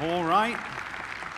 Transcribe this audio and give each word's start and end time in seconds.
All 0.00 0.22
right. 0.24 0.56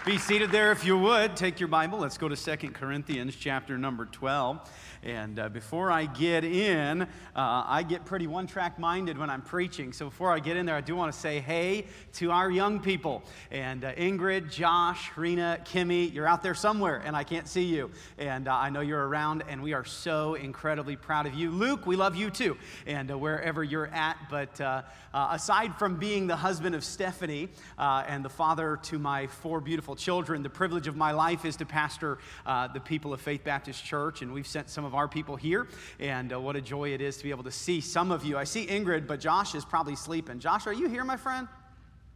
Be 0.07 0.17
seated 0.17 0.51
there 0.51 0.73
if 0.73 0.87
you 0.87 0.97
would. 0.97 1.37
Take 1.37 1.61
your 1.61 1.69
Bible. 1.69 1.99
Let's 1.99 2.17
go 2.17 2.27
to 2.27 2.35
Second 2.35 2.73
Corinthians 2.73 3.37
chapter 3.37 3.77
number 3.77 4.07
12. 4.07 4.59
And 5.03 5.39
uh, 5.39 5.49
before 5.51 5.91
I 5.91 6.07
get 6.07 6.43
in, 6.43 7.03
uh, 7.03 7.07
I 7.35 7.83
get 7.83 8.07
pretty 8.07 8.27
one 8.27 8.47
track 8.47 8.79
minded 8.79 9.19
when 9.19 9.29
I'm 9.29 9.43
preaching. 9.43 9.93
So 9.93 10.07
before 10.07 10.31
I 10.33 10.39
get 10.39 10.57
in 10.57 10.65
there, 10.65 10.75
I 10.75 10.81
do 10.81 10.97
want 10.97 11.13
to 11.13 11.19
say 11.19 11.41
hey 11.41 11.87
to 12.15 12.31
our 12.31 12.51
young 12.51 12.81
people. 12.81 13.23
And 13.51 13.85
uh, 13.85 13.95
Ingrid, 13.95 14.51
Josh, 14.51 15.11
Rena, 15.17 15.59
Kimmy, 15.65 16.13
you're 16.13 16.27
out 16.27 16.43
there 16.43 16.55
somewhere 16.55 17.03
and 17.05 17.15
I 17.15 17.25
can't 17.25 17.49
see 17.49 17.65
you. 17.65 17.91
And 18.19 18.49
uh, 18.49 18.55
I 18.55 18.71
know 18.71 18.81
you're 18.81 19.07
around 19.07 19.43
and 19.49 19.63
we 19.63 19.75
are 19.75 19.85
so 19.85 20.35
incredibly 20.35 20.97
proud 20.97 21.27
of 21.27 21.35
you. 21.35 21.51
Luke, 21.51 21.87
we 21.87 21.97
love 21.97 22.17
you 22.17 22.31
too. 22.31 22.57
And 22.87 23.11
uh, 23.11 23.19
wherever 23.19 23.63
you're 23.63 23.89
at. 23.89 24.17
But 24.31 24.61
uh, 24.61 24.83
aside 25.13 25.75
from 25.77 25.97
being 25.97 26.27
the 26.27 26.37
husband 26.37 26.75
of 26.75 26.85
Stephanie 26.85 27.49
and 27.79 28.25
the 28.25 28.31
father 28.31 28.79
to 28.85 28.99
my 28.99 29.27
four 29.27 29.61
beautiful 29.61 29.90
children, 29.97 30.43
the 30.43 30.51
privilege 30.51 30.89
of 30.89 30.97
my 30.97 31.13
life 31.13 31.47
is 31.47 31.57
to 31.57 31.65
pastor 31.65 32.19
the 32.45 32.81
people 32.85 33.15
of 33.15 33.21
Faith 33.21 33.45
Baptist 33.45 33.83
Church. 33.83 34.21
And 34.21 34.33
we've 34.33 34.47
sent 34.47 34.69
some 34.69 34.85
of 34.85 34.91
of 34.91 34.97
our 34.97 35.07
people 35.07 35.37
here. 35.37 35.69
And 36.01 36.33
uh, 36.33 36.41
what 36.41 36.57
a 36.57 36.61
joy 36.61 36.93
it 36.93 37.01
is 37.01 37.17
to 37.19 37.23
be 37.23 37.31
able 37.31 37.45
to 37.45 37.53
see 37.53 37.81
some 37.81 38.11
of 38.11 38.25
you. 38.25 38.37
I 38.37 38.45
see 38.45 38.67
Ingrid, 38.67 39.07
but 39.07 39.21
Josh 39.21 39.55
is 39.55 39.65
probably 39.65 39.95
sleeping. 39.95 40.41
Josh, 40.41 40.67
are 40.67 40.73
you 40.73 40.89
here, 40.89 41.05
my 41.05 41.17
friend? 41.17 41.47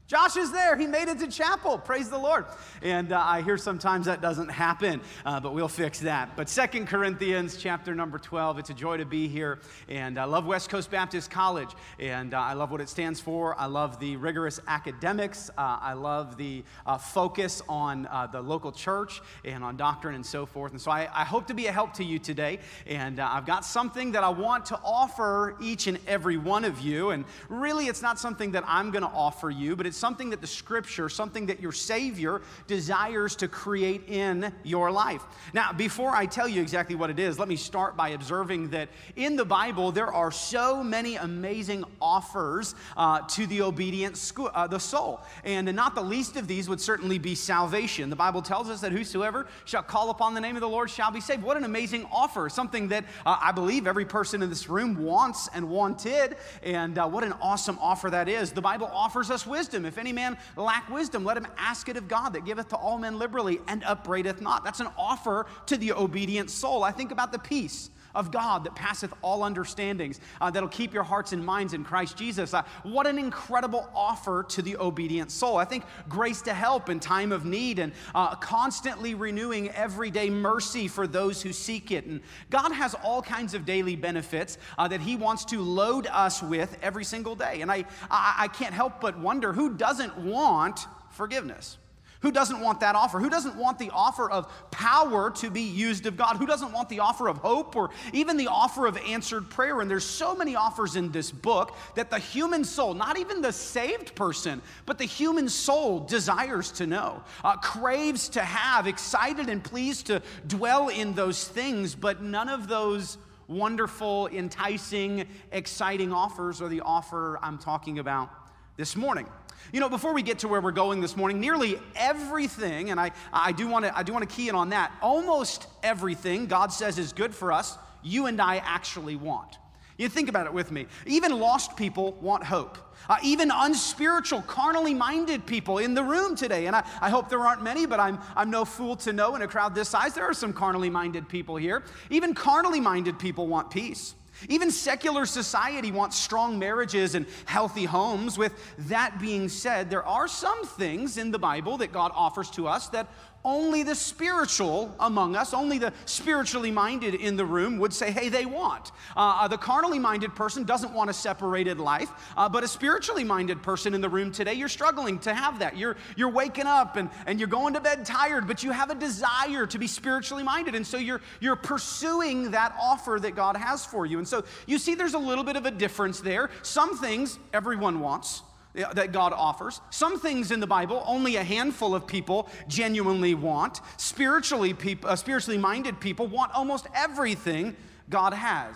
Josh 0.06 0.36
is 0.36 0.52
there. 0.52 0.76
He 0.76 0.86
made 0.86 1.08
it 1.08 1.18
to 1.20 1.28
chapel. 1.28 1.78
Praise 1.78 2.10
the 2.10 2.18
Lord. 2.18 2.44
And 2.82 3.10
uh, 3.10 3.22
I 3.24 3.40
hear 3.40 3.56
sometimes 3.56 4.04
that 4.04 4.20
doesn't 4.20 4.50
happen, 4.50 5.00
uh, 5.24 5.40
but 5.40 5.54
we'll 5.54 5.66
fix 5.66 6.00
that. 6.00 6.36
But 6.36 6.50
Second 6.50 6.88
Corinthians 6.88 7.56
chapter 7.56 7.94
number 7.94 8.18
12, 8.18 8.58
it's 8.58 8.68
a 8.68 8.74
joy 8.74 8.98
to 8.98 9.06
be 9.06 9.28
here. 9.28 9.60
And 9.88 10.18
I 10.18 10.24
love 10.24 10.44
West 10.44 10.68
Coast 10.68 10.90
Baptist 10.90 11.30
College, 11.30 11.70
and 11.98 12.34
uh, 12.34 12.38
I 12.38 12.52
love 12.52 12.70
what 12.70 12.82
it 12.82 12.90
stands 12.90 13.18
for. 13.18 13.58
I 13.58 13.64
love 13.64 13.98
the 13.98 14.16
rigorous 14.16 14.60
academics. 14.68 15.48
Uh, 15.56 15.78
I 15.80 15.94
love 15.94 16.36
the 16.36 16.64
uh, 16.84 16.98
focus 16.98 17.62
on 17.66 18.06
uh, 18.08 18.26
the 18.26 18.42
local 18.42 18.72
church 18.72 19.22
and 19.42 19.64
on 19.64 19.78
doctrine 19.78 20.16
and 20.16 20.26
so 20.26 20.44
forth. 20.44 20.72
And 20.72 20.80
so 20.80 20.90
I, 20.90 21.08
I 21.14 21.24
hope 21.24 21.46
to 21.46 21.54
be 21.54 21.66
a 21.66 21.72
help 21.72 21.94
to 21.94 22.04
you 22.04 22.18
today. 22.18 22.58
And 22.86 23.20
I've 23.20 23.46
got 23.46 23.64
something 23.64 24.12
that 24.12 24.22
I 24.22 24.28
want 24.28 24.66
to 24.66 24.78
offer 24.84 25.56
each 25.62 25.86
and 25.86 25.98
every 26.06 26.36
one 26.36 26.66
of 26.66 26.80
you. 26.80 27.08
And 27.08 27.24
really, 27.48 27.86
it's 27.86 28.02
not 28.02 28.18
something 28.18 28.52
that 28.52 28.64
I'm 28.66 28.90
going 28.90 29.02
to 29.02 29.08
offer 29.08 29.48
you, 29.48 29.76
but 29.76 29.86
it's 29.86 29.93
it's 29.94 30.00
something 30.00 30.30
that 30.30 30.40
the 30.40 30.46
scripture, 30.48 31.08
something 31.08 31.46
that 31.46 31.60
your 31.60 31.70
Savior 31.70 32.42
desires 32.66 33.36
to 33.36 33.46
create 33.46 34.08
in 34.08 34.52
your 34.64 34.90
life. 34.90 35.22
Now, 35.52 35.72
before 35.72 36.10
I 36.10 36.26
tell 36.26 36.48
you 36.48 36.60
exactly 36.60 36.96
what 36.96 37.10
it 37.10 37.20
is, 37.20 37.38
let 37.38 37.46
me 37.46 37.54
start 37.54 37.96
by 37.96 38.08
observing 38.08 38.70
that 38.70 38.88
in 39.14 39.36
the 39.36 39.44
Bible, 39.44 39.92
there 39.92 40.12
are 40.12 40.32
so 40.32 40.82
many 40.82 41.14
amazing 41.14 41.84
offers 42.00 42.74
uh, 42.96 43.20
to 43.20 43.46
the 43.46 43.62
obedient 43.62 44.16
school, 44.16 44.50
uh, 44.52 44.66
the 44.66 44.80
soul. 44.80 45.20
And 45.44 45.72
not 45.76 45.94
the 45.94 46.02
least 46.02 46.36
of 46.36 46.48
these 46.48 46.68
would 46.68 46.80
certainly 46.80 47.18
be 47.18 47.36
salvation. 47.36 48.10
The 48.10 48.16
Bible 48.16 48.42
tells 48.42 48.68
us 48.70 48.80
that 48.80 48.90
whosoever 48.90 49.46
shall 49.64 49.84
call 49.84 50.10
upon 50.10 50.34
the 50.34 50.40
name 50.40 50.56
of 50.56 50.60
the 50.60 50.68
Lord 50.68 50.90
shall 50.90 51.12
be 51.12 51.20
saved. 51.20 51.44
What 51.44 51.56
an 51.56 51.62
amazing 51.62 52.04
offer, 52.10 52.48
something 52.48 52.88
that 52.88 53.04
uh, 53.24 53.38
I 53.40 53.52
believe 53.52 53.86
every 53.86 54.06
person 54.06 54.42
in 54.42 54.50
this 54.50 54.68
room 54.68 55.04
wants 55.04 55.48
and 55.54 55.70
wanted. 55.70 56.36
And 56.64 56.98
uh, 56.98 57.06
what 57.06 57.22
an 57.22 57.34
awesome 57.40 57.78
offer 57.80 58.10
that 58.10 58.28
is. 58.28 58.50
The 58.50 58.60
Bible 58.60 58.90
offers 58.92 59.30
us 59.30 59.46
wisdom 59.46 59.83
wisdom. 59.84 59.86
If 59.86 59.98
any 59.98 60.12
man 60.12 60.36
lack 60.56 60.88
wisdom, 60.88 61.24
let 61.24 61.36
him 61.36 61.46
ask 61.56 61.88
it 61.88 61.96
of 61.96 62.08
God 62.08 62.32
that 62.34 62.44
giveth 62.44 62.68
to 62.68 62.76
all 62.76 62.98
men 62.98 63.18
liberally 63.18 63.60
and 63.68 63.84
upbraideth 63.84 64.40
not. 64.40 64.64
That's 64.64 64.80
an 64.80 64.88
offer 64.98 65.46
to 65.66 65.76
the 65.76 65.92
obedient 65.92 66.50
soul. 66.50 66.82
I 66.82 66.90
think 66.90 67.12
about 67.12 67.32
the 67.32 67.38
peace 67.38 67.90
of 68.14 68.30
God 68.30 68.64
that 68.64 68.74
passeth 68.74 69.12
all 69.22 69.42
understandings, 69.42 70.20
uh, 70.40 70.50
that'll 70.50 70.68
keep 70.68 70.92
your 70.92 71.02
hearts 71.02 71.32
and 71.32 71.44
minds 71.44 71.74
in 71.74 71.84
Christ 71.84 72.16
Jesus. 72.16 72.54
Uh, 72.54 72.62
what 72.82 73.06
an 73.06 73.18
incredible 73.18 73.88
offer 73.94 74.44
to 74.50 74.62
the 74.62 74.76
obedient 74.76 75.30
soul. 75.30 75.56
I 75.56 75.64
think 75.64 75.84
grace 76.08 76.42
to 76.42 76.54
help 76.54 76.88
in 76.88 77.00
time 77.00 77.32
of 77.32 77.44
need 77.44 77.78
and 77.78 77.92
uh, 78.14 78.34
constantly 78.36 79.14
renewing 79.14 79.70
everyday 79.70 80.30
mercy 80.30 80.88
for 80.88 81.06
those 81.06 81.42
who 81.42 81.52
seek 81.52 81.90
it. 81.90 82.06
And 82.06 82.20
God 82.50 82.72
has 82.72 82.94
all 82.94 83.22
kinds 83.22 83.54
of 83.54 83.64
daily 83.64 83.96
benefits 83.96 84.58
uh, 84.78 84.88
that 84.88 85.00
He 85.00 85.16
wants 85.16 85.44
to 85.46 85.60
load 85.60 86.06
us 86.06 86.42
with 86.42 86.76
every 86.82 87.04
single 87.04 87.34
day. 87.34 87.60
And 87.60 87.70
I, 87.70 87.84
I, 88.10 88.34
I 88.38 88.48
can't 88.48 88.74
help 88.74 89.00
but 89.00 89.18
wonder 89.18 89.52
who 89.52 89.74
doesn't 89.74 90.16
want 90.16 90.86
forgiveness? 91.10 91.78
Who 92.24 92.32
doesn't 92.32 92.58
want 92.58 92.80
that 92.80 92.96
offer? 92.96 93.20
Who 93.20 93.28
doesn't 93.28 93.54
want 93.54 93.78
the 93.78 93.90
offer 93.90 94.30
of 94.30 94.50
power 94.70 95.30
to 95.32 95.50
be 95.50 95.60
used 95.60 96.06
of 96.06 96.16
God? 96.16 96.38
Who 96.38 96.46
doesn't 96.46 96.72
want 96.72 96.88
the 96.88 97.00
offer 97.00 97.28
of 97.28 97.36
hope 97.36 97.76
or 97.76 97.90
even 98.14 98.38
the 98.38 98.46
offer 98.46 98.86
of 98.86 98.96
answered 98.96 99.50
prayer? 99.50 99.82
And 99.82 99.90
there's 99.90 100.06
so 100.06 100.34
many 100.34 100.56
offers 100.56 100.96
in 100.96 101.12
this 101.12 101.30
book 101.30 101.76
that 101.96 102.08
the 102.08 102.18
human 102.18 102.64
soul, 102.64 102.94
not 102.94 103.18
even 103.18 103.42
the 103.42 103.52
saved 103.52 104.14
person, 104.14 104.62
but 104.86 104.96
the 104.96 105.04
human 105.04 105.50
soul 105.50 106.00
desires 106.00 106.72
to 106.72 106.86
know, 106.86 107.22
uh, 107.44 107.56
craves 107.56 108.30
to 108.30 108.40
have, 108.40 108.86
excited 108.86 109.50
and 109.50 109.62
pleased 109.62 110.06
to 110.06 110.22
dwell 110.46 110.88
in 110.88 111.12
those 111.12 111.46
things, 111.46 111.94
but 111.94 112.22
none 112.22 112.48
of 112.48 112.68
those 112.68 113.18
wonderful, 113.48 114.28
enticing, 114.28 115.26
exciting 115.52 116.10
offers 116.10 116.62
are 116.62 116.68
the 116.70 116.80
offer 116.80 117.38
I'm 117.42 117.58
talking 117.58 117.98
about 117.98 118.30
this 118.78 118.96
morning. 118.96 119.26
You 119.72 119.80
know, 119.80 119.88
before 119.88 120.12
we 120.12 120.22
get 120.22 120.40
to 120.40 120.48
where 120.48 120.60
we're 120.60 120.72
going 120.72 121.00
this 121.00 121.16
morning, 121.16 121.40
nearly 121.40 121.78
everything, 121.96 122.90
and 122.90 123.00
I, 123.00 123.12
I 123.32 123.52
do 123.52 123.66
want 123.68 123.84
to 123.84 123.96
I 123.96 124.02
do 124.02 124.12
want 124.12 124.28
to 124.28 124.34
key 124.34 124.48
in 124.48 124.54
on 124.54 124.70
that, 124.70 124.92
almost 125.00 125.66
everything 125.82 126.46
God 126.46 126.72
says 126.72 126.98
is 126.98 127.12
good 127.12 127.34
for 127.34 127.52
us, 127.52 127.76
you 128.02 128.26
and 128.26 128.40
I 128.40 128.56
actually 128.56 129.16
want. 129.16 129.58
You 129.96 130.08
think 130.08 130.28
about 130.28 130.46
it 130.46 130.52
with 130.52 130.72
me. 130.72 130.86
Even 131.06 131.38
lost 131.38 131.76
people 131.76 132.12
want 132.20 132.42
hope. 132.42 132.78
Uh, 133.08 133.16
even 133.22 133.50
unspiritual, 133.52 134.42
carnally 134.42 134.94
minded 134.94 135.46
people 135.46 135.78
in 135.78 135.94
the 135.94 136.02
room 136.02 136.34
today. 136.34 136.66
And 136.66 136.74
I, 136.74 136.84
I 137.00 137.10
hope 137.10 137.28
there 137.28 137.40
aren't 137.40 137.62
many, 137.62 137.86
but 137.86 138.00
I'm, 138.00 138.18
I'm 138.34 138.50
no 138.50 138.64
fool 138.64 138.96
to 138.96 139.12
know 139.12 139.36
in 139.36 139.42
a 139.42 139.46
crowd 139.46 139.74
this 139.74 139.90
size, 139.90 140.14
there 140.14 140.24
are 140.24 140.34
some 140.34 140.52
carnally 140.52 140.90
minded 140.90 141.28
people 141.28 141.56
here. 141.56 141.84
Even 142.10 142.34
carnally 142.34 142.80
minded 142.80 143.18
people 143.18 143.46
want 143.46 143.70
peace. 143.70 144.14
Even 144.48 144.70
secular 144.70 145.26
society 145.26 145.92
wants 145.92 146.16
strong 146.16 146.58
marriages 146.58 147.14
and 147.14 147.26
healthy 147.44 147.84
homes. 147.84 148.36
With 148.36 148.52
that 148.88 149.20
being 149.20 149.48
said, 149.48 149.90
there 149.90 150.04
are 150.04 150.28
some 150.28 150.66
things 150.66 151.18
in 151.18 151.30
the 151.30 151.38
Bible 151.38 151.78
that 151.78 151.92
God 151.92 152.12
offers 152.14 152.50
to 152.50 152.66
us 152.66 152.88
that 152.88 153.08
only 153.44 153.82
the 153.82 153.94
spiritual 153.94 154.94
among 155.00 155.36
us, 155.36 155.52
only 155.52 155.78
the 155.78 155.92
spiritually 156.06 156.70
minded 156.70 157.14
in 157.14 157.36
the 157.36 157.44
room 157.44 157.78
would 157.78 157.92
say, 157.92 158.10
hey, 158.10 158.28
they 158.28 158.46
want. 158.46 158.90
Uh, 159.16 159.40
uh, 159.40 159.48
the 159.48 159.58
carnally 159.58 159.98
minded 159.98 160.34
person 160.34 160.64
doesn't 160.64 160.92
want 160.92 161.10
a 161.10 161.12
separated 161.12 161.78
life, 161.78 162.10
uh, 162.36 162.48
but 162.48 162.64
a 162.64 162.68
spiritually 162.68 163.24
minded 163.24 163.62
person 163.62 163.92
in 163.92 164.00
the 164.00 164.08
room 164.08 164.32
today, 164.32 164.54
you're 164.54 164.68
struggling 164.68 165.18
to 165.18 165.34
have 165.34 165.58
that. 165.58 165.76
You're, 165.76 165.96
you're 166.16 166.30
waking 166.30 166.66
up 166.66 166.96
and, 166.96 167.10
and 167.26 167.38
you're 167.38 167.48
going 167.48 167.74
to 167.74 167.80
bed 167.80 168.06
tired, 168.06 168.46
but 168.46 168.62
you 168.62 168.70
have 168.70 168.90
a 168.90 168.94
desire 168.94 169.66
to 169.66 169.78
be 169.78 169.86
spiritually 169.86 170.42
minded. 170.42 170.74
And 170.74 170.86
so 170.86 170.96
you're, 170.96 171.20
you're 171.40 171.56
pursuing 171.56 172.52
that 172.52 172.74
offer 172.80 173.18
that 173.20 173.34
God 173.36 173.56
has 173.56 173.84
for 173.84 174.06
you. 174.06 174.18
And 174.18 174.26
so 174.26 174.44
you 174.66 174.78
see, 174.78 174.94
there's 174.94 175.14
a 175.14 175.18
little 175.18 175.44
bit 175.44 175.56
of 175.56 175.66
a 175.66 175.70
difference 175.70 176.20
there. 176.20 176.48
Some 176.62 176.96
things 176.96 177.38
everyone 177.52 178.00
wants 178.00 178.42
that 178.74 179.12
God 179.12 179.32
offers. 179.32 179.80
Some 179.90 180.18
things 180.18 180.50
in 180.50 180.60
the 180.60 180.66
Bible 180.66 181.02
only 181.06 181.36
a 181.36 181.44
handful 181.44 181.94
of 181.94 182.06
people 182.06 182.48
genuinely 182.66 183.34
want. 183.34 183.80
Spiritually, 183.96 184.74
people, 184.74 185.10
uh, 185.10 185.16
spiritually 185.16 185.58
minded 185.58 186.00
people 186.00 186.26
want 186.26 186.52
almost 186.52 186.86
everything 186.94 187.76
God 188.10 188.34
has. 188.34 188.74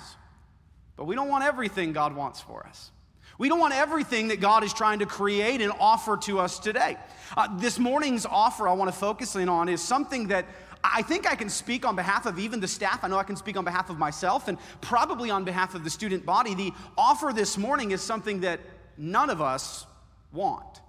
But 0.97 1.07
we 1.07 1.15
don't 1.15 1.29
want 1.29 1.45
everything 1.45 1.93
God 1.93 2.15
wants 2.15 2.41
for 2.41 2.67
us. 2.67 2.91
We 3.39 3.49
don't 3.49 3.61
want 3.61 3.75
everything 3.75 4.29
that 4.29 4.41
God 4.41 4.65
is 4.65 4.73
trying 4.73 4.99
to 4.99 5.07
create 5.07 5.61
and 5.61 5.73
offer 5.79 6.17
to 6.19 6.41
us 6.41 6.59
today. 6.59 6.97
Uh, 7.37 7.57
this 7.59 7.79
morning's 7.79 8.27
offer 8.27 8.69
I 8.69 8.73
want 8.73 8.93
to 8.93 8.99
focus 8.99 9.37
in 9.37 9.49
on 9.49 9.69
is 9.69 9.81
something 9.81 10.29
that 10.29 10.45
I 10.83 11.03
think 11.03 11.31
I 11.31 11.35
can 11.35 11.49
speak 11.49 11.85
on 11.85 11.97
behalf 11.97 12.27
of 12.27 12.39
even 12.39 12.61
the 12.61 12.69
staff. 12.69 13.03
I 13.03 13.09
know 13.09 13.19
I 13.19 13.25
can 13.25 13.37
speak 13.37 13.57
on 13.57 13.65
behalf 13.65 13.91
of 13.91 13.99
myself 13.99 14.49
and 14.49 14.59
probably 14.81 15.31
on 15.31 15.45
behalf 15.45 15.75
of 15.75 15.85
the 15.85 15.91
student 15.91 16.25
body. 16.25 16.55
The 16.55 16.73
offer 16.97 17.33
this 17.33 17.59
morning 17.59 17.91
is 17.91 18.01
something 18.01 18.41
that 18.41 18.61
none 18.99 19.31
of 19.31 19.41
us 19.41 19.87
want. 20.33 20.81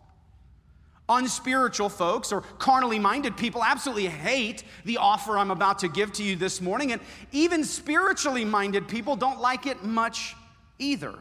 Unspiritual 1.08 1.90
folks 1.90 2.32
or 2.32 2.42
carnally 2.60 3.00
minded 3.00 3.36
people 3.36 3.64
absolutely 3.64 4.08
hate 4.08 4.64
the 4.86 4.98
offer 4.98 5.38
I'm 5.38 5.52
about 5.52 5.80
to 5.80 5.88
give 5.88 6.12
to 6.14 6.24
you 6.24 6.36
this 6.36 6.62
morning, 6.62 6.92
and 6.92 7.02
even 7.32 7.64
spiritually 7.64 8.46
minded 8.46 8.88
people 8.88 9.16
don't 9.16 9.40
like 9.40 9.66
it 9.66 9.84
much 9.84 10.36
either. 10.78 11.18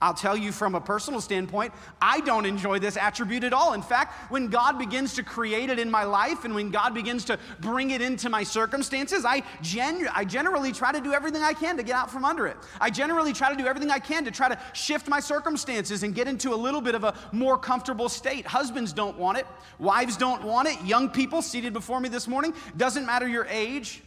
I'll 0.00 0.14
tell 0.14 0.36
you 0.36 0.52
from 0.52 0.76
a 0.76 0.80
personal 0.80 1.20
standpoint, 1.20 1.72
I 2.00 2.20
don't 2.20 2.46
enjoy 2.46 2.78
this 2.78 2.96
attribute 2.96 3.42
at 3.42 3.52
all. 3.52 3.72
In 3.72 3.82
fact, 3.82 4.30
when 4.30 4.46
God 4.46 4.78
begins 4.78 5.14
to 5.14 5.24
create 5.24 5.70
it 5.70 5.80
in 5.80 5.90
my 5.90 6.04
life 6.04 6.44
and 6.44 6.54
when 6.54 6.70
God 6.70 6.94
begins 6.94 7.24
to 7.24 7.38
bring 7.58 7.90
it 7.90 8.00
into 8.00 8.28
my 8.28 8.44
circumstances, 8.44 9.24
I, 9.24 9.42
genu- 9.60 10.06
I 10.14 10.24
generally 10.24 10.70
try 10.70 10.92
to 10.92 11.00
do 11.00 11.12
everything 11.12 11.42
I 11.42 11.52
can 11.52 11.76
to 11.78 11.82
get 11.82 11.96
out 11.96 12.12
from 12.12 12.24
under 12.24 12.46
it. 12.46 12.56
I 12.80 12.90
generally 12.90 13.32
try 13.32 13.50
to 13.50 13.56
do 13.56 13.66
everything 13.66 13.90
I 13.90 13.98
can 13.98 14.24
to 14.24 14.30
try 14.30 14.48
to 14.48 14.58
shift 14.72 15.08
my 15.08 15.18
circumstances 15.18 16.04
and 16.04 16.14
get 16.14 16.28
into 16.28 16.54
a 16.54 16.56
little 16.56 16.80
bit 16.80 16.94
of 16.94 17.02
a 17.02 17.14
more 17.32 17.58
comfortable 17.58 18.08
state. 18.08 18.46
Husbands 18.46 18.92
don't 18.92 19.18
want 19.18 19.38
it, 19.38 19.46
wives 19.80 20.16
don't 20.16 20.44
want 20.44 20.68
it, 20.68 20.80
young 20.84 21.10
people 21.10 21.42
seated 21.42 21.72
before 21.72 21.98
me 21.98 22.08
this 22.08 22.28
morning, 22.28 22.54
doesn't 22.76 23.04
matter 23.04 23.26
your 23.26 23.46
age, 23.46 24.02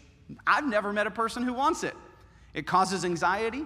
I've 0.47 0.65
never 0.65 0.93
met 0.93 1.05
a 1.05 1.11
person 1.11 1.43
who 1.43 1.51
wants 1.53 1.83
it. 1.83 1.95
It 2.53 2.65
causes 2.65 3.03
anxiety, 3.03 3.65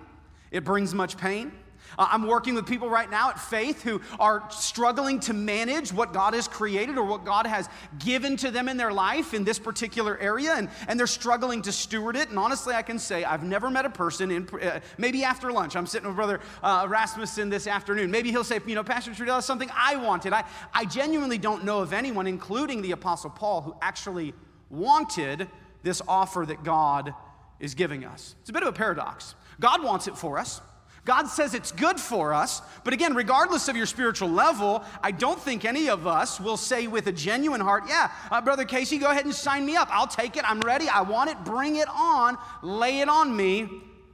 it 0.50 0.63
brings 0.63 0.92
much 0.95 1.18
pain. 1.18 1.51
Uh, 1.98 2.08
I'm 2.12 2.28
working 2.28 2.56
with 2.56 2.66
people 2.66 2.90
right 2.90 3.10
now 3.10 3.30
at 3.30 3.40
Faith 3.40 3.82
who 3.84 4.02
are 4.20 4.44
struggling 4.50 5.20
to 5.22 5.34
manage 5.34 5.94
what 5.94 6.14
God 6.14 6.34
has 6.34 6.48
created 6.48 6.98
or 6.98 7.06
what 7.06 7.26
God 7.26 7.46
has 7.48 7.70
given 8.00 8.38
to 8.38 8.52
them 8.52 8.70
in 8.70 8.78
their 8.78 8.92
life 8.92 9.34
in 9.34 9.44
this 9.44 9.60
particular 9.60 10.18
area, 10.20 10.54
and, 10.54 10.70
and 10.88 11.00
they're 11.00 11.08
struggling 11.08 11.62
to 11.64 11.72
steward 11.72 12.16
it. 12.16 12.30
And 12.30 12.40
honestly, 12.40 12.74
I 12.74 12.82
can 12.82 13.00
say 13.00 13.24
I've 13.24 13.44
never 13.44 13.70
met 13.70 13.86
a 13.86 13.90
person, 13.90 14.32
in, 14.32 14.48
uh, 14.62 14.80
maybe 14.98 15.24
after 15.24 15.52
lunch, 15.52 15.76
I'm 15.76 15.88
sitting 15.88 16.08
with 16.08 16.16
Brother 16.16 16.40
uh, 16.64 16.86
Rasmussen 16.90 17.50
this 17.50 17.68
afternoon. 17.68 18.12
Maybe 18.12 18.32
he'll 18.32 18.44
say, 18.44 18.60
You 18.66 18.76
know, 18.76 18.84
Pastor 18.84 19.12
Trudell, 19.12 19.42
something 19.42 19.70
I 19.74 19.96
wanted. 19.96 20.34
I, 20.34 20.44
I 20.74 20.86
genuinely 20.86 21.38
don't 21.38 21.64
know 21.64 21.80
of 21.80 21.94
anyone, 21.94 22.28
including 22.28 22.82
the 22.82 22.92
Apostle 22.92 23.30
Paul, 23.30 23.62
who 23.62 23.76
actually 23.82 24.34
wanted 24.70 25.48
this 25.84 26.02
offer 26.08 26.46
that 26.46 26.64
God 26.64 27.14
is 27.60 27.76
giving 27.76 28.04
us. 28.04 28.36
It's 28.42 28.50
a 28.50 28.54
bit 28.54 28.64
of 28.64 28.70
a 28.70 28.74
paradox. 28.74 29.36
God 29.60 29.84
wants 29.84 30.08
it 30.08 30.18
for 30.18 30.38
us. 30.38 30.62
God 31.06 31.28
says 31.28 31.54
it's 31.54 31.72
good 31.72 32.00
for 32.00 32.34
us, 32.34 32.63
but 32.84 32.92
again, 32.92 33.13
regardless 33.13 33.68
of 33.68 33.78
your 33.78 33.86
spiritual 33.86 34.30
level, 34.30 34.84
I 35.04 35.12
don't 35.12 35.40
think 35.40 35.63
any 35.63 35.88
of 35.88 36.07
us 36.07 36.40
will 36.40 36.57
say 36.57 36.88
with 36.88 37.06
a 37.06 37.12
genuine 37.12 37.62
heart, 37.62 37.84
Yeah, 37.88 38.10
uh, 38.31 38.42
Brother 38.42 38.66
Casey, 38.66 38.98
go 38.98 39.12
ahead 39.12 39.25
and 39.25 39.34
sign 39.34 39.68
me 39.68 39.75
up. 39.75 39.88
I'll 39.92 40.07
take 40.07 40.36
it. 40.36 40.44
I'm 40.50 40.60
ready. 40.62 40.90
I 40.90 41.02
want 41.02 41.30
it. 41.30 41.38
Bring 41.46 41.75
it 41.75 41.88
on. 41.90 42.40
Lay 42.63 43.02
it 43.02 43.07
on 43.07 43.38
me. 43.38 43.69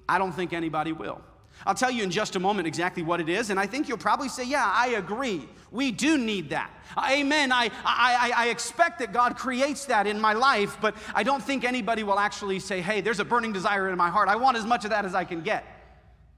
I 0.09 0.17
don't 0.17 0.33
think 0.33 0.51
anybody 0.51 0.91
will. 0.91 1.21
I'll 1.65 1.75
tell 1.75 1.91
you 1.91 2.03
in 2.03 2.11
just 2.11 2.35
a 2.35 2.39
moment 2.39 2.67
exactly 2.67 3.03
what 3.03 3.21
it 3.21 3.29
is, 3.29 3.51
and 3.51 3.59
I 3.59 3.67
think 3.67 3.87
you'll 3.87 3.97
probably 3.97 4.27
say, 4.27 4.43
Yeah, 4.43 4.69
I 4.69 4.89
agree. 4.89 5.47
We 5.71 5.91
do 5.91 6.17
need 6.17 6.49
that. 6.49 6.69
Amen. 6.97 7.53
I, 7.53 7.71
I, 7.85 8.33
I 8.35 8.49
expect 8.49 8.99
that 8.99 9.13
God 9.13 9.37
creates 9.37 9.85
that 9.85 10.07
in 10.07 10.19
my 10.19 10.33
life, 10.33 10.75
but 10.81 10.95
I 11.15 11.23
don't 11.23 11.41
think 11.41 11.63
anybody 11.63 12.03
will 12.03 12.19
actually 12.19 12.59
say, 12.59 12.81
Hey, 12.81 12.99
there's 12.99 13.21
a 13.21 13.25
burning 13.25 13.53
desire 13.53 13.89
in 13.89 13.97
my 13.97 14.09
heart. 14.09 14.27
I 14.27 14.35
want 14.35 14.57
as 14.57 14.65
much 14.65 14.83
of 14.83 14.89
that 14.89 15.05
as 15.05 15.15
I 15.15 15.23
can 15.23 15.41
get. 15.41 15.63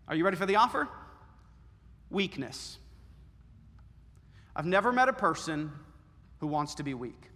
Are 0.08 0.16
you 0.16 0.26
ready 0.26 0.38
for 0.38 0.46
the 0.46 0.58
offer? 0.58 0.88
Weakness. 2.10 2.78
I've 4.56 4.66
never 4.66 4.92
met 4.92 5.10
a 5.10 5.14
person 5.14 5.72
who 6.40 6.48
wants 6.48 6.76
to 6.76 6.84
be 6.84 6.94
weak. 6.94 7.30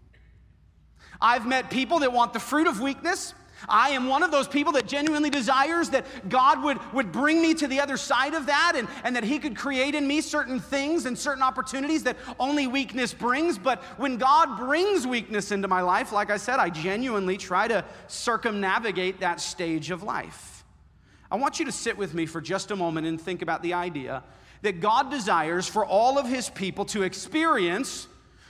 I've 1.20 1.48
met 1.48 1.70
people 1.70 2.00
that 2.00 2.12
want 2.12 2.34
the 2.34 2.40
fruit 2.40 2.68
of 2.68 2.80
weakness. 2.80 3.34
I 3.68 3.90
am 3.92 4.08
one 4.08 4.22
of 4.22 4.30
those 4.30 4.48
people 4.48 4.74
that 4.74 4.88
genuinely 4.88 5.30
desires 5.30 5.90
that 5.90 6.30
God 6.30 6.62
would, 6.64 6.78
would 6.94 7.12
bring 7.12 7.42
me 7.42 7.54
to 7.56 7.68
the 7.68 7.80
other 7.80 7.98
side 7.98 8.36
of 8.36 8.46
that 8.46 8.74
and, 8.76 8.88
and 9.04 9.16
that 9.16 9.24
He 9.24 9.40
could 9.40 9.56
create 9.56 9.96
in 9.96 10.08
me 10.08 10.22
certain 10.22 10.60
things 10.60 11.06
and 11.06 11.18
certain 11.18 11.42
opportunities 11.42 12.04
that 12.04 12.18
only 12.40 12.68
weakness 12.68 13.14
brings. 13.14 13.58
But 13.58 13.82
when 13.98 14.18
God 14.18 14.58
brings 14.58 15.08
weakness 15.08 15.52
into 15.52 15.68
my 15.68 15.82
life, 15.82 16.12
like 16.12 16.30
I 16.30 16.38
said, 16.38 16.60
I 16.60 16.70
genuinely 16.70 17.38
try 17.38 17.68
to 17.68 17.84
circumnavigate 18.08 19.22
that 19.22 19.42
stage 19.42 19.90
of 19.90 20.04
life. 20.04 20.57
I 21.30 21.36
want 21.36 21.60
you 21.60 21.66
to 21.66 21.72
sit 21.72 21.98
with 21.98 22.14
me 22.14 22.26
for 22.26 22.42
just 22.42 22.72
a 22.72 22.76
moment 22.76 23.08
and 23.08 23.20
think 23.20 23.42
about 23.42 23.62
the 23.62 23.74
idea 23.74 24.24
that 24.62 24.80
God 24.80 25.12
desires 25.12 25.68
for 25.68 25.86
all 25.86 26.18
of 26.18 26.28
his 26.28 26.50
people 26.50 26.86
to 26.86 27.04
experience, 27.04 28.08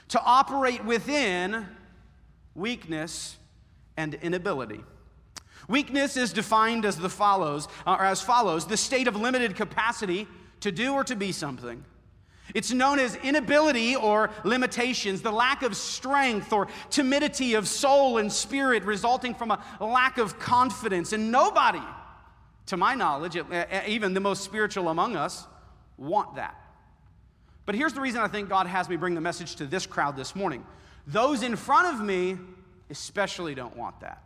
to 0.08 0.20
operate 0.22 0.84
within 0.84 1.66
weakness 2.54 3.36
and 3.96 4.14
inability. 4.14 4.80
Weakness 5.68 6.16
is 6.16 6.32
defined 6.32 6.84
as 6.84 6.96
the 6.96 7.10
follows, 7.10 7.68
or 7.86 8.02
as 8.02 8.22
follows, 8.22 8.66
the 8.66 8.76
state 8.76 9.06
of 9.06 9.16
limited 9.16 9.54
capacity 9.54 10.26
to 10.60 10.72
do 10.72 10.94
or 10.94 11.04
to 11.04 11.14
be 11.14 11.30
something. 11.32 11.84
It's 12.54 12.72
known 12.72 12.98
as 12.98 13.14
inability 13.16 13.94
or 13.94 14.30
limitations, 14.44 15.20
the 15.20 15.30
lack 15.30 15.62
of 15.62 15.76
strength 15.76 16.52
or 16.52 16.68
timidity 16.88 17.54
of 17.54 17.68
soul 17.68 18.16
and 18.16 18.32
spirit 18.32 18.84
resulting 18.84 19.34
from 19.34 19.50
a 19.50 19.60
lack 19.80 20.16
of 20.16 20.38
confidence. 20.38 21.12
And 21.12 21.30
nobody, 21.30 21.82
to 22.68 22.76
my 22.76 22.94
knowledge, 22.94 23.36
even 23.86 24.14
the 24.14 24.20
most 24.20 24.44
spiritual 24.44 24.88
among 24.88 25.16
us, 25.16 25.46
want 25.96 26.36
that. 26.36 26.54
But 27.66 27.74
here's 27.74 27.92
the 27.92 28.00
reason 28.00 28.20
I 28.20 28.28
think 28.28 28.48
God 28.48 28.66
has 28.66 28.88
me 28.88 28.96
bring 28.96 29.14
the 29.14 29.20
message 29.20 29.56
to 29.56 29.66
this 29.66 29.84
crowd 29.86 30.16
this 30.16 30.34
morning. 30.34 30.64
Those 31.06 31.42
in 31.42 31.56
front 31.56 31.94
of 31.94 32.04
me 32.04 32.38
especially 32.90 33.54
don't 33.54 33.76
want 33.76 34.00
that. 34.00 34.22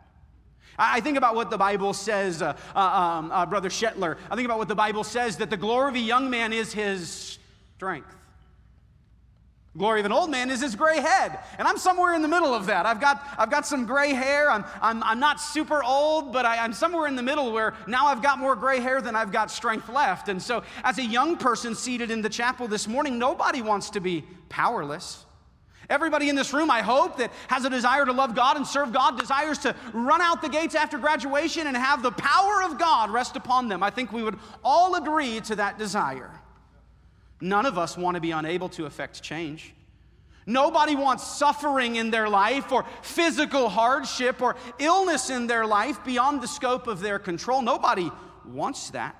I 0.77 1.01
think 1.01 1.17
about 1.17 1.35
what 1.35 1.49
the 1.49 1.57
Bible 1.57 1.93
says, 1.93 2.41
uh, 2.41 2.57
uh, 2.75 2.79
um, 2.79 3.31
uh, 3.31 3.45
Brother 3.45 3.69
Shetler. 3.69 4.17
I 4.31 4.35
think 4.35 4.45
about 4.45 4.57
what 4.57 4.67
the 4.67 4.75
Bible 4.75 5.03
says 5.03 5.37
that 5.37 5.49
the 5.49 5.57
glory 5.57 5.89
of 5.89 5.95
a 5.95 5.99
young 5.99 6.29
man 6.29 6.51
is 6.51 6.73
his 6.73 7.37
strength. 7.75 8.15
Glory 9.75 10.01
of 10.01 10.05
an 10.05 10.11
old 10.11 10.29
man 10.29 10.51
is 10.51 10.61
his 10.61 10.75
gray 10.75 10.99
head. 10.99 11.39
And 11.57 11.67
I'm 11.67 11.77
somewhere 11.77 12.13
in 12.13 12.21
the 12.21 12.27
middle 12.27 12.53
of 12.53 12.67
that. 12.67 12.85
I've 12.85 13.01
got, 13.01 13.27
I've 13.39 13.49
got 13.49 13.65
some 13.65 13.87
gray 13.87 14.13
hair. 14.13 14.51
I'm, 14.51 14.63
I'm, 14.81 15.01
I'm 15.01 15.19
not 15.19 15.41
super 15.41 15.83
old, 15.83 16.31
but 16.31 16.45
I, 16.45 16.63
I'm 16.63 16.73
somewhere 16.73 17.07
in 17.07 17.15
the 17.15 17.23
middle 17.23 17.51
where 17.51 17.73
now 17.87 18.05
I've 18.05 18.21
got 18.21 18.37
more 18.37 18.55
gray 18.55 18.79
hair 18.79 19.01
than 19.01 19.15
I've 19.15 19.31
got 19.31 19.49
strength 19.49 19.89
left. 19.89 20.29
And 20.29 20.39
so, 20.39 20.63
as 20.83 20.99
a 20.99 21.03
young 21.03 21.37
person 21.37 21.73
seated 21.73 22.11
in 22.11 22.21
the 22.21 22.29
chapel 22.29 22.67
this 22.67 22.87
morning, 22.87 23.17
nobody 23.17 23.63
wants 23.63 23.89
to 23.91 23.99
be 23.99 24.23
powerless. 24.47 25.25
Everybody 25.89 26.29
in 26.29 26.35
this 26.35 26.53
room, 26.53 26.69
I 26.69 26.81
hope, 26.81 27.17
that 27.17 27.31
has 27.47 27.65
a 27.65 27.69
desire 27.69 28.05
to 28.05 28.13
love 28.13 28.35
God 28.35 28.57
and 28.57 28.67
serve 28.67 28.93
God, 28.93 29.19
desires 29.19 29.57
to 29.59 29.75
run 29.91 30.21
out 30.21 30.43
the 30.43 30.49
gates 30.49 30.75
after 30.75 30.99
graduation 30.99 31.65
and 31.65 31.75
have 31.75 32.03
the 32.03 32.11
power 32.11 32.63
of 32.63 32.77
God 32.77 33.09
rest 33.09 33.35
upon 33.35 33.69
them. 33.69 33.81
I 33.81 33.89
think 33.89 34.13
we 34.13 34.21
would 34.21 34.37
all 34.63 34.95
agree 34.95 35.41
to 35.41 35.55
that 35.55 35.79
desire. 35.79 36.31
None 37.43 37.65
of 37.65 37.77
us 37.77 37.97
want 37.97 38.15
to 38.15 38.21
be 38.21 38.31
unable 38.31 38.69
to 38.69 38.85
affect 38.85 39.21
change. 39.21 39.73
Nobody 40.45 40.95
wants 40.95 41.27
suffering 41.27 41.97
in 41.97 42.09
their 42.09 42.29
life 42.29 42.71
or 42.71 42.85
physical 43.01 43.67
hardship 43.67 44.41
or 44.41 44.55
illness 44.79 45.29
in 45.29 45.45
their 45.45 45.65
life 45.65 46.01
beyond 46.05 46.41
the 46.41 46.47
scope 46.47 46.87
of 46.87 47.01
their 47.01 47.19
control. 47.19 47.61
Nobody 47.61 48.09
wants 48.45 48.91
that. 48.91 49.17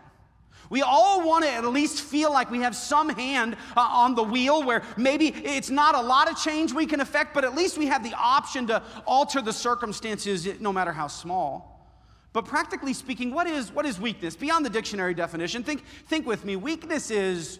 We 0.70 0.82
all 0.82 1.28
want 1.28 1.44
to 1.44 1.52
at 1.52 1.66
least 1.66 2.00
feel 2.00 2.32
like 2.32 2.50
we 2.50 2.60
have 2.60 2.78
some 2.78 3.10
hand 3.10 3.58
uh, 3.76 3.82
on 3.82 4.16
the 4.16 4.24
wheel 4.24 4.64
where 4.64 4.84
maybe 4.96 5.28
it's 5.28 5.70
not 5.70 5.94
a 5.94 6.02
lot 6.02 6.32
of 6.32 6.38
change 6.38 6.72
we 6.72 6.86
can 6.86 7.02
affect, 7.02 7.34
but 7.34 7.44
at 7.44 7.54
least 7.54 7.78
we 7.78 7.88
have 7.88 8.06
the 8.06 8.14
option 8.14 8.68
to 8.68 8.82
alter 9.06 9.42
the 9.42 9.52
circumstances 9.52 10.48
no 10.62 10.72
matter 10.72 10.94
how 10.94 11.08
small. 11.08 11.86
But 12.32 12.46
practically 12.46 12.94
speaking, 12.94 13.34
what 13.34 13.48
is, 13.48 13.70
what 13.74 13.86
is 13.86 14.00
weakness? 14.00 14.38
Beyond 14.38 14.66
the 14.66 14.70
dictionary 14.70 15.14
definition, 15.14 15.62
think, 15.62 15.84
think 16.08 16.26
with 16.26 16.46
me. 16.46 16.56
Weakness 16.56 17.12
is 17.12 17.60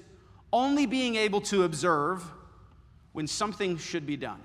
only 0.54 0.86
being 0.86 1.16
able 1.16 1.42
to 1.42 1.64
observe 1.64 2.24
when 3.12 3.28
something 3.28 3.78
should 3.78 4.06
be 4.06 4.16
done. 4.16 4.40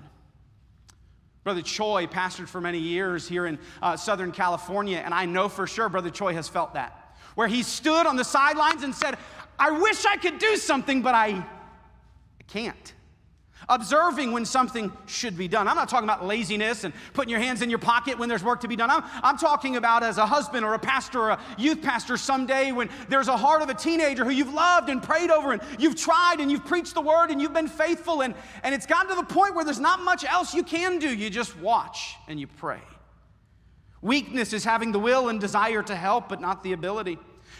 Brother 1.45 1.61
Choi 1.61 2.07
pastored 2.07 2.49
for 2.49 2.59
many 2.59 2.79
years 2.79 3.27
here 3.27 3.45
in 3.45 3.57
uh, 3.81 3.95
Southern 3.95 4.31
California, 4.31 4.97
and 4.97 5.13
I 5.13 5.25
know 5.25 5.47
for 5.47 5.65
sure 5.65 5.87
Brother 5.87 6.09
Choi 6.09 6.33
has 6.33 6.49
felt 6.49 6.73
that, 6.73 7.15
where 7.35 7.47
he 7.47 7.63
stood 7.63 8.05
on 8.05 8.17
the 8.17 8.25
sidelines 8.25 8.83
and 8.83 8.93
said, 8.93 9.17
I 9.57 9.71
wish 9.71 10.05
I 10.05 10.17
could 10.17 10.39
do 10.39 10.57
something, 10.57 11.01
but 11.01 11.15
I, 11.15 11.27
I 11.29 12.43
can't 12.47 12.93
observing 13.67 14.31
when 14.31 14.45
something 14.45 14.91
should 15.05 15.37
be 15.37 15.47
done. 15.47 15.67
I'm 15.67 15.75
not 15.75 15.89
talking 15.89 16.07
about 16.07 16.25
laziness 16.25 16.83
and 16.83 16.93
putting 17.13 17.29
your 17.29 17.39
hands 17.39 17.61
in 17.61 17.69
your 17.69 17.79
pocket 17.79 18.17
when 18.17 18.29
there's 18.29 18.43
work 18.43 18.61
to 18.61 18.67
be 18.67 18.75
done. 18.75 18.89
I'm, 18.89 19.03
I'm 19.21 19.37
talking 19.37 19.75
about 19.75 20.03
as 20.03 20.17
a 20.17 20.25
husband 20.25 20.63
or 20.63 20.73
a 20.73 20.79
pastor 20.79 21.19
or 21.19 21.29
a 21.31 21.39
youth 21.57 21.81
pastor 21.81 22.15
someday 22.17 22.71
when 22.71 22.89
there's 23.09 23.27
a 23.27 23.35
heart 23.35 23.61
of 23.61 23.69
a 23.69 23.73
teenager 23.73 24.23
who 24.23 24.31
you've 24.31 24.53
loved 24.53 24.89
and 24.89 25.03
prayed 25.03 25.29
over 25.29 25.51
and 25.51 25.61
you've 25.77 25.95
tried 25.95 26.39
and 26.39 26.49
you've 26.49 26.65
preached 26.65 26.93
the 26.93 27.01
word 27.01 27.31
and 27.31 27.41
you've 27.41 27.53
been 27.53 27.67
faithful 27.67 28.21
and, 28.21 28.33
and 28.63 28.73
it's 28.73 28.85
gotten 28.85 29.09
to 29.09 29.15
the 29.15 29.33
point 29.33 29.55
where 29.55 29.65
there's 29.65 29.79
not 29.79 30.01
much 30.01 30.23
else 30.23 30.53
you 30.53 30.63
can 30.63 30.99
do. 30.99 31.13
You 31.13 31.29
just 31.29 31.57
watch 31.57 32.15
and 32.27 32.39
you 32.39 32.47
pray. 32.47 32.79
Weakness 34.01 34.53
is 34.53 34.63
having 34.63 34.91
the 34.91 34.99
will 34.99 35.27
and 35.27 35.41
desire 35.41 35.83
to 35.83 35.95
help, 35.95 36.29
but 36.29 36.39
not 36.39 36.63
the 36.63 36.71
ability. 36.71 37.19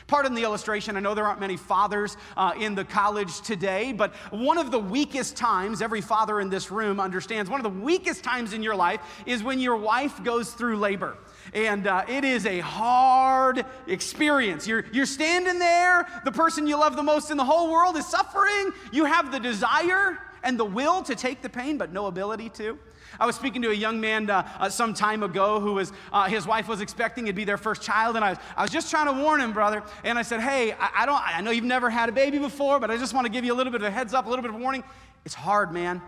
Pardon 0.10 0.34
the 0.34 0.42
illustration. 0.42 0.98
I 0.98 1.02
know 1.02 1.14
there 1.14 1.28
aren't 1.28 1.40
many 1.40 1.56
fathers 1.56 2.18
uh, 2.36 2.54
in 2.60 2.74
the 2.74 2.84
college 2.84 3.42
today, 3.42 3.94
but 3.94 4.16
one 4.32 4.58
of 4.58 4.72
the 4.72 4.80
weakest 4.80 5.38
times, 5.38 5.84
every 5.84 6.02
father 6.02 6.42
in 6.42 6.50
this 6.50 6.72
room 6.72 7.00
understands, 7.00 7.48
one 7.48 7.64
of 7.64 7.64
the 7.64 7.80
weakest 7.80 8.24
times 8.24 8.54
in 8.54 8.64
your 8.64 8.76
life 8.76 9.02
is 9.28 9.44
when 9.44 9.60
your 9.60 9.78
wife 9.78 10.24
goes 10.24 10.52
through 10.52 10.78
labor. 10.78 11.16
And 11.54 11.86
uh, 11.86 12.06
it 12.08 12.24
is 12.24 12.48
a 12.48 12.58
hard 12.60 13.64
experience. 13.86 14.68
You're, 14.68 14.86
you're 14.92 15.06
standing 15.06 15.60
there, 15.60 16.08
the 16.26 16.32
person 16.32 16.66
you 16.66 16.80
love 16.80 16.96
the 16.96 17.04
most 17.04 17.30
in 17.30 17.38
the 17.38 17.46
whole 17.46 17.72
world 17.72 17.96
is 17.96 18.08
suffering. 18.08 18.72
You 18.92 19.06
have 19.06 19.32
the 19.32 19.40
desire 19.40 20.18
and 20.44 20.60
the 20.60 20.66
will 20.66 21.02
to 21.04 21.16
take 21.16 21.42
the 21.42 21.50
pain, 21.50 21.78
but 21.78 21.92
no 21.92 22.08
ability 22.08 22.50
to. 22.50 22.78
I 23.20 23.26
was 23.26 23.36
speaking 23.36 23.62
to 23.64 23.72
a 23.72 23.74
young 23.74 24.00
man 24.00 24.30
uh, 24.30 24.48
uh, 24.60 24.70
some 24.70 24.94
time 24.94 25.24
ago 25.24 25.60
who 25.60 25.74
was, 25.74 25.92
uh, 26.14 26.28
his 26.28 26.46
wife 26.46 26.68
was 26.68 26.82
expecting 26.82 27.26
it'd 27.26 27.36
be 27.36 27.44
their 27.44 27.58
first 27.58 27.82
child, 27.82 28.16
and 28.16 28.24
I 28.24 28.32
was, 28.32 28.38
I 28.56 28.62
was 28.62 28.72
just 28.72 28.90
trying 28.90 29.08
to 29.08 29.22
warn 29.24 29.42
him, 29.42 29.52
brother. 29.52 29.84
And 30.04 30.20
I 30.20 30.22
said, 30.22 30.42
Hey, 30.42 30.74
I, 30.74 30.90
I, 30.98 31.06
don't, 31.06 31.22
I 31.26 31.42
know 31.42 31.52
you've 31.52 31.64
never 31.64 31.90
had 31.90 32.10
a 32.10 32.12
baby 32.12 32.38
before, 32.38 32.80
but 32.80 32.92
I 32.92 32.98
just 32.98 33.14
want 33.14 33.26
to 33.26 33.32
give 33.32 33.44
you 33.44 33.54
a 33.54 33.58
little 33.58 33.72
bit 33.72 33.82
of 33.82 33.88
a 33.88 33.92
heads 33.92 34.14
up, 34.14 34.26
a 34.26 34.30
little 34.30 34.44
bit 34.44 34.54
of 34.54 34.60
warning. 34.60 34.84
It's 35.26 35.36
hard, 35.36 35.72
man. 35.72 36.02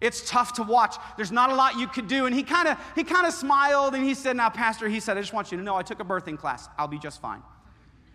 It's 0.00 0.28
tough 0.28 0.54
to 0.54 0.62
watch. 0.62 0.96
There's 1.16 1.32
not 1.32 1.50
a 1.50 1.54
lot 1.54 1.78
you 1.78 1.86
could 1.86 2.08
do. 2.08 2.26
And 2.26 2.34
he 2.34 2.42
kind 2.42 2.68
of 2.68 2.78
he 2.94 3.04
kind 3.04 3.26
of 3.26 3.34
smiled 3.34 3.94
and 3.94 4.02
he 4.02 4.14
said, 4.14 4.36
Now, 4.36 4.50
Pastor, 4.50 4.88
he 4.88 4.98
said, 4.98 5.16
I 5.16 5.20
just 5.20 5.32
want 5.32 5.52
you 5.52 5.58
to 5.58 5.64
know 5.64 5.76
I 5.76 5.82
took 5.82 6.00
a 6.00 6.04
birthing 6.04 6.38
class. 6.38 6.68
I'll 6.78 6.88
be 6.88 6.98
just 6.98 7.20
fine. 7.20 7.42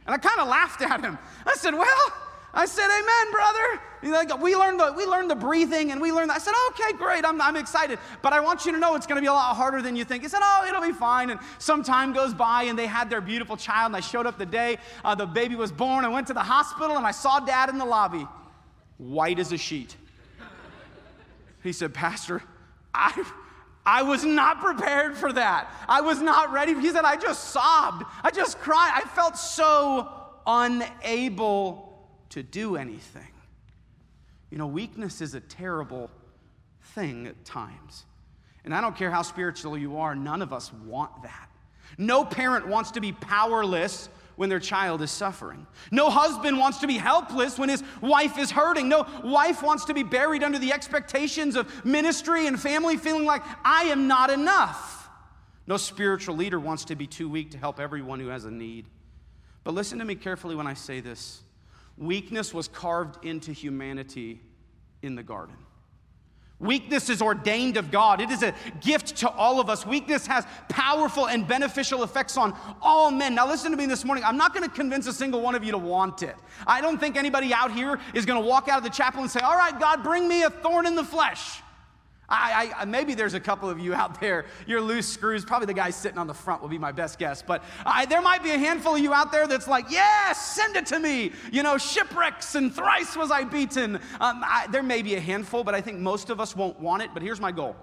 And 0.05 0.13
I 0.13 0.17
kind 0.17 0.39
of 0.39 0.47
laughed 0.47 0.81
at 0.81 1.01
him. 1.01 1.17
I 1.45 1.53
said, 1.55 1.73
Well, 1.73 2.13
I 2.55 2.65
said, 2.65 2.87
Amen, 2.87 3.31
brother. 3.31 3.81
Like, 4.11 4.41
we 4.41 4.55
learned 4.55 4.79
the, 4.79 4.93
we 4.95 5.05
learned 5.05 5.31
the 5.31 5.35
breathing 5.35 5.91
and 5.91 5.99
we 5.99 6.11
learned 6.11 6.29
that. 6.29 6.35
I 6.35 6.39
said, 6.39 6.53
okay, 6.69 6.95
great, 6.95 7.25
I'm, 7.25 7.41
I'm 7.41 7.55
excited. 7.55 7.97
But 8.21 8.33
I 8.33 8.39
want 8.39 8.65
you 8.65 8.71
to 8.71 8.77
know 8.77 8.95
it's 8.95 9.07
going 9.07 9.15
to 9.15 9.21
be 9.21 9.27
a 9.27 9.33
lot 9.33 9.55
harder 9.55 9.81
than 9.81 9.95
you 9.95 10.05
think. 10.05 10.21
He 10.21 10.29
said, 10.29 10.41
oh, 10.43 10.65
it'll 10.67 10.81
be 10.81 10.91
fine. 10.91 11.31
And 11.31 11.39
some 11.57 11.81
time 11.81 12.13
goes 12.13 12.33
by 12.33 12.63
and 12.63 12.77
they 12.77 12.85
had 12.85 13.09
their 13.09 13.21
beautiful 13.21 13.57
child. 13.57 13.87
And 13.87 13.95
I 13.95 14.01
showed 14.01 14.27
up 14.27 14.37
the 14.37 14.45
day 14.45 14.77
uh, 15.03 15.15
the 15.15 15.25
baby 15.25 15.55
was 15.55 15.71
born. 15.71 16.05
I 16.05 16.09
went 16.09 16.27
to 16.27 16.33
the 16.33 16.43
hospital 16.43 16.97
and 16.97 17.05
I 17.05 17.11
saw 17.11 17.39
dad 17.39 17.69
in 17.69 17.79
the 17.79 17.85
lobby, 17.85 18.27
white 18.97 19.39
as 19.39 19.51
a 19.51 19.57
sheet. 19.57 19.95
He 21.63 21.73
said, 21.73 21.95
Pastor, 21.95 22.43
I, 22.93 23.25
I 23.87 24.03
was 24.03 24.23
not 24.23 24.59
prepared 24.61 25.17
for 25.17 25.33
that. 25.33 25.71
I 25.89 26.01
was 26.01 26.21
not 26.21 26.51
ready. 26.51 26.79
He 26.79 26.91
said, 26.91 27.05
I 27.05 27.15
just 27.15 27.45
sobbed. 27.45 28.05
I 28.21 28.29
just 28.29 28.59
cried. 28.59 28.91
I 28.93 29.01
felt 29.07 29.35
so 29.35 30.11
unable 30.45 31.84
to 32.29 32.43
do 32.43 32.75
anything. 32.75 33.31
You 34.49 34.57
know, 34.57 34.67
weakness 34.67 35.21
is 35.21 35.33
a 35.33 35.39
terrible 35.39 36.09
thing 36.93 37.27
at 37.27 37.45
times. 37.45 38.05
And 38.63 38.73
I 38.73 38.81
don't 38.81 38.95
care 38.95 39.11
how 39.11 39.21
spiritual 39.21 39.77
you 39.77 39.97
are, 39.97 40.15
none 40.15 40.41
of 40.41 40.51
us 40.51 40.71
want 40.73 41.23
that. 41.23 41.49
No 41.97 42.25
parent 42.25 42.67
wants 42.67 42.91
to 42.91 43.01
be 43.01 43.11
powerless 43.11 44.09
when 44.35 44.49
their 44.49 44.59
child 44.59 45.01
is 45.01 45.11
suffering. 45.11 45.65
No 45.91 46.09
husband 46.09 46.57
wants 46.57 46.79
to 46.79 46.87
be 46.87 46.97
helpless 46.97 47.57
when 47.57 47.69
his 47.69 47.83
wife 48.01 48.37
is 48.37 48.51
hurting. 48.51 48.89
No 48.89 49.07
wife 49.23 49.63
wants 49.63 49.85
to 49.85 49.93
be 49.93 50.03
buried 50.03 50.43
under 50.43 50.59
the 50.59 50.73
expectations 50.73 51.55
of 51.55 51.85
ministry 51.85 52.47
and 52.47 52.59
family, 52.59 52.97
feeling 52.97 53.25
like 53.25 53.43
I 53.63 53.85
am 53.85 54.07
not 54.07 54.29
enough. 54.29 55.09
No 55.67 55.77
spiritual 55.77 56.35
leader 56.35 56.59
wants 56.59 56.85
to 56.85 56.95
be 56.95 57.07
too 57.07 57.29
weak 57.29 57.51
to 57.51 57.57
help 57.57 57.79
everyone 57.79 58.19
who 58.19 58.27
has 58.27 58.45
a 58.45 58.51
need. 58.51 58.87
But 59.63 59.73
listen 59.73 59.99
to 59.99 60.05
me 60.05 60.15
carefully 60.15 60.55
when 60.55 60.67
I 60.67 60.73
say 60.73 60.99
this. 60.99 61.41
Weakness 61.97 62.53
was 62.53 62.67
carved 62.67 63.23
into 63.25 63.51
humanity 63.51 64.41
in 65.01 65.15
the 65.15 65.23
garden. 65.23 65.55
Weakness 66.59 67.09
is 67.09 67.21
ordained 67.21 67.75
of 67.75 67.91
God. 67.91 68.21
It 68.21 68.31
is 68.31 68.41
a 68.41 68.53
gift 68.79 69.17
to 69.17 69.29
all 69.29 69.59
of 69.59 69.69
us. 69.69 69.85
Weakness 69.85 70.25
has 70.27 70.45
powerful 70.69 71.27
and 71.27 71.45
beneficial 71.45 72.01
effects 72.03 72.37
on 72.37 72.57
all 72.81 73.11
men. 73.11 73.35
Now, 73.35 73.45
listen 73.45 73.71
to 73.71 73.77
me 73.77 73.85
this 73.85 74.05
morning. 74.05 74.23
I'm 74.23 74.37
not 74.37 74.53
going 74.53 74.67
to 74.67 74.73
convince 74.73 75.05
a 75.05 75.13
single 75.13 75.41
one 75.41 75.53
of 75.53 75.65
you 75.65 75.71
to 75.71 75.77
want 75.77 76.23
it. 76.23 76.35
I 76.65 76.79
don't 76.79 76.97
think 76.97 77.17
anybody 77.17 77.53
out 77.53 77.73
here 77.73 77.99
is 78.13 78.25
going 78.25 78.41
to 78.41 78.47
walk 78.47 78.69
out 78.69 78.77
of 78.77 78.85
the 78.85 78.89
chapel 78.89 79.21
and 79.21 79.29
say, 79.29 79.41
All 79.41 79.57
right, 79.57 79.77
God, 79.77 80.01
bring 80.01 80.29
me 80.29 80.43
a 80.43 80.49
thorn 80.49 80.85
in 80.85 80.95
the 80.95 81.03
flesh. 81.03 81.61
I, 82.27 82.73
I, 82.77 82.85
maybe 82.85 83.13
there's 83.13 83.35
a 83.35 83.39
couple 83.39 83.69
of 83.69 83.79
you 83.79 83.93
out 83.93 84.19
there, 84.19 84.45
you're 84.65 84.81
loose 84.81 85.07
screws. 85.07 85.45
Probably 85.45 85.67
the 85.67 85.73
guy 85.73 85.91
sitting 85.91 86.17
on 86.17 86.27
the 86.27 86.33
front 86.33 86.61
will 86.61 86.69
be 86.69 86.77
my 86.77 86.91
best 86.91 87.19
guess. 87.19 87.41
But 87.41 87.63
I, 87.85 88.05
there 88.05 88.21
might 88.21 88.43
be 88.43 88.51
a 88.51 88.57
handful 88.57 88.95
of 88.95 89.01
you 89.01 89.13
out 89.13 89.31
there 89.31 89.47
that's 89.47 89.67
like, 89.67 89.91
yes, 89.91 90.55
send 90.55 90.75
it 90.75 90.87
to 90.87 90.99
me. 90.99 91.31
You 91.51 91.63
know, 91.63 91.77
shipwrecks 91.77 92.55
and 92.55 92.73
thrice 92.73 93.15
was 93.15 93.31
I 93.31 93.43
beaten. 93.43 93.99
Um, 94.19 94.43
there 94.71 94.83
may 94.83 95.01
be 95.01 95.15
a 95.15 95.19
handful, 95.19 95.63
but 95.63 95.75
I 95.75 95.81
think 95.81 95.99
most 95.99 96.29
of 96.29 96.39
us 96.39 96.55
won't 96.55 96.79
want 96.79 97.03
it. 97.03 97.11
But 97.13 97.21
here's 97.21 97.39
my 97.39 97.51
goal 97.51 97.75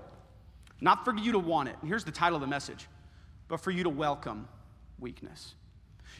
not 0.81 1.05
for 1.05 1.17
you 1.17 1.33
to 1.33 1.39
want 1.39 1.69
it. 1.69 1.77
Here's 1.87 2.03
the 2.03 2.11
title 2.11 2.35
of 2.35 2.41
the 2.41 2.49
message, 2.49 2.89
but 3.47 3.61
for 3.61 3.71
you 3.71 3.85
to 3.85 3.91
welcome 3.91 4.49
weakness. 4.99 5.55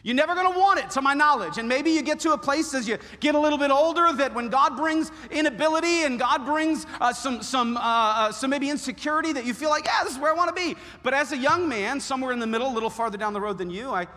You're 0.01 0.15
never 0.15 0.35
going 0.35 0.51
to 0.51 0.59
want 0.59 0.79
it, 0.79 0.89
to 0.91 1.01
my 1.01 1.13
knowledge. 1.13 1.57
And 1.57 1.69
maybe 1.69 1.91
you 1.91 2.01
get 2.01 2.19
to 2.21 2.33
a 2.33 2.37
place 2.37 2.73
as 2.73 2.87
you 2.87 2.97
get 3.21 3.35
a 3.35 3.39
little 3.39 3.57
bit 3.57 3.71
older 3.71 4.11
that 4.13 4.33
when 4.33 4.49
God 4.49 4.75
brings 4.75 5.11
inability 5.31 6.03
and 6.03 6.19
God 6.19 6.45
brings 6.45 6.85
uh, 6.99 7.13
some, 7.13 7.41
some, 7.41 7.77
uh, 7.77 7.79
uh, 7.79 8.31
some 8.31 8.49
maybe 8.49 8.69
insecurity 8.69 9.31
that 9.31 9.45
you 9.45 9.53
feel 9.53 9.69
like, 9.69 9.85
yeah, 9.85 10.03
this 10.03 10.13
is 10.13 10.19
where 10.19 10.31
I 10.31 10.35
want 10.35 10.53
to 10.53 10.61
be. 10.61 10.75
But 11.03 11.13
as 11.13 11.31
a 11.31 11.37
young 11.37 11.69
man, 11.69 12.01
somewhere 12.01 12.33
in 12.33 12.39
the 12.39 12.47
middle, 12.47 12.67
a 12.67 12.73
little 12.73 12.89
farther 12.89 13.17
down 13.17 13.31
the 13.31 13.39
road 13.39 13.57
than 13.57 13.69
you, 13.69 13.91
I, 13.91 14.07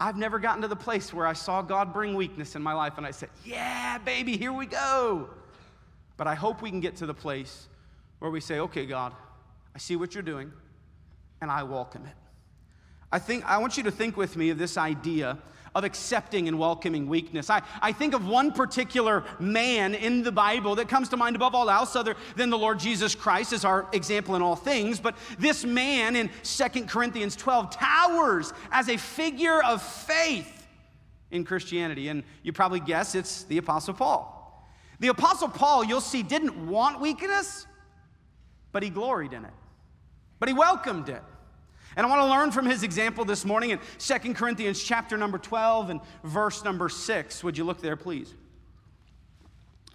I've 0.00 0.16
never 0.16 0.40
gotten 0.40 0.62
to 0.62 0.68
the 0.68 0.76
place 0.76 1.14
where 1.14 1.26
I 1.26 1.32
saw 1.32 1.62
God 1.62 1.92
bring 1.92 2.14
weakness 2.14 2.56
in 2.56 2.62
my 2.62 2.72
life 2.72 2.98
and 2.98 3.06
I 3.06 3.12
said, 3.12 3.28
yeah, 3.44 3.98
baby, 3.98 4.36
here 4.36 4.52
we 4.52 4.66
go. 4.66 5.30
But 6.16 6.26
I 6.26 6.34
hope 6.34 6.60
we 6.60 6.70
can 6.70 6.80
get 6.80 6.96
to 6.96 7.06
the 7.06 7.14
place 7.14 7.68
where 8.18 8.32
we 8.32 8.40
say, 8.40 8.58
okay, 8.58 8.84
God, 8.84 9.12
I 9.76 9.78
see 9.78 9.94
what 9.94 10.14
you're 10.14 10.24
doing 10.24 10.52
and 11.40 11.52
I 11.52 11.62
welcome 11.62 12.04
it. 12.04 12.14
I 13.10 13.18
think 13.18 13.44
I 13.44 13.58
want 13.58 13.76
you 13.76 13.82
to 13.84 13.90
think 13.90 14.16
with 14.16 14.36
me 14.36 14.50
of 14.50 14.58
this 14.58 14.76
idea 14.76 15.38
of 15.74 15.84
accepting 15.84 16.48
and 16.48 16.58
welcoming 16.58 17.06
weakness. 17.08 17.50
I, 17.50 17.62
I 17.80 17.92
think 17.92 18.14
of 18.14 18.26
one 18.26 18.52
particular 18.52 19.24
man 19.38 19.94
in 19.94 20.22
the 20.22 20.32
Bible 20.32 20.74
that 20.76 20.88
comes 20.88 21.08
to 21.10 21.16
mind 21.16 21.36
above 21.36 21.54
all 21.54 21.70
else, 21.70 21.94
other 21.94 22.16
than 22.36 22.50
the 22.50 22.58
Lord 22.58 22.78
Jesus 22.78 23.14
Christ 23.14 23.52
as 23.52 23.64
our 23.64 23.86
example 23.92 24.34
in 24.34 24.42
all 24.42 24.56
things. 24.56 24.98
But 24.98 25.16
this 25.38 25.64
man 25.64 26.16
in 26.16 26.30
Second 26.42 26.88
Corinthians 26.88 27.36
12 27.36 27.70
towers 27.70 28.52
as 28.72 28.88
a 28.88 28.96
figure 28.96 29.62
of 29.62 29.82
faith 29.82 30.66
in 31.30 31.44
Christianity. 31.44 32.08
And 32.08 32.24
you 32.42 32.52
probably 32.52 32.80
guess 32.80 33.14
it's 33.14 33.44
the 33.44 33.58
Apostle 33.58 33.94
Paul. 33.94 34.34
The 35.00 35.08
Apostle 35.08 35.48
Paul, 35.48 35.84
you'll 35.84 36.00
see, 36.00 36.22
didn't 36.22 36.66
want 36.66 37.00
weakness, 37.00 37.66
but 38.72 38.82
he 38.82 38.90
gloried 38.90 39.32
in 39.32 39.44
it, 39.44 39.52
but 40.40 40.48
he 40.48 40.54
welcomed 40.54 41.08
it. 41.08 41.22
And 41.96 42.06
I 42.06 42.08
want 42.10 42.22
to 42.22 42.28
learn 42.28 42.50
from 42.50 42.66
his 42.66 42.82
example 42.82 43.24
this 43.24 43.44
morning 43.44 43.70
in 43.70 43.80
Second 43.98 44.34
Corinthians 44.34 44.82
chapter 44.82 45.16
number 45.16 45.38
12 45.38 45.90
and 45.90 46.00
verse 46.22 46.62
number 46.64 46.88
6. 46.88 47.42
Would 47.42 47.58
you 47.58 47.64
look 47.64 47.80
there, 47.80 47.96
please? 47.96 48.34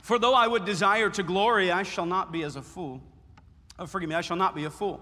For 0.02 0.20
though 0.20 0.34
I 0.34 0.48
would 0.48 0.66
desire 0.66 1.10
to 1.12 1.24
glory, 1.24 1.72
I 1.72 1.84
shall 1.84 2.06
not 2.06 2.32
be 2.32 2.44
as 2.44 2.56
a 2.58 2.62
fool. 2.62 3.02
Oh, 3.80 3.86
forgive 3.86 4.10
me, 4.10 4.16
I 4.16 4.22
shall 4.22 4.38
not 4.38 4.54
be 4.54 4.66
a 4.66 4.70
fool. 4.70 5.00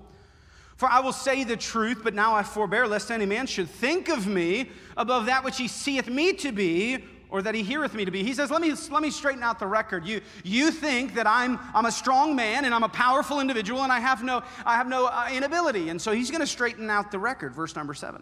For 0.77 0.89
I 0.89 0.99
will 0.99 1.13
say 1.13 1.43
the 1.43 1.57
truth, 1.57 2.01
but 2.03 2.13
now 2.13 2.35
I 2.35 2.43
forbear, 2.43 2.87
lest 2.87 3.11
any 3.11 3.25
man 3.25 3.47
should 3.47 3.69
think 3.69 4.09
of 4.09 4.27
me 4.27 4.69
above 4.97 5.27
that 5.27 5.43
which 5.43 5.57
he 5.57 5.67
seeth 5.67 6.07
me 6.07 6.33
to 6.33 6.51
be, 6.51 7.03
or 7.31 7.41
that 7.41 7.55
he 7.55 7.63
heareth 7.63 7.93
me 7.93 8.03
to 8.03 8.11
be. 8.11 8.23
He 8.23 8.33
says, 8.33 8.51
let 8.51 8.61
me, 8.61 8.73
let 8.91 9.01
me 9.01 9.09
straighten 9.09 9.41
out 9.41 9.57
the 9.57 9.65
record. 9.65 10.05
You, 10.05 10.21
you 10.43 10.69
think 10.69 11.15
that 11.15 11.25
I'm, 11.25 11.57
I'm 11.73 11.85
a 11.85 11.91
strong 11.91 12.35
man 12.35 12.65
and 12.65 12.75
I'm 12.75 12.83
a 12.83 12.89
powerful 12.89 13.39
individual 13.39 13.83
and 13.83 13.91
I 13.91 14.01
have 14.01 14.21
no, 14.21 14.43
I 14.65 14.75
have 14.75 14.87
no 14.87 15.07
uh, 15.07 15.29
inability. 15.33 15.89
And 15.89 15.99
so 15.99 16.11
he's 16.11 16.29
going 16.29 16.41
to 16.41 16.47
straighten 16.47 16.89
out 16.89 17.09
the 17.09 17.19
record, 17.19 17.55
verse 17.55 17.75
number 17.75 17.93
seven. 17.93 18.21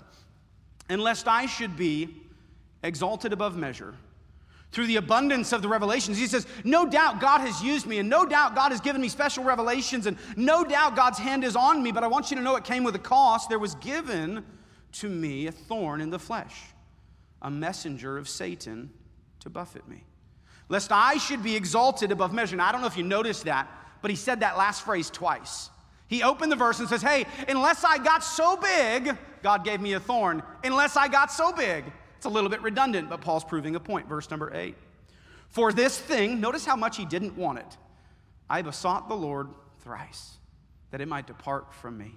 And 0.87 1.01
lest 1.01 1.27
I 1.27 1.47
should 1.47 1.75
be 1.75 2.15
exalted 2.83 3.33
above 3.33 3.57
measure 3.57 3.95
through 4.71 4.85
the 4.85 4.97
abundance 4.97 5.51
of 5.53 5.63
the 5.63 5.67
revelations. 5.67 6.17
He 6.17 6.27
says, 6.27 6.45
No 6.63 6.87
doubt 6.87 7.19
God 7.19 7.41
has 7.41 7.63
used 7.63 7.87
me, 7.87 7.97
and 7.97 8.07
no 8.07 8.25
doubt 8.25 8.53
God 8.53 8.71
has 8.71 8.79
given 8.79 9.01
me 9.01 9.09
special 9.09 9.43
revelations, 9.43 10.05
and 10.05 10.17
no 10.35 10.63
doubt 10.63 10.95
God's 10.95 11.17
hand 11.17 11.43
is 11.43 11.55
on 11.55 11.81
me, 11.81 11.91
but 11.91 12.03
I 12.03 12.07
want 12.07 12.29
you 12.29 12.37
to 12.37 12.43
know 12.43 12.55
it 12.55 12.63
came 12.63 12.83
with 12.83 12.95
a 12.95 12.99
cost. 12.99 13.49
There 13.49 13.57
was 13.57 13.73
given 13.75 14.45
to 14.93 15.09
me 15.09 15.47
a 15.47 15.51
thorn 15.51 16.01
in 16.01 16.11
the 16.11 16.19
flesh, 16.19 16.55
a 17.41 17.49
messenger 17.49 18.17
of 18.17 18.29
Satan 18.29 18.91
to 19.41 19.49
buffet 19.49 19.87
me, 19.87 20.03
lest 20.67 20.91
I 20.91 21.17
should 21.17 21.43
be 21.43 21.55
exalted 21.55 22.11
above 22.11 22.33
measure. 22.33 22.59
I 22.59 22.71
don't 22.71 22.81
know 22.81 22.87
if 22.87 22.97
you 22.97 23.03
noticed 23.03 23.45
that, 23.45 23.69
but 24.01 24.11
he 24.11 24.17
said 24.17 24.41
that 24.41 24.57
last 24.57 24.83
phrase 24.83 25.09
twice. 25.09 25.69
He 26.07 26.23
opened 26.23 26.51
the 26.51 26.55
verse 26.55 26.79
and 26.79 26.89
says, 26.89 27.01
Hey, 27.01 27.25
unless 27.47 27.83
I 27.83 27.99
got 27.99 28.23
so 28.23 28.57
big, 28.57 29.15
God 29.43 29.63
gave 29.63 29.79
me 29.79 29.93
a 29.93 29.99
thorn. 29.99 30.41
Unless 30.63 30.97
I 30.97 31.07
got 31.07 31.31
so 31.31 31.53
big. 31.53 31.85
It's 32.17 32.25
a 32.25 32.29
little 32.29 32.49
bit 32.49 32.61
redundant, 32.61 33.09
but 33.09 33.21
Paul's 33.21 33.43
proving 33.43 33.75
a 33.75 33.79
point. 33.79 34.09
Verse 34.09 34.29
number 34.29 34.51
eight. 34.55 34.75
For 35.49 35.71
this 35.71 35.97
thing, 35.97 36.41
notice 36.41 36.65
how 36.65 36.75
much 36.75 36.97
he 36.97 37.05
didn't 37.05 37.37
want 37.37 37.59
it. 37.59 37.77
I 38.49 38.61
besought 38.61 39.07
the 39.07 39.15
Lord 39.15 39.49
thrice 39.81 40.37
that 40.91 40.99
it 40.99 41.07
might 41.07 41.27
depart 41.27 41.73
from 41.73 41.97
me. 41.97 42.15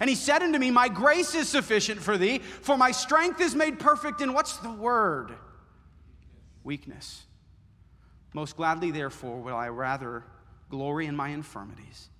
And 0.00 0.10
he 0.10 0.16
said 0.16 0.42
unto 0.42 0.58
me, 0.58 0.70
My 0.70 0.88
grace 0.88 1.34
is 1.34 1.48
sufficient 1.48 2.00
for 2.00 2.18
thee, 2.18 2.38
for 2.38 2.76
my 2.76 2.90
strength 2.90 3.40
is 3.40 3.54
made 3.54 3.78
perfect 3.78 4.20
in 4.20 4.32
what's 4.32 4.56
the 4.58 4.72
word? 4.72 5.32
Weakness. 6.66 7.24
Most 8.34 8.56
gladly, 8.58 8.90
therefore, 8.90 9.40
will 9.40 9.56
I 9.56 9.68
rather 9.68 10.24
glory 10.68 11.06
in 11.06 11.16
my 11.16 11.28
infirmities, 11.28 12.10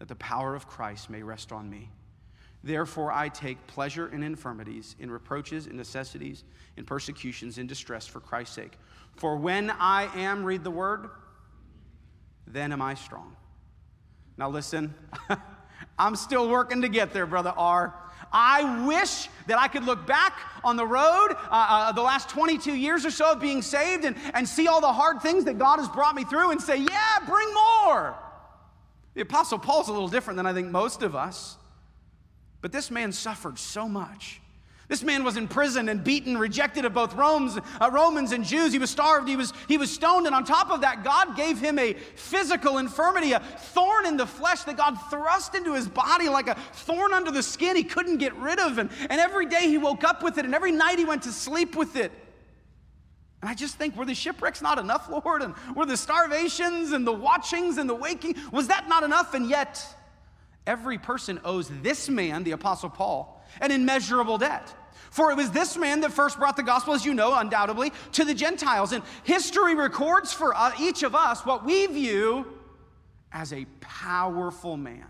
that 0.00 0.08
the 0.08 0.16
power 0.16 0.56
of 0.56 0.66
Christ 0.66 1.10
may 1.10 1.22
rest 1.22 1.52
on 1.52 1.70
me. 1.70 1.90
Therefore, 2.64 3.12
I 3.12 3.28
take 3.28 3.64
pleasure 3.66 4.08
in 4.08 4.22
infirmities, 4.22 4.96
in 4.98 5.10
reproaches, 5.10 5.66
in 5.66 5.76
necessities, 5.76 6.44
in 6.76 6.84
persecutions, 6.84 7.58
in 7.58 7.66
distress 7.66 8.06
for 8.06 8.20
Christ's 8.20 8.56
sake. 8.56 8.72
For 9.16 9.36
when 9.36 9.70
I 9.70 10.08
am, 10.16 10.44
read 10.44 10.64
the 10.64 10.70
word, 10.70 11.10
then 12.46 12.72
am 12.72 12.82
I 12.82 12.94
strong. 12.94 13.36
Now, 14.36 14.50
listen, 14.50 14.94
I'm 15.98 16.16
still 16.16 16.48
working 16.48 16.82
to 16.82 16.88
get 16.88 17.12
there, 17.12 17.26
Brother 17.26 17.54
R. 17.56 17.94
I 18.32 18.86
wish 18.86 19.28
that 19.46 19.58
I 19.58 19.68
could 19.68 19.84
look 19.84 20.06
back 20.06 20.38
on 20.62 20.76
the 20.76 20.86
road, 20.86 21.28
uh, 21.32 21.36
uh, 21.50 21.92
the 21.92 22.02
last 22.02 22.28
22 22.28 22.74
years 22.74 23.04
or 23.04 23.10
so 23.10 23.32
of 23.32 23.40
being 23.40 23.62
saved, 23.62 24.04
and, 24.04 24.16
and 24.34 24.48
see 24.48 24.68
all 24.68 24.80
the 24.80 24.92
hard 24.92 25.20
things 25.20 25.44
that 25.44 25.58
God 25.58 25.78
has 25.78 25.88
brought 25.88 26.14
me 26.14 26.24
through 26.24 26.52
and 26.52 26.60
say, 26.60 26.76
Yeah, 26.76 27.18
bring 27.26 27.52
more. 27.52 28.14
The 29.14 29.22
Apostle 29.22 29.58
Paul's 29.58 29.88
a 29.88 29.92
little 29.92 30.08
different 30.08 30.36
than 30.36 30.46
I 30.46 30.52
think 30.52 30.70
most 30.70 31.02
of 31.02 31.16
us. 31.16 31.56
But 32.60 32.72
this 32.72 32.90
man 32.90 33.12
suffered 33.12 33.58
so 33.58 33.88
much. 33.88 34.40
This 34.90 35.04
man 35.04 35.22
was 35.22 35.36
in 35.36 35.46
prison 35.46 35.88
and 35.88 36.02
beaten, 36.02 36.36
rejected 36.36 36.84
of 36.84 36.92
both 36.92 37.14
Romans, 37.14 37.56
uh, 37.80 37.90
Romans 37.92 38.32
and 38.32 38.44
Jews. 38.44 38.72
He 38.72 38.80
was 38.80 38.90
starved, 38.90 39.28
he 39.28 39.36
was, 39.36 39.52
he 39.68 39.78
was 39.78 39.88
stoned, 39.88 40.26
and 40.26 40.34
on 40.34 40.44
top 40.44 40.68
of 40.72 40.80
that, 40.80 41.04
God 41.04 41.36
gave 41.36 41.60
him 41.60 41.78
a 41.78 41.92
physical 41.92 42.78
infirmity, 42.78 43.30
a 43.30 43.38
thorn 43.38 44.04
in 44.04 44.16
the 44.16 44.26
flesh 44.26 44.64
that 44.64 44.76
God 44.76 44.96
thrust 45.08 45.54
into 45.54 45.74
his 45.74 45.86
body 45.86 46.28
like 46.28 46.48
a 46.48 46.56
thorn 46.56 47.14
under 47.14 47.30
the 47.30 47.40
skin 47.40 47.76
he 47.76 47.84
couldn't 47.84 48.16
get 48.16 48.34
rid 48.34 48.58
of. 48.58 48.78
And, 48.78 48.90
and 49.08 49.20
every 49.20 49.46
day 49.46 49.68
he 49.68 49.78
woke 49.78 50.02
up 50.02 50.24
with 50.24 50.38
it, 50.38 50.44
and 50.44 50.56
every 50.56 50.72
night 50.72 50.98
he 50.98 51.04
went 51.04 51.22
to 51.22 51.32
sleep 51.32 51.76
with 51.76 51.94
it. 51.94 52.10
And 53.42 53.48
I 53.48 53.54
just 53.54 53.76
think, 53.76 53.96
were 53.96 54.04
the 54.04 54.12
shipwrecks 54.12 54.60
not 54.60 54.80
enough, 54.80 55.08
Lord? 55.08 55.42
And 55.42 55.54
were 55.76 55.86
the 55.86 55.96
starvations 55.96 56.90
and 56.90 57.06
the 57.06 57.12
watchings 57.12 57.78
and 57.78 57.88
the 57.88 57.94
waking, 57.94 58.34
was 58.50 58.66
that 58.66 58.88
not 58.88 59.04
enough? 59.04 59.34
And 59.34 59.48
yet, 59.48 59.86
every 60.66 60.98
person 60.98 61.40
owes 61.44 61.70
this 61.80 62.08
man, 62.08 62.42
the 62.42 62.50
Apostle 62.50 62.90
Paul, 62.90 63.40
an 63.60 63.70
immeasurable 63.70 64.36
debt. 64.36 64.74
For 65.10 65.32
it 65.32 65.36
was 65.36 65.50
this 65.50 65.76
man 65.76 66.00
that 66.00 66.12
first 66.12 66.38
brought 66.38 66.56
the 66.56 66.62
gospel, 66.62 66.94
as 66.94 67.04
you 67.04 67.14
know, 67.14 67.36
undoubtedly, 67.36 67.92
to 68.12 68.24
the 68.24 68.34
Gentiles. 68.34 68.92
And 68.92 69.02
history 69.24 69.74
records 69.74 70.32
for 70.32 70.56
uh, 70.56 70.72
each 70.80 71.02
of 71.02 71.14
us 71.14 71.44
what 71.44 71.64
we 71.64 71.86
view 71.86 72.46
as 73.32 73.52
a 73.52 73.66
powerful 73.80 74.76
man, 74.76 75.06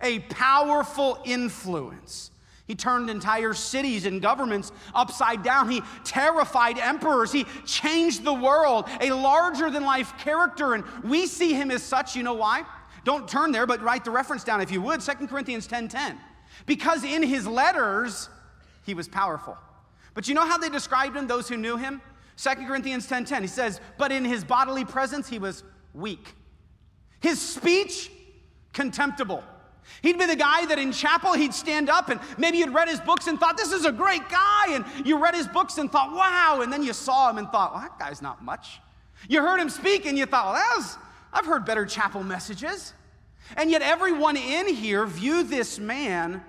a 0.00 0.20
powerful 0.20 1.18
influence. 1.24 2.30
He 2.66 2.74
turned 2.74 3.10
entire 3.10 3.52
cities 3.52 4.06
and 4.06 4.22
governments 4.22 4.72
upside 4.94 5.42
down. 5.42 5.70
He 5.70 5.82
terrified 6.04 6.78
emperors. 6.78 7.30
He 7.30 7.44
changed 7.66 8.24
the 8.24 8.32
world, 8.32 8.88
a 9.00 9.10
larger 9.10 9.70
than 9.70 9.84
life 9.84 10.16
character. 10.18 10.72
And 10.72 10.84
we 11.02 11.26
see 11.26 11.52
him 11.52 11.70
as 11.70 11.82
such. 11.82 12.16
You 12.16 12.22
know 12.22 12.34
why? 12.34 12.64
Don't 13.04 13.28
turn 13.28 13.52
there, 13.52 13.66
but 13.66 13.82
write 13.82 14.04
the 14.04 14.10
reference 14.10 14.44
down 14.44 14.62
if 14.62 14.70
you 14.70 14.80
would. 14.80 15.02
2 15.02 15.26
Corinthians 15.26 15.66
10 15.66 15.88
10. 15.88 16.18
Because 16.64 17.04
in 17.04 17.22
his 17.22 17.46
letters, 17.46 18.30
he 18.84 18.94
was 18.94 19.08
powerful. 19.08 19.56
But 20.14 20.28
you 20.28 20.34
know 20.34 20.46
how 20.46 20.58
they 20.58 20.68
described 20.68 21.16
him, 21.16 21.26
those 21.26 21.48
who 21.48 21.56
knew 21.56 21.76
him? 21.76 22.00
2 22.36 22.50
Corinthians 22.66 23.06
10 23.06 23.24
10. 23.24 23.42
He 23.42 23.48
says, 23.48 23.80
But 23.98 24.12
in 24.12 24.24
his 24.24 24.44
bodily 24.44 24.84
presence, 24.84 25.28
he 25.28 25.38
was 25.38 25.64
weak. 25.92 26.34
His 27.20 27.40
speech, 27.40 28.10
contemptible. 28.72 29.42
He'd 30.02 30.18
be 30.18 30.26
the 30.26 30.36
guy 30.36 30.66
that 30.66 30.78
in 30.78 30.92
chapel 30.92 31.34
he'd 31.34 31.54
stand 31.54 31.90
up 31.90 32.08
and 32.08 32.18
maybe 32.38 32.58
you'd 32.58 32.72
read 32.72 32.88
his 32.88 33.00
books 33.00 33.26
and 33.26 33.38
thought, 33.38 33.56
this 33.56 33.72
is 33.72 33.84
a 33.84 33.92
great 33.92 34.28
guy. 34.28 34.66
And 34.70 34.84
you 35.06 35.22
read 35.22 35.34
his 35.34 35.46
books 35.46 35.78
and 35.78 35.90
thought, 35.90 36.12
wow. 36.12 36.60
And 36.62 36.72
then 36.72 36.82
you 36.82 36.92
saw 36.92 37.30
him 37.30 37.38
and 37.38 37.48
thought, 37.50 37.72
well, 37.72 37.82
that 37.82 37.98
guy's 37.98 38.22
not 38.22 38.42
much. 38.42 38.80
You 39.28 39.42
heard 39.42 39.60
him 39.60 39.68
speak 39.68 40.06
and 40.06 40.16
you 40.16 40.26
thought, 40.26 40.46
well, 40.46 40.54
that 40.54 40.74
was, 40.76 40.98
I've 41.32 41.46
heard 41.46 41.64
better 41.64 41.84
chapel 41.84 42.22
messages. 42.22 42.94
And 43.56 43.70
yet 43.70 43.82
everyone 43.82 44.36
in 44.36 44.68
here 44.68 45.04
view 45.06 45.42
this 45.42 45.78
man 45.78 46.42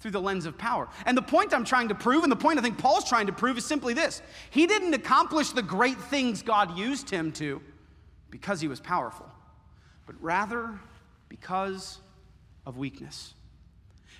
through 0.00 0.10
the 0.10 0.20
lens 0.20 0.46
of 0.46 0.58
power. 0.58 0.88
And 1.04 1.16
the 1.16 1.22
point 1.22 1.54
I'm 1.54 1.64
trying 1.64 1.88
to 1.88 1.94
prove, 1.94 2.22
and 2.22 2.30
the 2.30 2.36
point 2.36 2.58
I 2.58 2.62
think 2.62 2.78
Paul's 2.78 3.08
trying 3.08 3.26
to 3.26 3.32
prove, 3.32 3.58
is 3.58 3.64
simply 3.64 3.94
this 3.94 4.22
He 4.50 4.66
didn't 4.66 4.94
accomplish 4.94 5.50
the 5.50 5.62
great 5.62 5.98
things 5.98 6.42
God 6.42 6.76
used 6.78 7.10
him 7.10 7.32
to 7.32 7.60
because 8.30 8.60
he 8.60 8.68
was 8.68 8.80
powerful, 8.80 9.26
but 10.06 10.16
rather 10.20 10.78
because 11.28 11.98
of 12.66 12.76
weakness. 12.76 13.34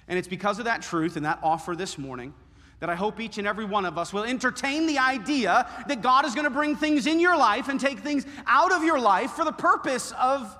And 0.09 0.19
it's 0.19 0.29
because 0.29 0.59
of 0.59 0.67
that 0.67 0.83
truth 0.83 1.17
and 1.17 1.27
that 1.27 1.41
offer 1.43 1.75
this 1.75 1.99
morning 1.99 2.33
that 2.79 2.91
I 2.91 2.95
hope 2.95 3.21
each 3.21 3.39
and 3.39 3.47
every 3.47 3.65
one 3.65 3.85
of 3.85 3.97
us 3.97 4.13
will 4.13 4.25
entertain 4.25 4.87
the 4.87 4.99
idea 4.99 5.67
that 5.89 6.03
God 6.03 6.27
is 6.27 6.35
going 6.35 6.45
to 6.45 6.51
bring 6.51 6.77
things 6.77 7.07
in 7.07 7.19
your 7.19 7.37
life 7.37 7.69
and 7.69 7.81
take 7.81 8.01
things 8.01 8.27
out 8.47 8.71
of 8.71 8.85
your 8.85 9.01
life 9.01 9.33
for 9.33 9.45
the 9.45 9.53
purpose 9.53 10.13
of 10.13 10.57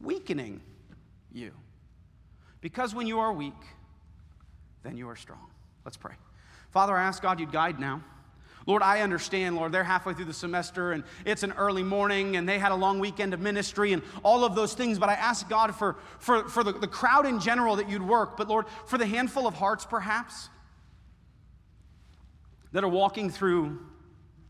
weakening 0.00 0.60
you. 1.32 1.52
Because 2.60 2.94
when 2.94 3.08
you 3.08 3.18
are 3.18 3.32
weak, 3.32 3.52
then 4.82 4.96
you 4.96 5.08
are 5.08 5.16
strong. 5.16 5.50
Let's 5.84 5.96
pray. 5.96 6.14
Father, 6.70 6.96
I 6.96 7.02
ask 7.02 7.22
God 7.22 7.40
you'd 7.40 7.52
guide 7.52 7.78
now. 7.78 8.02
Lord, 8.66 8.82
I 8.82 9.00
understand, 9.00 9.56
Lord, 9.56 9.72
they're 9.72 9.82
halfway 9.82 10.14
through 10.14 10.26
the 10.26 10.32
semester 10.32 10.92
and 10.92 11.02
it's 11.24 11.42
an 11.42 11.52
early 11.52 11.82
morning 11.82 12.36
and 12.36 12.48
they 12.48 12.58
had 12.58 12.70
a 12.70 12.76
long 12.76 13.00
weekend 13.00 13.34
of 13.34 13.40
ministry 13.40 13.92
and 13.92 14.02
all 14.22 14.44
of 14.44 14.54
those 14.54 14.74
things. 14.74 14.98
But 14.98 15.08
I 15.08 15.14
ask 15.14 15.48
God 15.48 15.74
for, 15.74 15.96
for, 16.20 16.48
for 16.48 16.62
the, 16.62 16.72
the 16.72 16.86
crowd 16.86 17.26
in 17.26 17.40
general 17.40 17.76
that 17.76 17.90
you'd 17.90 18.06
work, 18.06 18.36
but 18.36 18.48
Lord, 18.48 18.66
for 18.86 18.98
the 18.98 19.06
handful 19.06 19.46
of 19.46 19.54
hearts 19.54 19.84
perhaps 19.84 20.48
that 22.72 22.84
are 22.84 22.88
walking 22.88 23.30
through 23.30 23.80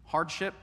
hardship, 0.04 0.54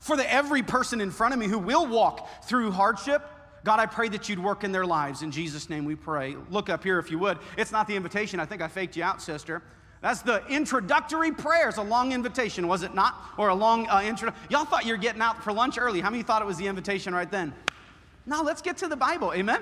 for 0.00 0.16
the 0.16 0.32
every 0.32 0.62
person 0.62 1.00
in 1.00 1.10
front 1.10 1.32
of 1.32 1.38
me 1.38 1.46
who 1.46 1.58
will 1.58 1.86
walk 1.86 2.44
through 2.44 2.72
hardship. 2.72 3.24
God, 3.64 3.78
I 3.78 3.86
pray 3.86 4.08
that 4.08 4.28
you'd 4.28 4.38
work 4.38 4.64
in 4.64 4.72
their 4.72 4.86
lives. 4.86 5.22
In 5.22 5.30
Jesus' 5.30 5.70
name 5.70 5.84
we 5.84 5.94
pray. 5.94 6.36
Look 6.50 6.68
up 6.68 6.82
here 6.82 6.98
if 6.98 7.10
you 7.10 7.18
would. 7.20 7.38
It's 7.56 7.70
not 7.70 7.86
the 7.86 7.94
invitation. 7.94 8.40
I 8.40 8.44
think 8.44 8.60
I 8.60 8.68
faked 8.68 8.96
you 8.96 9.04
out, 9.04 9.22
sister. 9.22 9.62
That's 10.00 10.20
the 10.20 10.44
introductory 10.48 11.30
prayer. 11.30 11.68
It's 11.68 11.78
a 11.78 11.82
long 11.82 12.10
invitation, 12.10 12.66
was 12.66 12.82
it 12.82 12.92
not? 12.92 13.14
Or 13.38 13.50
a 13.50 13.54
long 13.54 13.88
uh, 13.88 14.02
intro. 14.02 14.32
Y'all 14.50 14.64
thought 14.64 14.84
you 14.84 14.94
were 14.94 14.98
getting 14.98 15.22
out 15.22 15.44
for 15.44 15.52
lunch 15.52 15.78
early. 15.78 16.00
How 16.00 16.10
many 16.10 16.24
thought 16.24 16.42
it 16.42 16.44
was 16.44 16.56
the 16.56 16.66
invitation 16.66 17.14
right 17.14 17.30
then? 17.30 17.54
Now 18.26 18.42
let's 18.42 18.62
get 18.62 18.76
to 18.78 18.88
the 18.88 18.96
Bible. 18.96 19.32
Amen. 19.32 19.60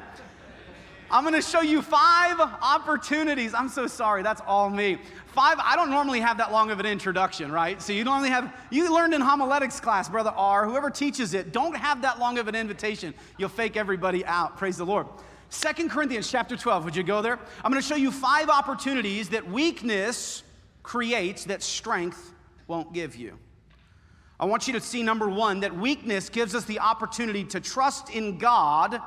I'm 1.12 1.24
to 1.32 1.42
show 1.42 1.60
you 1.60 1.82
five 1.82 2.38
opportunities. 2.40 3.52
I'm 3.52 3.68
so 3.68 3.88
sorry. 3.88 4.22
That's 4.22 4.40
all 4.46 4.70
me. 4.70 4.98
Five, 5.26 5.58
I 5.58 5.74
don't 5.74 5.90
normally 5.90 6.20
have 6.20 6.38
that 6.38 6.52
long 6.52 6.70
of 6.70 6.78
an 6.78 6.86
introduction, 6.86 7.50
right? 7.50 7.82
So 7.82 7.92
you 7.92 8.04
normally 8.04 8.30
have, 8.30 8.54
you 8.70 8.94
learned 8.94 9.14
in 9.14 9.20
homiletics 9.20 9.80
class, 9.80 10.08
Brother 10.08 10.32
R, 10.36 10.66
whoever 10.66 10.88
teaches 10.88 11.34
it, 11.34 11.52
don't 11.52 11.76
have 11.76 12.02
that 12.02 12.20
long 12.20 12.38
of 12.38 12.46
an 12.46 12.54
invitation. 12.54 13.12
You'll 13.38 13.48
fake 13.48 13.76
everybody 13.76 14.24
out. 14.24 14.56
Praise 14.56 14.76
the 14.76 14.86
Lord. 14.86 15.06
Second 15.48 15.90
Corinthians 15.90 16.30
chapter 16.30 16.56
12, 16.56 16.84
would 16.84 16.94
you 16.94 17.02
go 17.02 17.22
there? 17.22 17.40
I'm 17.64 17.72
to 17.72 17.82
show 17.82 17.96
you 17.96 18.12
five 18.12 18.48
opportunities 18.48 19.30
that 19.30 19.50
weakness 19.50 20.44
creates 20.84 21.44
that 21.46 21.62
strength 21.62 22.32
won't 22.68 22.92
give 22.92 23.16
you. 23.16 23.36
I 24.38 24.44
want 24.44 24.68
you 24.68 24.72
to 24.74 24.80
see 24.80 25.02
number 25.02 25.28
one 25.28 25.60
that 25.60 25.76
weakness 25.76 26.28
gives 26.28 26.54
us 26.54 26.64
the 26.64 26.78
opportunity 26.78 27.44
to 27.44 27.60
trust 27.60 28.10
in 28.10 28.38
God 28.38 29.00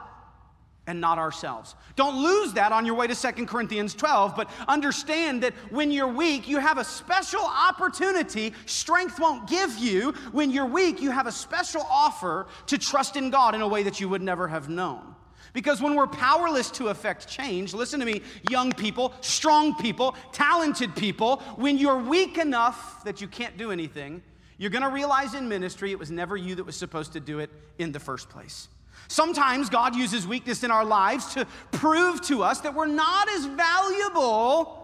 and 0.88 1.00
not 1.00 1.18
ourselves. 1.18 1.76
Don't 1.96 2.22
lose 2.22 2.54
that 2.54 2.72
on 2.72 2.86
your 2.86 2.96
way 2.96 3.08
to 3.08 3.16
Second 3.16 3.48
Corinthians 3.48 3.94
12, 3.94 4.36
but 4.36 4.50
understand 4.68 5.44
that 5.44 5.54
when 5.70 5.92
you're 5.92 6.08
weak, 6.08 6.48
you 6.48 6.60
have 6.60 6.78
a 6.78 6.84
special 6.84 7.42
opportunity 7.42 8.54
strength 8.66 9.20
won't 9.20 9.48
give 9.48 9.78
you. 9.78 10.12
When 10.32 10.52
you're 10.52 10.66
weak, 10.66 11.02
you 11.02 11.12
have 11.12 11.28
a 11.28 11.32
special 11.32 11.84
offer 11.90 12.48
to 12.68 12.78
trust 12.78 13.16
in 13.16 13.30
God 13.30 13.56
in 13.56 13.62
a 13.62 13.68
way 13.68 13.84
that 13.84 14.00
you 14.00 14.10
would 14.10 14.22
never 14.22 14.48
have 14.48 14.68
known. 14.68 15.16
Because 15.54 15.82
when 15.82 15.96
we're 15.96 16.08
powerless 16.08 16.72
to 16.72 16.88
affect 16.88 17.28
change, 17.28 17.74
listen 17.74 18.00
to 18.00 18.06
me, 18.06 18.22
young 18.50 18.72
people, 18.72 19.14
strong 19.22 19.76
people, 19.76 20.16
talented 20.32 20.96
people, 20.96 21.38
when 21.56 21.78
you're 21.78 22.00
weak 22.00 22.40
enough 22.40 23.04
that 23.04 23.22
you 23.22 23.28
can't 23.28 23.56
do 23.56 23.72
anything, 23.72 24.24
you're 24.58 24.72
gonna 24.72 24.90
realize 24.90 25.36
in 25.36 25.48
ministry 25.48 25.92
it 25.92 26.00
was 26.00 26.10
never 26.10 26.36
you 26.36 26.56
that 26.56 26.64
was 26.66 26.76
supposed 26.76 27.14
to 27.14 27.20
do 27.20 27.40
it 27.40 27.52
in 27.78 27.92
the 27.92 28.00
first 28.00 28.30
place. 28.30 28.68
Sometimes 29.08 29.70
God 29.70 29.96
uses 29.96 30.28
weakness 30.28 30.64
in 30.64 30.72
our 30.72 30.86
lives 30.86 31.34
to 31.34 31.46
prove 31.72 32.22
to 32.24 32.44
us 32.44 32.62
that 32.62 32.74
we're 32.74 32.86
not 32.86 33.30
as 33.30 33.46
valuable 33.46 34.80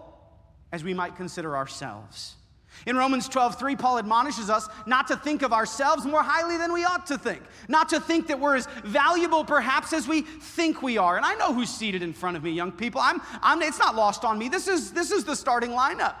as 0.72 0.84
we 0.84 0.94
might 0.94 1.16
consider 1.16 1.56
ourselves. 1.56 2.36
In 2.86 2.96
Romans 2.96 3.28
12, 3.28 3.58
3, 3.58 3.76
Paul 3.76 3.98
admonishes 3.98 4.48
us 4.48 4.68
not 4.86 5.08
to 5.08 5.16
think 5.16 5.42
of 5.42 5.52
ourselves 5.52 6.06
more 6.06 6.22
highly 6.22 6.56
than 6.56 6.72
we 6.72 6.84
ought 6.84 7.06
to 7.08 7.18
think, 7.18 7.42
not 7.68 7.90
to 7.90 8.00
think 8.00 8.28
that 8.28 8.40
we're 8.40 8.56
as 8.56 8.66
valuable 8.84 9.44
perhaps 9.44 9.92
as 9.92 10.08
we 10.08 10.22
think 10.22 10.80
we 10.80 10.96
are. 10.96 11.16
And 11.16 11.26
I 11.26 11.34
know 11.34 11.52
who's 11.52 11.68
seated 11.68 12.02
in 12.02 12.12
front 12.12 12.36
of 12.36 12.42
me, 12.42 12.52
young 12.52 12.72
people. 12.72 13.00
I'm, 13.00 13.20
I'm, 13.42 13.60
it's 13.62 13.78
not 13.78 13.96
lost 13.96 14.24
on 14.24 14.38
me. 14.38 14.48
This 14.48 14.66
is, 14.66 14.92
this 14.92 15.10
is 15.10 15.24
the 15.24 15.36
starting 15.36 15.70
lineup. 15.70 16.14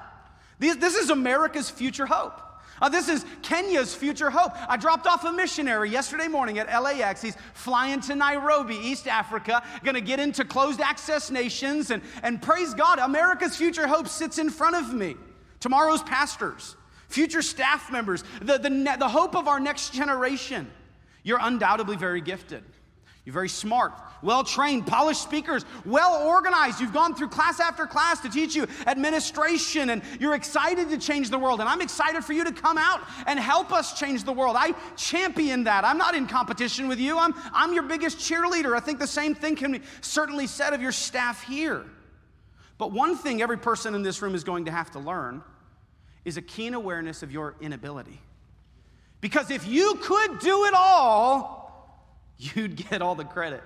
This, 0.58 0.76
this 0.76 0.96
is 0.96 1.08
America's 1.08 1.70
future 1.70 2.06
hope. 2.06 2.38
Uh, 2.80 2.88
this 2.88 3.08
is 3.08 3.26
Kenya's 3.42 3.94
future 3.94 4.30
hope. 4.30 4.52
I 4.68 4.76
dropped 4.76 5.06
off 5.06 5.24
a 5.24 5.32
missionary 5.32 5.90
yesterday 5.90 6.28
morning 6.28 6.58
at 6.58 6.82
LAX. 6.82 7.20
He's 7.20 7.36
flying 7.52 8.00
to 8.02 8.14
Nairobi, 8.14 8.76
East 8.76 9.06
Africa, 9.06 9.62
going 9.84 9.94
to 9.94 10.00
get 10.00 10.18
into 10.18 10.44
closed 10.44 10.80
access 10.80 11.30
nations. 11.30 11.90
And, 11.90 12.02
and 12.22 12.40
praise 12.40 12.72
God, 12.72 12.98
America's 12.98 13.56
future 13.56 13.86
hope 13.86 14.08
sits 14.08 14.38
in 14.38 14.48
front 14.48 14.76
of 14.76 14.94
me 14.94 15.16
tomorrow's 15.60 16.02
pastors, 16.02 16.76
future 17.08 17.42
staff 17.42 17.92
members, 17.92 18.24
the, 18.40 18.56
the, 18.58 18.96
the 18.98 19.08
hope 19.08 19.36
of 19.36 19.46
our 19.46 19.60
next 19.60 19.92
generation. 19.92 20.70
You're 21.22 21.40
undoubtedly 21.40 21.96
very 21.96 22.22
gifted. 22.22 22.64
You're 23.24 23.34
very 23.34 23.50
smart, 23.50 23.92
well 24.22 24.42
trained, 24.44 24.86
polished 24.86 25.22
speakers, 25.22 25.66
well 25.84 26.26
organized. 26.26 26.80
You've 26.80 26.94
gone 26.94 27.14
through 27.14 27.28
class 27.28 27.60
after 27.60 27.86
class 27.86 28.20
to 28.20 28.30
teach 28.30 28.54
you 28.54 28.66
administration, 28.86 29.90
and 29.90 30.02
you're 30.18 30.34
excited 30.34 30.88
to 30.88 30.96
change 30.96 31.28
the 31.28 31.38
world. 31.38 31.60
And 31.60 31.68
I'm 31.68 31.82
excited 31.82 32.24
for 32.24 32.32
you 32.32 32.44
to 32.44 32.52
come 32.52 32.78
out 32.78 33.00
and 33.26 33.38
help 33.38 33.72
us 33.72 33.98
change 33.98 34.24
the 34.24 34.32
world. 34.32 34.56
I 34.58 34.72
champion 34.96 35.64
that. 35.64 35.84
I'm 35.84 35.98
not 35.98 36.14
in 36.14 36.26
competition 36.26 36.88
with 36.88 36.98
you, 36.98 37.18
I'm, 37.18 37.34
I'm 37.52 37.74
your 37.74 37.82
biggest 37.82 38.18
cheerleader. 38.18 38.74
I 38.74 38.80
think 38.80 38.98
the 38.98 39.06
same 39.06 39.34
thing 39.34 39.54
can 39.54 39.72
be 39.72 39.82
certainly 40.00 40.46
said 40.46 40.72
of 40.72 40.80
your 40.80 40.92
staff 40.92 41.42
here. 41.44 41.84
But 42.78 42.92
one 42.92 43.18
thing 43.18 43.42
every 43.42 43.58
person 43.58 43.94
in 43.94 44.02
this 44.02 44.22
room 44.22 44.34
is 44.34 44.44
going 44.44 44.64
to 44.64 44.70
have 44.70 44.90
to 44.92 44.98
learn 44.98 45.42
is 46.24 46.38
a 46.38 46.42
keen 46.42 46.72
awareness 46.72 47.22
of 47.22 47.30
your 47.30 47.54
inability. 47.60 48.18
Because 49.20 49.50
if 49.50 49.68
you 49.68 49.96
could 50.00 50.38
do 50.38 50.64
it 50.64 50.72
all, 50.74 51.59
you'd 52.40 52.76
get 52.76 53.02
all 53.02 53.14
the 53.14 53.24
credit. 53.24 53.62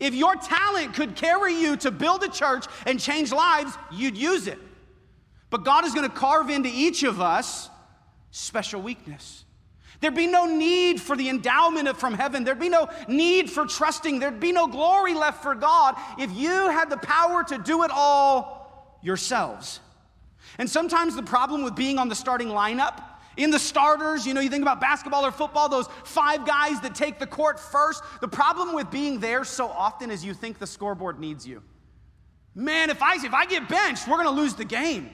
If 0.00 0.14
your 0.14 0.34
talent 0.36 0.94
could 0.94 1.16
carry 1.16 1.54
you 1.54 1.76
to 1.78 1.90
build 1.90 2.22
a 2.22 2.28
church 2.28 2.66
and 2.86 2.98
change 2.98 3.32
lives, 3.32 3.76
you'd 3.92 4.16
use 4.16 4.46
it. 4.46 4.58
But 5.50 5.64
God 5.64 5.84
is 5.84 5.92
going 5.92 6.08
to 6.08 6.14
carve 6.14 6.48
into 6.48 6.70
each 6.72 7.02
of 7.02 7.20
us 7.20 7.68
special 8.30 8.80
weakness. 8.80 9.44
There'd 10.00 10.14
be 10.14 10.26
no 10.26 10.46
need 10.46 11.00
for 11.00 11.14
the 11.14 11.28
endowment 11.28 11.96
from 11.96 12.14
heaven. 12.14 12.42
There'd 12.42 12.58
be 12.58 12.68
no 12.68 12.88
need 13.06 13.50
for 13.50 13.66
trusting. 13.66 14.18
There'd 14.18 14.40
be 14.40 14.50
no 14.50 14.66
glory 14.66 15.14
left 15.14 15.42
for 15.42 15.54
God 15.54 15.94
if 16.18 16.32
you 16.32 16.50
had 16.50 16.90
the 16.90 16.96
power 16.96 17.44
to 17.44 17.58
do 17.58 17.84
it 17.84 17.90
all 17.92 18.98
yourselves. 19.02 19.80
And 20.58 20.68
sometimes 20.68 21.14
the 21.14 21.22
problem 21.22 21.62
with 21.62 21.76
being 21.76 21.98
on 21.98 22.08
the 22.08 22.14
starting 22.14 22.48
lineup 22.48 23.00
In 23.36 23.50
the 23.50 23.58
starters, 23.58 24.26
you 24.26 24.34
know, 24.34 24.40
you 24.40 24.50
think 24.50 24.62
about 24.62 24.80
basketball 24.80 25.24
or 25.24 25.32
football, 25.32 25.68
those 25.68 25.88
five 26.04 26.46
guys 26.46 26.80
that 26.80 26.94
take 26.94 27.18
the 27.18 27.26
court 27.26 27.58
first. 27.58 28.02
The 28.20 28.28
problem 28.28 28.74
with 28.74 28.90
being 28.90 29.20
there 29.20 29.44
so 29.44 29.68
often 29.68 30.10
is 30.10 30.24
you 30.24 30.34
think 30.34 30.58
the 30.58 30.66
scoreboard 30.66 31.18
needs 31.18 31.46
you. 31.46 31.62
Man, 32.54 32.90
if 32.90 33.02
I, 33.02 33.14
if 33.14 33.32
I 33.32 33.46
get 33.46 33.68
benched, 33.68 34.06
we're 34.06 34.22
going 34.22 34.34
to 34.34 34.40
lose 34.42 34.54
the 34.54 34.64
game. 34.64 35.10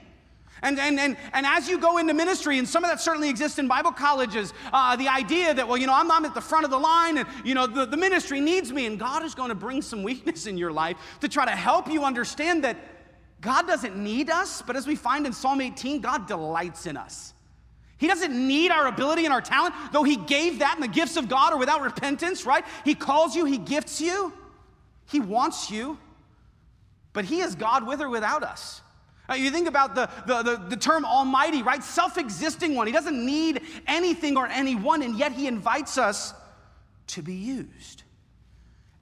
And, 0.63 0.79
and, 0.79 0.99
and, 0.99 1.17
and 1.33 1.47
as 1.47 1.69
you 1.69 1.79
go 1.79 1.99
into 1.99 2.15
ministry, 2.15 2.59
and 2.59 2.69
some 2.69 2.83
of 2.83 2.91
that 2.91 3.01
certainly 3.01 3.29
exists 3.29 3.61
in 3.61 3.69
Bible 3.69 3.93
colleges, 3.93 4.53
uh, 4.73 4.97
the 4.97 5.09
idea 5.09 5.55
that, 5.55 5.69
well, 5.69 5.77
you 5.77 5.87
know, 5.87 5.95
I'm, 5.95 6.11
I'm 6.11 6.25
at 6.25 6.35
the 6.35 6.41
front 6.41 6.65
of 6.65 6.73
the 6.73 6.79
line 6.79 7.19
and, 7.19 7.29
you 7.45 7.55
know, 7.55 7.69
the, 7.69 7.87
the 7.87 7.97
ministry 7.97 8.41
needs 8.41 8.73
me, 8.73 8.87
and 8.87 8.99
God 8.99 9.25
is 9.25 9.37
going 9.37 9.51
to 9.51 9.55
bring 9.55 9.83
some 9.83 10.03
weakness 10.03 10.47
in 10.47 10.59
your 10.59 10.73
life 10.73 10.97
to 11.21 11.29
try 11.29 11.45
to 11.45 11.53
help 11.53 11.89
you 11.89 12.05
understand 12.05 12.65
that 12.65 12.77
God 13.41 13.69
doesn't 13.69 13.97
need 13.97 14.31
us, 14.31 14.63
but 14.63 14.75
as 14.75 14.87
we 14.87 14.97
find 14.97 15.27
in 15.27 15.33
Psalm 15.33 15.61
18, 15.61 16.01
God 16.01 16.27
delights 16.27 16.87
in 16.87 16.97
us. 16.97 17.35
He 17.99 18.07
doesn't 18.07 18.33
need 18.33 18.71
our 18.71 18.87
ability 18.87 19.25
and 19.25 19.35
our 19.35 19.41
talent, 19.41 19.75
though 19.93 20.05
He 20.05 20.17
gave 20.17 20.61
that 20.61 20.77
in 20.77 20.81
the 20.81 20.89
gifts 20.89 21.17
of 21.17 21.29
God 21.29 21.53
or 21.53 21.59
without 21.59 21.83
repentance, 21.83 22.47
right? 22.47 22.65
He 22.85 22.95
calls 22.95 23.35
you, 23.35 23.45
He 23.45 23.59
gifts 23.59 24.01
you, 24.01 24.33
He 25.07 25.21
wants 25.21 25.71
you, 25.71 25.99
but 27.13 27.25
He 27.25 27.41
is 27.41 27.55
God 27.55 27.87
with 27.87 28.01
or 28.01 28.09
without 28.09 28.43
us. 28.43 28.81
Uh, 29.29 29.35
you 29.35 29.51
think 29.51 29.69
about 29.69 29.95
the, 29.95 30.09
the, 30.27 30.43
the, 30.43 30.57
the 30.69 30.77
term 30.77 31.05
Almighty, 31.05 31.63
right? 31.63 31.85
Self 31.85 32.17
existing 32.17 32.75
one. 32.75 32.87
He 32.87 32.93
doesn't 32.93 33.27
need 33.27 33.63
anything 33.87 34.37
or 34.37 34.47
anyone, 34.47 35.03
and 35.03 35.19
yet 35.19 35.33
He 35.33 35.47
invites 35.47 35.99
us 35.99 36.33
to 37.09 37.23
be 37.23 37.35
used. 37.35 38.05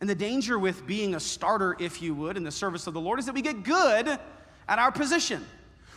And 0.01 0.11
the 0.11 0.15
danger 0.15 0.59
with 0.59 0.87
being 0.87 1.15
a 1.15 1.21
starter, 1.21 1.77
if 1.79 2.03
you 2.03 2.15
would, 2.15 2.37
in 2.37 2.45
the 2.45 2.51
service 2.51 2.87
of 2.87 2.95
the 2.95 3.01
Lord 3.01 3.19
is 3.19 3.27
that 3.27 3.35
we 3.35 3.43
get 3.43 3.63
good 3.63 4.09
at 4.69 4.79
our 4.79 4.91
position. 4.91 5.47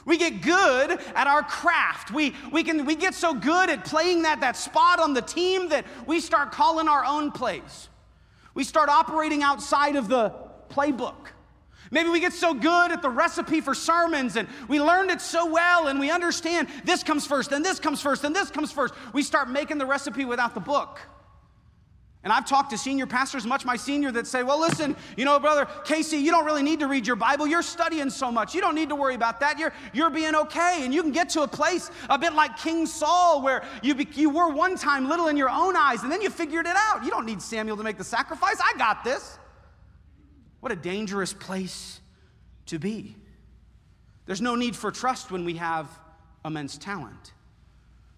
We 0.06 0.18
get 0.18 0.42
good 0.42 1.00
at 1.16 1.28
our 1.28 1.44
craft. 1.44 2.12
We, 2.12 2.36
we, 2.52 2.64
can, 2.64 2.86
we 2.86 2.96
get 2.96 3.14
so 3.14 3.34
good 3.34 3.70
at 3.70 3.86
playing 3.86 4.24
that, 4.24 4.42
that 4.42 4.56
spot 4.58 5.00
on 5.00 5.14
the 5.14 5.22
team 5.22 5.70
that 5.70 5.86
we 6.06 6.20
start 6.20 6.52
calling 6.52 6.88
our 6.88 7.06
own 7.06 7.32
plays. 7.32 7.90
We 8.54 8.64
start 8.64 8.90
operating 8.90 9.44
outside 9.44 9.96
of 9.96 10.08
the 10.08 10.34
playbook. 10.70 11.30
Maybe 11.92 12.10
we 12.10 12.20
get 12.20 12.34
so 12.34 12.54
good 12.54 12.92
at 12.92 13.02
the 13.02 13.10
recipe 13.10 13.62
for 13.62 13.74
sermons 13.74 14.36
and 14.36 14.48
we 14.68 14.80
learned 14.80 15.10
it 15.10 15.22
so 15.22 15.52
well 15.52 15.88
and 15.88 16.00
we 16.00 16.12
understand 16.12 16.68
this 16.86 17.04
comes 17.04 17.26
first 17.26 17.52
and 17.52 17.66
this 17.66 17.80
comes 17.80 18.02
first 18.02 18.24
and 18.24 18.36
this 18.36 18.52
comes 18.52 18.72
first. 18.72 18.94
We 19.14 19.24
start 19.24 19.50
making 19.50 19.80
the 19.80 19.86
recipe 19.86 20.26
without 20.26 20.54
the 20.54 20.60
book. 20.60 21.00
And 22.22 22.34
I've 22.34 22.46
talked 22.46 22.72
to 22.72 22.78
senior 22.78 23.08
pastors, 23.08 23.46
much 23.46 23.64
my 23.64 23.78
senior, 23.78 24.12
that 24.12 24.28
say, 24.28 24.44
well, 24.44 24.60
listen, 24.60 24.94
you 25.16 25.24
know, 25.24 25.40
brother 25.40 25.66
Casey, 25.86 26.18
you 26.18 26.32
don't 26.32 26.46
really 26.46 26.64
need 26.64 26.82
to 26.82 26.88
read 26.88 27.08
your 27.08 27.16
Bible. 27.16 27.48
You're 27.48 27.62
studying 27.62 28.10
so 28.10 28.30
much. 28.30 28.54
You 28.54 28.60
don't 28.60 28.76
need 28.76 28.90
to 28.90 28.96
worry 28.96 29.16
about 29.16 29.40
that. 29.40 29.58
You're, 29.58 29.72
you're 29.94 30.10
being 30.10 30.36
okay. 30.36 30.82
And 30.82 30.94
you 30.94 31.02
can 31.02 31.14
get 31.14 31.30
to 31.30 31.44
a 31.44 31.48
place 31.48 31.90
a 32.10 32.20
bit 32.20 32.34
like 32.34 32.58
King 32.58 32.86
Saul, 32.86 33.42
where 33.42 33.64
you, 33.82 33.96
be, 33.96 34.06
you 34.16 34.30
were 34.30 34.50
one 34.50 34.76
time 34.76 35.08
little 35.08 35.28
in 35.28 35.38
your 35.38 35.50
own 35.50 35.78
eyes, 35.78 36.04
and 36.04 36.12
then 36.12 36.22
you 36.22 36.30
figured 36.30 36.66
it 36.66 36.76
out. 36.76 37.06
You 37.06 37.10
don't 37.10 37.26
need 37.26 37.42
Samuel 37.42 37.78
to 37.78 37.84
make 37.84 37.98
the 37.98 38.04
sacrifice. 38.04 38.60
I 38.60 38.78
got 38.78 39.06
this. 39.06 39.40
What 40.60 40.74
a 40.74 40.76
dangerous 40.76 41.32
place 41.32 42.02
to 42.66 42.80
be. 42.80 43.16
There's 44.26 44.42
no 44.42 44.56
need 44.56 44.76
for 44.76 44.92
trust 44.92 45.32
when 45.32 45.46
we 45.46 45.54
have 45.54 45.88
immense 46.44 46.78
talent. 46.78 47.34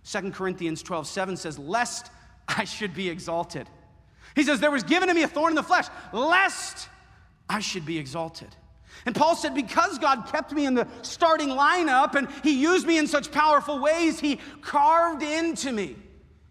2 0.06 0.32
Corinthians 0.32 0.82
12 0.82 1.06
7 1.06 1.38
says, 1.38 1.60
Lest 1.60 2.12
I 2.48 2.64
should 2.64 2.96
be 2.96 3.08
exalted. 3.08 3.70
He 4.36 4.44
says, 4.44 4.60
There 4.60 4.72
was 4.72 4.84
given 4.84 5.10
to 5.10 5.14
me 5.14 5.24
a 5.24 5.28
thorn 5.28 5.52
in 5.52 5.56
the 5.56 5.64
flesh, 5.64 5.88
lest 6.14 6.90
I 7.50 7.60
should 7.60 7.86
be 7.86 7.98
exalted. 7.98 8.50
And 9.06 9.16
Paul 9.16 9.36
said, 9.36 9.56
Because 9.56 9.98
God 9.98 10.28
kept 10.32 10.52
me 10.52 10.66
in 10.66 10.74
the 10.74 10.88
starting 11.02 11.50
lineup 11.50 12.16
and 12.16 12.28
He 12.44 12.62
used 12.62 12.86
me 12.86 12.98
in 12.98 13.08
such 13.08 13.32
powerful 13.32 13.80
ways, 13.80 14.20
He 14.20 14.40
carved 14.62 15.24
into 15.24 15.72
me, 15.72 15.96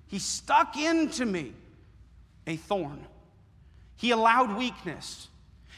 He 0.07 0.19
stuck 0.19 0.77
into 0.77 1.25
me 1.25 1.53
a 2.47 2.57
thorn. 2.57 3.07
He 3.97 4.13
allowed 4.13 4.57
weakness, 4.57 5.29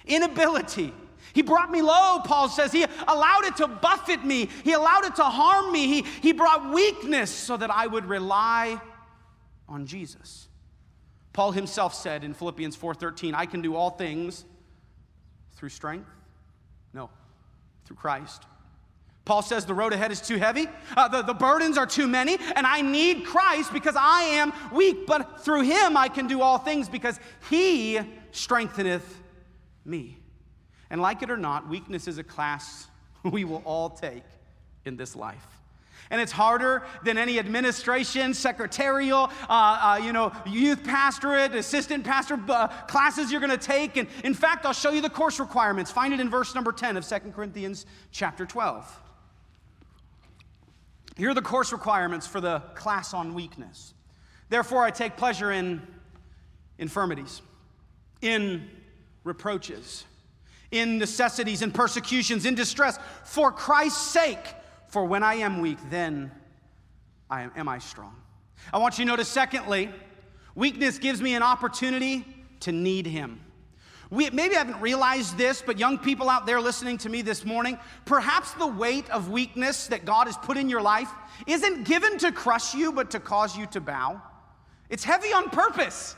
inability. 0.06 0.94
He 1.32 1.42
brought 1.42 1.70
me 1.70 1.82
low, 1.82 2.20
Paul 2.24 2.48
says. 2.48 2.72
He 2.72 2.84
allowed 3.08 3.44
it 3.44 3.56
to 3.56 3.66
buffet 3.66 4.24
me. 4.24 4.48
He 4.64 4.72
allowed 4.72 5.04
it 5.04 5.16
to 5.16 5.24
harm 5.24 5.72
me. 5.72 5.86
He, 5.86 6.02
he 6.20 6.32
brought 6.32 6.72
weakness 6.72 7.30
so 7.30 7.56
that 7.56 7.70
I 7.70 7.86
would 7.86 8.04
rely 8.06 8.80
on 9.68 9.86
Jesus. 9.86 10.48
Paul 11.32 11.52
himself 11.52 11.94
said 11.94 12.24
in 12.24 12.34
Philippians 12.34 12.76
4:13, 12.76 13.34
I 13.34 13.46
can 13.46 13.62
do 13.62 13.74
all 13.74 13.90
things 13.90 14.44
through 15.56 15.70
strength? 15.70 16.10
No, 16.92 17.10
through 17.84 17.96
Christ. 17.96 18.44
Paul 19.24 19.42
says 19.42 19.64
the 19.64 19.74
road 19.74 19.92
ahead 19.92 20.10
is 20.10 20.20
too 20.20 20.36
heavy, 20.36 20.66
uh, 20.96 21.06
the, 21.08 21.22
the 21.22 21.34
burdens 21.34 21.78
are 21.78 21.86
too 21.86 22.08
many, 22.08 22.38
and 22.56 22.66
I 22.66 22.80
need 22.80 23.24
Christ 23.24 23.72
because 23.72 23.94
I 23.96 24.22
am 24.22 24.52
weak, 24.72 25.06
but 25.06 25.44
through 25.44 25.62
him 25.62 25.96
I 25.96 26.08
can 26.08 26.26
do 26.26 26.42
all 26.42 26.58
things 26.58 26.88
because 26.88 27.20
he 27.48 28.00
strengtheneth 28.32 29.20
me. 29.84 30.18
And 30.90 31.00
like 31.00 31.22
it 31.22 31.30
or 31.30 31.36
not, 31.36 31.68
weakness 31.68 32.08
is 32.08 32.18
a 32.18 32.24
class 32.24 32.88
we 33.22 33.44
will 33.44 33.62
all 33.64 33.90
take 33.90 34.24
in 34.84 34.96
this 34.96 35.14
life 35.14 35.61
and 36.12 36.20
it's 36.20 36.30
harder 36.30 36.84
than 37.02 37.16
any 37.16 37.38
administration, 37.38 38.34
secretarial, 38.34 39.30
uh, 39.48 39.48
uh, 39.48 40.00
you 40.04 40.12
know, 40.12 40.30
youth 40.46 40.84
pastorate, 40.84 41.54
assistant 41.54 42.04
pastor 42.04 42.38
uh, 42.48 42.68
classes 42.86 43.32
you're 43.32 43.40
going 43.40 43.50
to 43.50 43.56
take. 43.56 43.96
And 43.96 44.06
in 44.22 44.34
fact, 44.34 44.66
I'll 44.66 44.74
show 44.74 44.90
you 44.90 45.00
the 45.00 45.10
course 45.10 45.40
requirements. 45.40 45.90
Find 45.90 46.12
it 46.12 46.20
in 46.20 46.28
verse 46.28 46.54
number 46.54 46.70
10 46.70 46.98
of 46.98 47.08
2 47.08 47.18
Corinthians 47.34 47.86
chapter 48.12 48.44
12. 48.44 49.00
Here 51.16 51.30
are 51.30 51.34
the 51.34 51.40
course 51.40 51.72
requirements 51.72 52.26
for 52.26 52.42
the 52.42 52.60
class 52.74 53.14
on 53.14 53.32
weakness. 53.32 53.94
Therefore, 54.50 54.84
I 54.84 54.90
take 54.90 55.16
pleasure 55.16 55.50
in 55.50 55.80
infirmities, 56.78 57.40
in 58.20 58.68
reproaches, 59.24 60.04
in 60.70 60.98
necessities, 60.98 61.62
in 61.62 61.72
persecutions, 61.72 62.44
in 62.44 62.54
distress, 62.54 62.98
for 63.24 63.50
Christ's 63.50 64.10
sake. 64.10 64.56
For 64.92 65.06
when 65.06 65.22
I 65.22 65.36
am 65.36 65.62
weak, 65.62 65.78
then 65.88 66.30
I 67.30 67.44
am, 67.44 67.52
am 67.56 67.66
I 67.66 67.78
strong. 67.78 68.14
I 68.74 68.78
want 68.78 68.98
you 68.98 69.06
to 69.06 69.10
notice, 69.10 69.26
secondly, 69.26 69.88
weakness 70.54 70.98
gives 70.98 71.22
me 71.22 71.34
an 71.34 71.42
opportunity 71.42 72.26
to 72.60 72.72
need 72.72 73.06
Him. 73.06 73.40
We, 74.10 74.28
maybe 74.28 74.54
I 74.54 74.58
haven't 74.58 74.82
realized 74.82 75.38
this, 75.38 75.62
but 75.62 75.78
young 75.78 75.96
people 75.96 76.28
out 76.28 76.44
there 76.44 76.60
listening 76.60 76.98
to 76.98 77.08
me 77.08 77.22
this 77.22 77.42
morning, 77.46 77.78
perhaps 78.04 78.52
the 78.52 78.66
weight 78.66 79.08
of 79.08 79.30
weakness 79.30 79.86
that 79.86 80.04
God 80.04 80.26
has 80.26 80.36
put 80.36 80.58
in 80.58 80.68
your 80.68 80.82
life 80.82 81.10
isn't 81.46 81.84
given 81.84 82.18
to 82.18 82.30
crush 82.30 82.74
you, 82.74 82.92
but 82.92 83.10
to 83.12 83.18
cause 83.18 83.56
you 83.56 83.64
to 83.68 83.80
bow. 83.80 84.20
It's 84.90 85.04
heavy 85.04 85.32
on 85.32 85.48
purpose. 85.48 86.16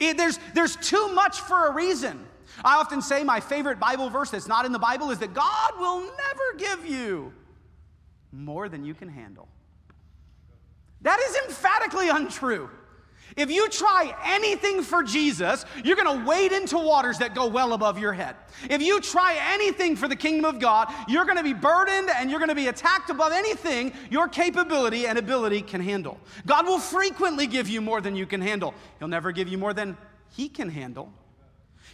It, 0.00 0.16
there's, 0.16 0.40
there's 0.52 0.74
too 0.74 1.14
much 1.14 1.42
for 1.42 1.68
a 1.68 1.72
reason. 1.72 2.26
I 2.64 2.74
often 2.74 3.02
say 3.02 3.22
my 3.22 3.38
favorite 3.38 3.78
Bible 3.78 4.10
verse 4.10 4.30
that's 4.30 4.48
not 4.48 4.66
in 4.66 4.72
the 4.72 4.80
Bible 4.80 5.12
is 5.12 5.20
that 5.20 5.32
God 5.32 5.78
will 5.78 6.00
never 6.00 6.58
give 6.58 6.84
you 6.84 7.32
more 8.32 8.68
than 8.68 8.84
you 8.84 8.94
can 8.94 9.08
handle. 9.08 9.48
That 11.02 11.18
is 11.20 11.36
emphatically 11.48 12.08
untrue. 12.08 12.68
If 13.36 13.50
you 13.50 13.68
try 13.68 14.14
anything 14.24 14.82
for 14.82 15.02
Jesus, 15.02 15.64
you're 15.84 15.96
gonna 15.96 16.26
wade 16.26 16.52
into 16.52 16.78
waters 16.78 17.18
that 17.18 17.34
go 17.34 17.46
well 17.46 17.72
above 17.74 17.98
your 17.98 18.12
head. 18.12 18.34
If 18.68 18.82
you 18.82 19.00
try 19.00 19.38
anything 19.52 19.94
for 19.94 20.08
the 20.08 20.16
kingdom 20.16 20.44
of 20.44 20.60
God, 20.60 20.92
you're 21.06 21.24
gonna 21.24 21.42
be 21.42 21.54
burdened 21.54 22.10
and 22.10 22.30
you're 22.30 22.40
gonna 22.40 22.54
be 22.54 22.66
attacked 22.66 23.08
above 23.08 23.32
anything 23.32 23.92
your 24.10 24.28
capability 24.28 25.06
and 25.06 25.16
ability 25.16 25.62
can 25.62 25.80
handle. 25.80 26.18
God 26.46 26.66
will 26.66 26.80
frequently 26.80 27.46
give 27.46 27.68
you 27.68 27.80
more 27.80 28.00
than 28.00 28.16
you 28.16 28.26
can 28.26 28.40
handle, 28.40 28.74
He'll 28.98 29.08
never 29.08 29.32
give 29.32 29.48
you 29.48 29.58
more 29.58 29.74
than 29.74 29.96
He 30.30 30.48
can 30.48 30.68
handle. 30.68 31.12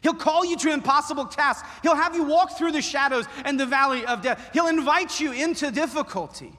He'll 0.02 0.14
call 0.14 0.44
you 0.44 0.56
to 0.58 0.72
impossible 0.72 1.26
tasks. 1.26 1.68
He'll 1.82 1.96
have 1.96 2.14
you 2.14 2.24
walk 2.24 2.56
through 2.56 2.72
the 2.72 2.82
shadows 2.82 3.26
and 3.44 3.58
the 3.58 3.66
valley 3.66 4.04
of 4.06 4.22
death. 4.22 4.50
He'll 4.52 4.68
invite 4.68 5.20
you 5.20 5.32
into 5.32 5.70
difficulty. 5.70 6.52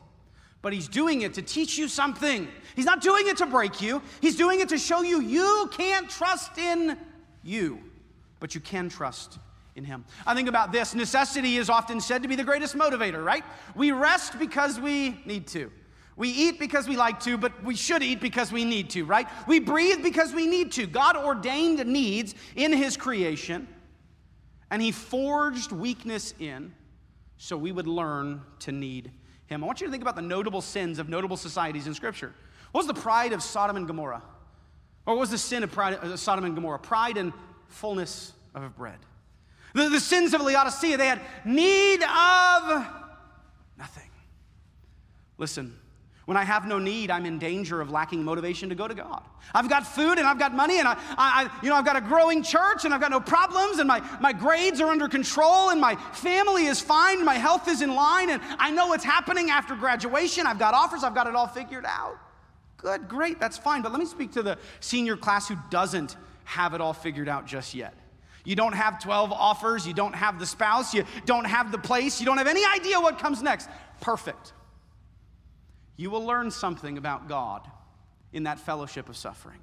But 0.61 0.73
he's 0.73 0.87
doing 0.87 1.21
it 1.21 1.35
to 1.35 1.41
teach 1.41 1.77
you 1.77 1.87
something. 1.87 2.47
He's 2.75 2.85
not 2.85 3.01
doing 3.01 3.27
it 3.27 3.37
to 3.37 3.45
break 3.45 3.81
you, 3.81 4.01
he's 4.21 4.35
doing 4.35 4.59
it 4.59 4.69
to 4.69 4.77
show 4.77 5.01
you 5.01 5.21
you 5.21 5.69
can't 5.71 6.09
trust 6.09 6.57
in 6.57 6.97
you, 7.43 7.79
but 8.39 8.53
you 8.53 8.61
can 8.61 8.89
trust 8.89 9.39
in 9.75 9.83
him. 9.83 10.03
I 10.25 10.33
think 10.33 10.49
about 10.49 10.71
this 10.71 10.93
necessity 10.93 11.57
is 11.57 11.69
often 11.69 12.01
said 12.01 12.23
to 12.23 12.27
be 12.27 12.35
the 12.35 12.43
greatest 12.43 12.75
motivator, 12.75 13.23
right? 13.23 13.43
We 13.75 13.91
rest 13.91 14.37
because 14.39 14.79
we 14.79 15.21
need 15.25 15.47
to. 15.47 15.71
We 16.17 16.29
eat 16.29 16.59
because 16.59 16.87
we 16.87 16.97
like 16.97 17.19
to, 17.21 17.37
but 17.37 17.63
we 17.63 17.75
should 17.75 18.01
eat 18.01 18.19
because 18.19 18.51
we 18.51 18.65
need 18.65 18.89
to, 18.89 19.05
right? 19.05 19.27
We 19.47 19.59
breathe 19.59 20.01
because 20.01 20.33
we 20.33 20.47
need 20.47 20.71
to. 20.73 20.87
God 20.87 21.15
ordained 21.15 21.85
needs 21.85 22.33
in 22.55 22.73
His 22.73 22.97
creation, 22.97 23.67
and 24.71 24.81
He 24.81 24.91
forged 24.91 25.71
weakness 25.71 26.33
in 26.39 26.73
so 27.37 27.55
we 27.55 27.71
would 27.71 27.85
learn 27.85 28.41
to 28.59 28.71
need 28.71 29.11
Him. 29.45 29.63
I 29.63 29.67
want 29.67 29.79
you 29.79 29.85
to 29.85 29.91
think 29.91 30.01
about 30.01 30.15
the 30.15 30.23
notable 30.23 30.61
sins 30.61 30.97
of 30.97 31.07
notable 31.07 31.37
societies 31.37 31.85
in 31.85 31.93
Scripture. 31.93 32.33
What 32.71 32.79
was 32.79 32.87
the 32.87 32.99
pride 32.99 33.31
of 33.31 33.43
Sodom 33.43 33.77
and 33.77 33.85
Gomorrah? 33.85 34.23
Or 35.05 35.13
what 35.13 35.21
was 35.21 35.29
the 35.29 35.37
sin 35.37 35.61
of 35.61 35.71
pride, 35.71 35.93
of 35.93 36.19
Sodom 36.19 36.45
and 36.45 36.55
Gomorrah? 36.55 36.79
Pride 36.79 37.17
and 37.17 37.31
fullness 37.67 38.33
of 38.55 38.75
bread. 38.75 38.97
The, 39.75 39.87
the 39.89 39.99
sins 39.99 40.33
of 40.33 40.41
Laodicea, 40.41 40.97
they 40.97 41.07
had 41.07 41.21
need 41.45 42.01
of 42.01 42.87
nothing. 43.77 44.09
Listen, 45.37 45.77
When 46.27 46.35
I 46.35 46.43
have 46.43 46.67
no 46.67 46.77
need, 46.77 47.09
I'm 47.09 47.25
in 47.25 47.39
danger 47.39 47.79
of 47.79 47.89
lacking 47.89 48.21
motivation 48.21 48.67
to 48.67 48.75
go 48.75 48.85
to 48.85 48.93
God. 48.93 49.23
I've 49.55 49.69
got 49.69 49.87
food 49.87 50.17
and 50.17 50.27
I've 50.27 50.37
got 50.37 50.53
money 50.53 50.77
and 50.77 50.85
I, 50.85 50.97
I, 51.17 51.49
you 51.63 51.69
know, 51.69 51.75
I've 51.75 51.85
got 51.85 51.95
a 51.95 52.01
growing 52.01 52.43
church 52.43 52.83
and 52.83 52.93
I've 52.93 52.99
got 52.99 53.11
no 53.11 53.21
problems 53.21 53.79
and 53.79 53.87
my, 53.87 54.01
my 54.19 54.33
grades 54.33 54.81
are 54.81 54.89
under 54.89 55.07
control 55.07 55.69
and 55.69 55.79
my 55.79 55.95
family 56.11 56.65
is 56.65 56.81
fine, 56.81 57.23
my 57.23 57.35
health 57.35 57.69
is 57.69 57.81
in 57.81 57.95
line 57.95 58.29
and 58.29 58.41
I 58.59 58.71
know 58.71 58.87
what's 58.87 59.05
happening 59.05 59.51
after 59.51 59.73
graduation. 59.73 60.45
I've 60.45 60.59
got 60.59 60.73
offers, 60.73 61.01
I've 61.01 61.15
got 61.15 61.27
it 61.27 61.35
all 61.35 61.47
figured 61.47 61.85
out. 61.87 62.17
Good, 62.75 63.07
great, 63.07 63.39
that's 63.39 63.57
fine. 63.57 63.81
But 63.81 63.93
let 63.93 63.99
me 63.99 64.05
speak 64.05 64.33
to 64.33 64.43
the 64.43 64.57
senior 64.81 65.15
class 65.15 65.47
who 65.47 65.55
doesn't 65.69 66.17
have 66.43 66.73
it 66.73 66.81
all 66.81 66.91
figured 66.91 67.29
out 67.29 67.47
just 67.47 67.73
yet. 67.73 67.93
You 68.43 68.57
don't 68.57 68.75
have 68.75 69.01
12 69.01 69.31
offers, 69.31 69.87
you 69.87 69.93
don't 69.93 70.13
have 70.13 70.39
the 70.39 70.45
spouse, 70.45 70.93
you 70.93 71.05
don't 71.25 71.45
have 71.45 71.71
the 71.71 71.77
place, 71.77 72.19
you 72.19 72.25
don't 72.25 72.37
have 72.37 72.47
any 72.47 72.65
idea 72.65 72.99
what 72.99 73.17
comes 73.17 73.41
next. 73.41 73.69
Perfect 74.01 74.51
you 75.97 76.09
will 76.09 76.25
learn 76.25 76.51
something 76.51 76.97
about 76.97 77.27
God 77.27 77.69
in 78.31 78.43
that 78.43 78.59
fellowship 78.59 79.09
of 79.09 79.17
suffering. 79.17 79.59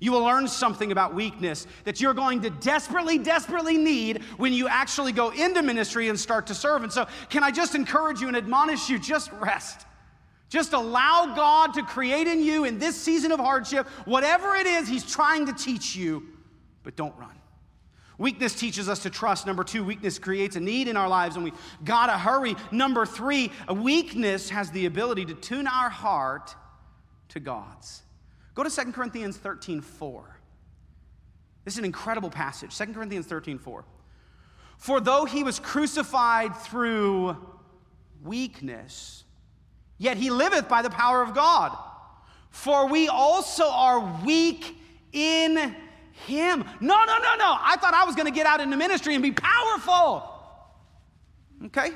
You 0.00 0.12
will 0.12 0.22
learn 0.22 0.48
something 0.48 0.90
about 0.92 1.14
weakness 1.14 1.66
that 1.84 2.00
you're 2.00 2.14
going 2.14 2.40
to 2.42 2.50
desperately, 2.50 3.18
desperately 3.18 3.76
need 3.76 4.22
when 4.38 4.52
you 4.52 4.66
actually 4.66 5.12
go 5.12 5.30
into 5.30 5.62
ministry 5.62 6.08
and 6.08 6.18
start 6.18 6.46
to 6.48 6.54
serve. 6.54 6.82
And 6.82 6.92
so, 6.92 7.06
can 7.28 7.44
I 7.44 7.50
just 7.50 7.74
encourage 7.74 8.20
you 8.20 8.28
and 8.28 8.36
admonish 8.36 8.88
you 8.88 8.98
just 8.98 9.30
rest. 9.32 9.86
Just 10.48 10.72
allow 10.72 11.34
God 11.34 11.74
to 11.74 11.82
create 11.82 12.26
in 12.26 12.42
you 12.42 12.64
in 12.64 12.78
this 12.78 13.00
season 13.00 13.32
of 13.32 13.40
hardship 13.40 13.86
whatever 14.04 14.54
it 14.56 14.66
is 14.66 14.88
He's 14.88 15.04
trying 15.04 15.46
to 15.46 15.52
teach 15.52 15.96
you, 15.96 16.26
but 16.82 16.96
don't 16.96 17.16
run. 17.18 17.34
Weakness 18.16 18.54
teaches 18.54 18.88
us 18.88 19.00
to 19.00 19.10
trust. 19.10 19.46
Number 19.46 19.64
two, 19.64 19.84
weakness 19.84 20.18
creates 20.18 20.56
a 20.56 20.60
need 20.60 20.86
in 20.86 20.96
our 20.96 21.08
lives 21.08 21.34
and 21.36 21.44
we 21.44 21.52
gotta 21.84 22.12
hurry. 22.12 22.54
Number 22.70 23.04
three, 23.04 23.50
weakness 23.68 24.50
has 24.50 24.70
the 24.70 24.86
ability 24.86 25.24
to 25.26 25.34
tune 25.34 25.66
our 25.66 25.90
heart 25.90 26.54
to 27.30 27.40
God's. 27.40 28.02
Go 28.54 28.62
to 28.62 28.70
2 28.70 28.92
Corinthians 28.92 29.36
13 29.36 29.80
4. 29.80 30.40
This 31.64 31.74
is 31.74 31.78
an 31.78 31.84
incredible 31.84 32.30
passage. 32.30 32.76
2 32.76 32.86
Corinthians 32.92 33.26
13 33.26 33.58
4. 33.58 33.84
For 34.76 35.00
though 35.00 35.24
he 35.24 35.42
was 35.42 35.58
crucified 35.58 36.56
through 36.56 37.36
weakness, 38.22 39.24
yet 39.98 40.16
he 40.16 40.30
liveth 40.30 40.68
by 40.68 40.82
the 40.82 40.90
power 40.90 41.22
of 41.22 41.34
God. 41.34 41.76
For 42.50 42.86
we 42.86 43.08
also 43.08 43.68
are 43.68 44.20
weak 44.24 44.76
in 45.12 45.74
him. 46.26 46.64
No, 46.80 47.04
no, 47.04 47.18
no, 47.18 47.36
no. 47.36 47.56
I 47.60 47.76
thought 47.80 47.94
I 47.94 48.04
was 48.04 48.14
going 48.14 48.26
to 48.26 48.32
get 48.32 48.46
out 48.46 48.60
into 48.60 48.76
ministry 48.76 49.14
and 49.14 49.22
be 49.22 49.32
powerful. 49.32 50.30
Okay? 51.66 51.90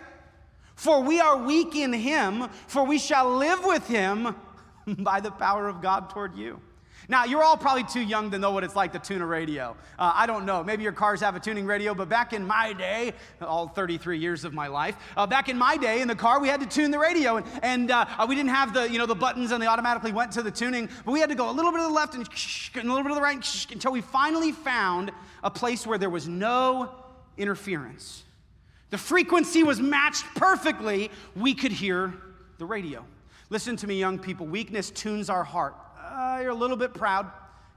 For 0.75 1.03
we 1.03 1.21
are 1.21 1.37
weak 1.37 1.75
in 1.75 1.93
him, 1.93 2.49
for 2.67 2.85
we 2.85 2.99
shall 2.99 3.37
live 3.37 3.65
with 3.65 3.87
him 3.87 4.35
by 4.99 5.21
the 5.21 5.31
power 5.31 5.69
of 5.69 5.83
God 5.83 6.11
toward 6.11 6.37
you. 6.37 6.61
Now, 7.11 7.25
you're 7.25 7.43
all 7.43 7.57
probably 7.57 7.85
too 7.85 8.03
young 8.03 8.31
to 8.33 8.39
know 8.39 8.51
what 8.51 8.65
it's 8.65 8.77
like 8.77 8.93
to 8.93 8.99
tune 8.99 9.23
a 9.23 9.27
radio. 9.27 9.75
Uh, 9.99 10.13
I 10.15 10.27
don't 10.27 10.45
know. 10.45 10.63
Maybe 10.63 10.83
your 10.83 10.93
cars 10.93 11.21
have 11.21 11.35
a 11.35 11.41
tuning 11.41 11.65
radio, 11.65 11.95
but 11.95 12.11
back 12.11 12.35
in 12.35 12.47
my 12.47 12.75
day, 12.75 13.15
all 13.41 13.67
33 13.67 14.19
years 14.19 14.45
of 14.45 14.53
my 14.53 14.67
life, 14.67 14.95
uh, 15.17 15.27
back 15.27 15.49
in 15.49 15.57
my 15.57 15.79
day 15.79 16.03
in 16.03 16.09
the 16.09 16.15
car, 16.15 16.39
we 16.39 16.49
had 16.49 16.61
to 16.61 16.67
tune 16.67 16.91
the 16.91 16.99
radio, 16.99 17.39
and, 17.39 17.47
and 17.63 17.91
uh, 17.91 18.27
we 18.29 18.35
didn't 18.35 18.51
have 18.51 18.75
the, 18.75 18.91
you 18.91 18.99
know, 18.99 19.07
the 19.07 19.15
buttons 19.15 19.53
and 19.53 19.63
they 19.63 19.67
automatically 19.67 20.13
went 20.13 20.33
to 20.33 20.43
the 20.43 20.51
tuning, 20.51 20.87
but 21.07 21.13
we 21.13 21.19
had 21.19 21.31
to 21.31 21.35
go 21.35 21.49
a 21.49 21.53
little 21.53 21.73
bit 21.73 21.79
to 21.79 21.85
the 21.85 21.89
left 21.89 22.15
and, 22.15 22.29
and 22.75 22.85
a 22.85 22.93
little 22.93 23.03
bit 23.03 23.09
to 23.09 23.15
the 23.15 23.23
right 23.23 23.67
until 23.73 23.91
we 23.93 24.03
finally 24.03 24.53
found 24.53 25.11
a 25.43 25.51
place 25.51 25.87
where 25.87 25.97
there 25.97 26.11
was 26.11 26.29
no 26.29 26.91
interference. 27.39 28.23
The 28.91 28.99
frequency 28.99 29.63
was 29.63 29.81
matched 29.81 30.27
perfectly. 30.35 31.11
We 31.35 31.55
could 31.55 31.73
hear 31.73 32.13
the 32.59 32.67
radio. 32.67 33.07
Listen 33.49 33.77
to 33.77 33.87
me, 33.87 33.99
young 33.99 34.19
people. 34.19 34.47
Weakness 34.47 34.91
tunes 34.91 35.31
our 35.31 35.45
heart 35.45 35.75
uh, 36.11 36.41
you're 36.41 36.51
a 36.51 36.55
little 36.55 36.77
bit 36.77 36.95
proud. 36.95 37.31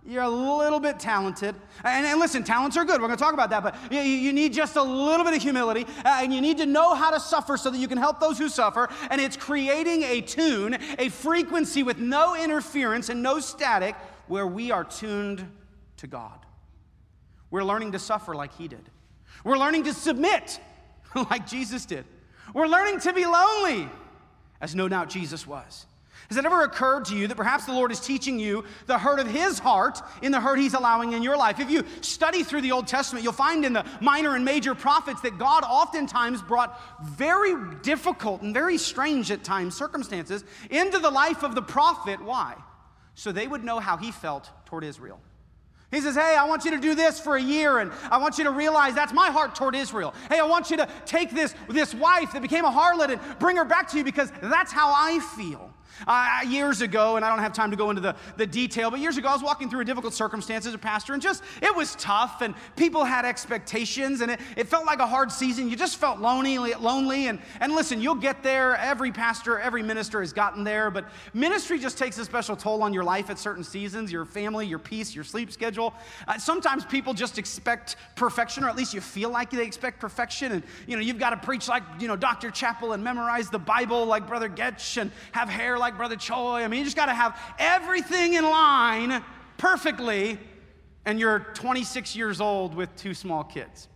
You're 0.04 0.24
a 0.24 0.30
little 0.30 0.80
bit 0.80 1.00
talented. 1.00 1.56
And, 1.84 2.06
and 2.06 2.20
listen, 2.20 2.44
talents 2.44 2.76
are 2.76 2.84
good. 2.84 3.00
We're 3.00 3.08
going 3.08 3.18
to 3.18 3.24
talk 3.24 3.36
about 3.36 3.52
that. 3.52 3.62
But 3.62 3.76
you, 3.92 4.00
you 4.00 4.34
need 4.34 4.52
just 4.52 4.76
a 4.76 4.82
little 4.82 5.24
bit 5.24 5.36
of 5.36 5.42
humility. 5.42 5.86
Uh, 6.04 6.22
and 6.24 6.34
you 6.34 6.42
need 6.42 6.58
to 6.58 6.66
know 6.66 6.96
how 6.96 7.12
to 7.12 7.20
suffer 7.20 7.56
so 7.56 7.70
that 7.70 7.78
you 7.78 7.88
can 7.88 8.00
help 8.00 8.20
those 8.20 8.40
who 8.40 8.50
suffer. 8.50 8.90
And 9.12 9.22
it's 9.22 9.38
creating 9.38 10.02
a 10.04 10.22
tune, 10.22 10.78
a 10.98 11.10
frequency 11.10 11.84
with 11.84 12.00
no 12.00 12.36
interference 12.36 13.10
and 13.10 13.22
no 13.22 13.40
static 13.40 13.96
where 14.28 14.48
we 14.48 14.72
are 14.72 14.84
tuned 14.84 15.48
to 15.98 16.08
God. 16.08 16.40
We're 17.52 17.64
learning 17.64 17.92
to 17.92 18.00
suffer 18.00 18.34
like 18.34 18.54
He 18.56 18.68
did. 18.68 18.90
We're 19.44 19.58
learning 19.58 19.84
to 19.84 19.94
submit 19.94 20.60
like 21.16 21.46
Jesus 21.46 21.86
did. 21.86 22.06
We're 22.56 22.68
learning 22.68 23.02
to 23.02 23.14
be 23.14 23.26
lonely, 23.26 23.88
as 24.60 24.74
no 24.74 24.90
doubt 24.90 25.10
Jesus 25.10 25.46
was. 25.46 25.86
Has 26.32 26.38
it 26.38 26.46
ever 26.46 26.64
occurred 26.64 27.04
to 27.08 27.16
you 27.18 27.28
that 27.28 27.36
perhaps 27.36 27.66
the 27.66 27.74
Lord 27.74 27.92
is 27.92 28.00
teaching 28.00 28.40
you 28.40 28.64
the 28.86 28.98
hurt 28.98 29.20
of 29.20 29.28
His 29.28 29.60
heart 29.60 30.02
in 30.22 30.32
the 30.32 30.40
hurt 30.40 30.60
He's 30.60 30.74
allowing 30.74 31.12
in 31.12 31.24
your 31.24 31.36
life? 31.36 31.60
If 31.60 31.70
you 31.70 31.84
study 32.00 32.46
through 32.46 32.62
the 32.62 32.72
Old 32.72 32.88
Testament, 32.88 33.26
you'll 33.26 33.34
find 33.34 33.66
in 33.66 33.74
the 33.74 33.86
minor 34.00 34.38
and 34.38 34.46
major 34.46 34.74
prophets 34.74 35.20
that 35.24 35.38
God 35.38 35.66
oftentimes 35.66 36.42
brought 36.42 36.82
very 37.04 37.54
difficult 37.82 38.44
and 38.44 38.54
very 38.54 38.78
strange 38.78 39.30
at 39.30 39.44
times 39.44 39.76
circumstances 39.76 40.46
into 40.70 41.00
the 41.00 41.10
life 41.10 41.44
of 41.44 41.54
the 41.54 41.62
prophet. 41.62 42.22
Why? 42.22 42.56
So 43.14 43.34
they 43.34 43.46
would 43.46 43.66
know 43.66 43.82
how 43.82 43.98
he 43.98 44.14
felt 44.14 44.50
toward 44.68 44.86
Israel. 44.86 45.20
He 45.92 46.00
says, 46.00 46.16
Hey, 46.16 46.38
I 46.40 46.48
want 46.48 46.64
you 46.64 46.72
to 46.72 46.80
do 46.80 46.96
this 46.96 47.20
for 47.20 47.36
a 47.36 47.42
year, 47.42 47.80
and 47.80 47.92
I 48.10 48.20
want 48.20 48.38
you 48.38 48.46
to 48.46 48.52
realize 48.52 48.96
that's 48.96 49.12
my 49.12 49.32
heart 49.32 49.54
toward 49.54 49.76
Israel. 49.76 50.14
Hey, 50.30 50.40
I 50.40 50.46
want 50.46 50.72
you 50.72 50.78
to 50.78 50.88
take 51.06 51.32
this, 51.32 51.54
this 51.68 51.94
wife 51.94 52.32
that 52.32 52.42
became 52.42 52.64
a 52.64 52.72
harlot 52.72 53.10
and 53.10 53.20
bring 53.38 53.58
her 53.58 53.66
back 53.66 53.90
to 53.90 53.98
you 53.98 54.06
because 54.06 54.32
that's 54.42 54.72
how 54.72 54.94
I 54.96 55.20
feel. 55.36 55.74
Uh, 56.08 56.40
years 56.48 56.82
ago, 56.82 57.16
and 57.16 57.26
I 57.26 57.30
don't 57.30 57.40
have 57.40 57.54
time 57.54 57.72
to 57.72 57.78
go 57.78 57.90
into 57.90 58.02
the, 58.02 58.16
the 58.38 58.48
detail, 58.48 58.90
but 58.90 59.00
years 59.00 59.18
ago, 59.18 59.30
I 59.30 59.34
was 59.34 59.44
walking 59.44 59.70
through 59.70 59.82
a 59.82 59.86
difficult 59.86 60.14
circumstance 60.14 60.66
as 60.66 60.74
a 60.74 60.78
pastor, 60.78 61.14
and 61.14 61.22
just, 61.22 61.44
it 61.62 61.76
was 61.76 61.96
tough, 61.96 62.42
and 62.42 62.56
people 62.76 63.04
had 63.04 63.26
expectations, 63.26 64.22
and 64.22 64.32
it, 64.32 64.40
it 64.58 64.68
felt 64.68 64.86
like 64.86 65.00
a 65.00 65.08
hard 65.08 65.32
season. 65.32 65.70
You 65.70 65.76
just 65.76 65.98
felt 65.98 66.20
lonely, 66.20 66.74
lonely, 66.74 67.28
and, 67.28 67.40
and 67.60 67.74
listen, 67.74 68.02
you'll 68.02 68.16
get 68.16 68.44
there. 68.44 68.76
Every 68.78 69.12
pastor, 69.12 69.60
every 69.60 69.84
minister 69.84 70.22
has 70.22 70.34
gotten 70.34 70.64
there, 70.64 70.90
but 70.90 71.06
ministry 71.34 71.80
just 71.80 71.98
takes 71.98 72.18
a 72.18 72.26
special 72.26 72.56
toll 72.56 72.82
on 72.84 72.94
your 72.94 73.04
life 73.04 73.30
at 73.30 73.38
certain 73.38 73.64
seasons, 73.64 74.12
your 74.12 74.26
family, 74.26 74.66
your 74.66 74.80
peace, 74.80 75.14
your 75.14 75.24
sleep 75.24 75.52
schedule. 75.52 75.94
Uh, 76.28 76.38
sometimes 76.38 76.86
people 76.86 77.14
just 77.14 77.38
expect 77.38 77.96
perfection, 78.16 78.64
or 78.64 78.70
at 78.70 78.76
least 78.76 78.94
you 78.94 79.02
feel 79.02 79.30
like 79.30 79.50
they 79.52 79.66
expect 79.66 80.00
perfection, 80.00 80.52
and, 80.52 80.64
you 80.88 80.96
know, 80.96 81.02
you've 81.02 81.20
got 81.20 81.32
to 81.32 81.38
preach 81.38 81.68
like, 81.68 81.84
you 82.00 82.08
know, 82.08 82.16
Dr. 82.16 82.52
Chappell 82.52 82.94
and 82.94 83.04
memorize 83.04 83.50
the 83.50 83.60
Bible 83.60 84.06
like 84.06 84.28
Brother 84.28 84.50
Getch 84.50 85.00
and 85.00 85.12
have 85.32 85.50
hair 85.50 85.78
like 85.78 85.91
like 85.92 85.98
Brother 85.98 86.16
Choi. 86.16 86.64
I 86.64 86.68
mean, 86.70 86.80
you 86.80 86.86
just 86.86 86.96
got 86.96 87.08
to 87.08 87.14
have 87.14 87.38
everything 87.60 88.36
in 88.36 88.46
line 88.46 89.22
perfectly, 89.58 90.40
and 91.06 91.20
you're 91.20 91.40
26 91.54 92.16
years 92.16 92.40
old 92.40 92.76
with 92.76 92.96
two 92.96 93.14
small 93.14 93.44
kids. 93.44 93.90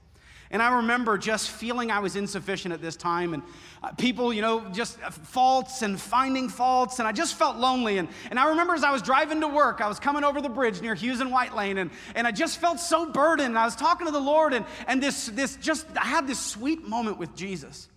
And 0.51 0.61
I 0.61 0.75
remember 0.75 1.17
just 1.17 1.49
feeling 1.49 1.91
I 1.91 1.99
was 1.99 2.17
insufficient 2.17 2.73
at 2.73 2.81
this 2.81 2.97
time, 2.97 3.33
and 3.33 3.43
uh, 3.81 3.93
people, 3.93 4.33
you 4.33 4.41
know, 4.41 4.67
just 4.73 4.99
faults 4.99 5.83
and 5.83 5.99
finding 5.99 6.49
faults, 6.49 6.99
and 6.99 7.07
I 7.07 7.13
just 7.13 7.35
felt 7.35 7.55
lonely. 7.55 7.97
And, 7.97 8.09
and 8.29 8.37
I 8.37 8.49
remember 8.49 8.73
as 8.73 8.83
I 8.83 8.91
was 8.91 9.01
driving 9.01 9.39
to 9.39 9.47
work, 9.47 9.79
I 9.79 9.87
was 9.87 9.99
coming 9.99 10.25
over 10.25 10.41
the 10.41 10.49
bridge 10.49 10.81
near 10.81 10.95
Hughes 10.95 11.21
and 11.21 11.31
White 11.31 11.55
Lane, 11.55 11.77
and, 11.77 11.91
and 12.13 12.27
I 12.27 12.31
just 12.31 12.59
felt 12.59 12.79
so 12.79 13.09
burdened. 13.09 13.49
And 13.49 13.57
I 13.57 13.65
was 13.65 13.75
talking 13.75 14.05
to 14.05 14.11
the 14.11 14.19
Lord, 14.19 14.53
and, 14.53 14.65
and 14.87 15.01
this, 15.01 15.27
this 15.27 15.55
just, 15.55 15.87
I 15.95 16.05
had 16.05 16.27
this 16.27 16.39
sweet 16.39 16.87
moment 16.87 17.17
with 17.17 17.35
Jesus. 17.35 17.87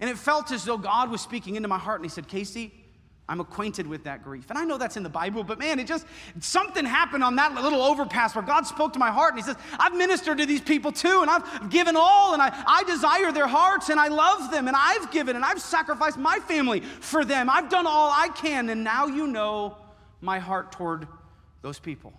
And 0.00 0.10
it 0.10 0.18
felt 0.18 0.50
as 0.50 0.64
though 0.64 0.76
God 0.76 1.10
was 1.10 1.20
speaking 1.20 1.54
into 1.54 1.68
my 1.68 1.78
heart, 1.78 2.00
and 2.00 2.04
He 2.04 2.10
said, 2.10 2.26
Casey, 2.26 2.72
I'm 3.26 3.40
acquainted 3.40 3.86
with 3.86 4.04
that 4.04 4.22
grief. 4.22 4.50
And 4.50 4.58
I 4.58 4.64
know 4.64 4.76
that's 4.76 4.98
in 4.98 5.02
the 5.02 5.08
Bible, 5.08 5.44
but 5.44 5.58
man, 5.58 5.78
it 5.78 5.86
just, 5.86 6.06
something 6.40 6.84
happened 6.84 7.24
on 7.24 7.36
that 7.36 7.54
little 7.54 7.82
overpass 7.82 8.34
where 8.34 8.44
God 8.44 8.66
spoke 8.66 8.92
to 8.92 8.98
my 8.98 9.10
heart 9.10 9.34
and 9.34 9.42
He 9.42 9.46
says, 9.46 9.56
I've 9.78 9.94
ministered 9.94 10.38
to 10.38 10.46
these 10.46 10.60
people 10.60 10.92
too, 10.92 11.20
and 11.22 11.30
I've 11.30 11.70
given 11.70 11.96
all, 11.96 12.34
and 12.34 12.42
I, 12.42 12.52
I 12.66 12.84
desire 12.84 13.32
their 13.32 13.46
hearts, 13.46 13.88
and 13.88 13.98
I 13.98 14.08
love 14.08 14.50
them, 14.50 14.68
and 14.68 14.76
I've 14.78 15.10
given, 15.10 15.36
and 15.36 15.44
I've 15.44 15.60
sacrificed 15.60 16.18
my 16.18 16.38
family 16.40 16.80
for 16.80 17.24
them. 17.24 17.48
I've 17.48 17.70
done 17.70 17.86
all 17.86 18.12
I 18.14 18.28
can, 18.28 18.68
and 18.68 18.84
now 18.84 19.06
you 19.06 19.26
know 19.26 19.78
my 20.20 20.38
heart 20.38 20.72
toward 20.72 21.08
those 21.62 21.78
people. 21.78 22.12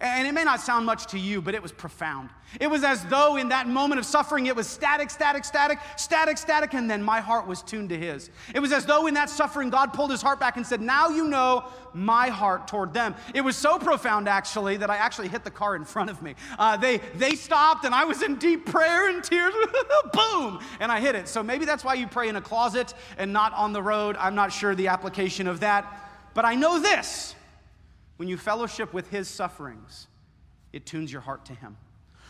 And 0.00 0.26
it 0.26 0.32
may 0.32 0.42
not 0.42 0.60
sound 0.60 0.84
much 0.84 1.06
to 1.12 1.18
you, 1.18 1.40
but 1.40 1.54
it 1.54 1.62
was 1.62 1.70
profound. 1.70 2.28
It 2.58 2.66
was 2.66 2.82
as 2.82 3.04
though 3.04 3.36
in 3.36 3.50
that 3.50 3.68
moment 3.68 4.00
of 4.00 4.04
suffering, 4.04 4.46
it 4.46 4.56
was 4.56 4.66
static, 4.66 5.10
static, 5.10 5.44
static, 5.44 5.78
static, 5.96 6.38
static, 6.38 6.74
and 6.74 6.90
then 6.90 7.02
my 7.02 7.20
heart 7.20 7.46
was 7.46 7.62
tuned 7.62 7.90
to 7.90 7.98
His. 7.98 8.28
It 8.52 8.58
was 8.58 8.72
as 8.72 8.84
though 8.84 9.06
in 9.06 9.14
that 9.14 9.30
suffering, 9.30 9.70
God 9.70 9.92
pulled 9.92 10.10
His 10.10 10.20
heart 10.20 10.40
back 10.40 10.56
and 10.56 10.66
said, 10.66 10.80
Now 10.80 11.08
you 11.08 11.28
know 11.28 11.66
my 11.94 12.28
heart 12.28 12.66
toward 12.66 12.92
them. 12.92 13.14
It 13.32 13.42
was 13.42 13.56
so 13.56 13.78
profound, 13.78 14.28
actually, 14.28 14.76
that 14.78 14.90
I 14.90 14.96
actually 14.96 15.28
hit 15.28 15.44
the 15.44 15.50
car 15.52 15.76
in 15.76 15.84
front 15.84 16.10
of 16.10 16.20
me. 16.20 16.34
Uh, 16.58 16.76
they, 16.76 16.98
they 17.14 17.36
stopped, 17.36 17.84
and 17.84 17.94
I 17.94 18.04
was 18.04 18.22
in 18.22 18.36
deep 18.36 18.66
prayer 18.66 19.08
and 19.08 19.22
tears. 19.22 19.54
Boom! 20.12 20.58
And 20.80 20.90
I 20.90 20.98
hit 20.98 21.14
it. 21.14 21.28
So 21.28 21.44
maybe 21.44 21.64
that's 21.64 21.84
why 21.84 21.94
you 21.94 22.08
pray 22.08 22.28
in 22.28 22.34
a 22.34 22.42
closet 22.42 22.92
and 23.18 23.32
not 23.32 23.52
on 23.54 23.72
the 23.72 23.82
road. 23.82 24.16
I'm 24.18 24.34
not 24.34 24.52
sure 24.52 24.74
the 24.74 24.88
application 24.88 25.46
of 25.46 25.60
that. 25.60 26.10
But 26.34 26.44
I 26.44 26.56
know 26.56 26.80
this 26.80 27.36
when 28.16 28.28
you 28.28 28.36
fellowship 28.36 28.92
with 28.92 29.08
his 29.10 29.28
sufferings, 29.28 30.06
it 30.72 30.86
tunes 30.86 31.12
your 31.12 31.22
heart 31.22 31.44
to 31.46 31.54
him. 31.54 31.76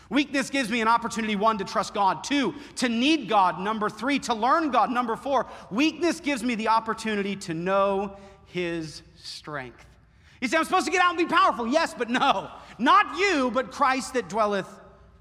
Weakness 0.09 0.49
gives 0.49 0.69
me 0.69 0.81
an 0.81 0.87
opportunity, 0.87 1.35
one, 1.35 1.57
to 1.57 1.63
trust 1.63 1.93
God, 1.93 2.23
two, 2.23 2.53
to 2.75 2.89
need 2.89 3.29
God, 3.29 3.59
number 3.59 3.89
three, 3.89 4.19
to 4.19 4.33
learn 4.33 4.69
God, 4.69 4.91
number 4.91 5.15
four. 5.15 5.47
Weakness 5.71 6.19
gives 6.19 6.43
me 6.43 6.55
the 6.55 6.67
opportunity 6.67 7.35
to 7.37 7.53
know 7.53 8.17
his 8.45 9.01
strength. 9.15 9.85
You 10.41 10.47
say, 10.47 10.57
I'm 10.57 10.65
supposed 10.65 10.85
to 10.85 10.91
get 10.91 11.01
out 11.01 11.17
and 11.17 11.17
be 11.17 11.33
powerful. 11.33 11.65
Yes, 11.65 11.95
but 11.97 12.09
no. 12.09 12.51
Not 12.77 13.17
you, 13.17 13.49
but 13.51 13.71
Christ 13.71 14.13
that 14.13 14.27
dwelleth 14.27 14.67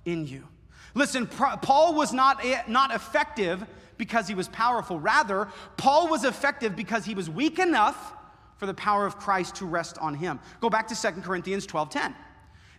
in 0.05 0.27
you. 0.27 0.47
Listen, 0.95 1.27
Paul 1.27 1.95
was 1.95 2.13
not, 2.13 2.45
eh, 2.45 2.61
not 2.67 2.93
effective 2.93 3.65
because 3.97 4.27
he 4.27 4.35
was 4.35 4.49
powerful. 4.49 4.99
Rather, 4.99 5.49
Paul 5.77 6.09
was 6.09 6.25
effective 6.25 6.75
because 6.75 7.05
he 7.05 7.15
was 7.15 7.31
weak 7.31 7.59
enough 7.59 8.15
for 8.63 8.67
the 8.67 8.75
power 8.75 9.05
of 9.05 9.19
Christ 9.19 9.57
to 9.57 9.67
rest 9.67 9.99
on 9.99 10.15
him. 10.15 10.39
Go 10.61 10.71
back 10.71 10.87
to 10.87 10.95
2 10.95 11.23
Corinthians 11.23 11.67
12:10. 11.67 12.15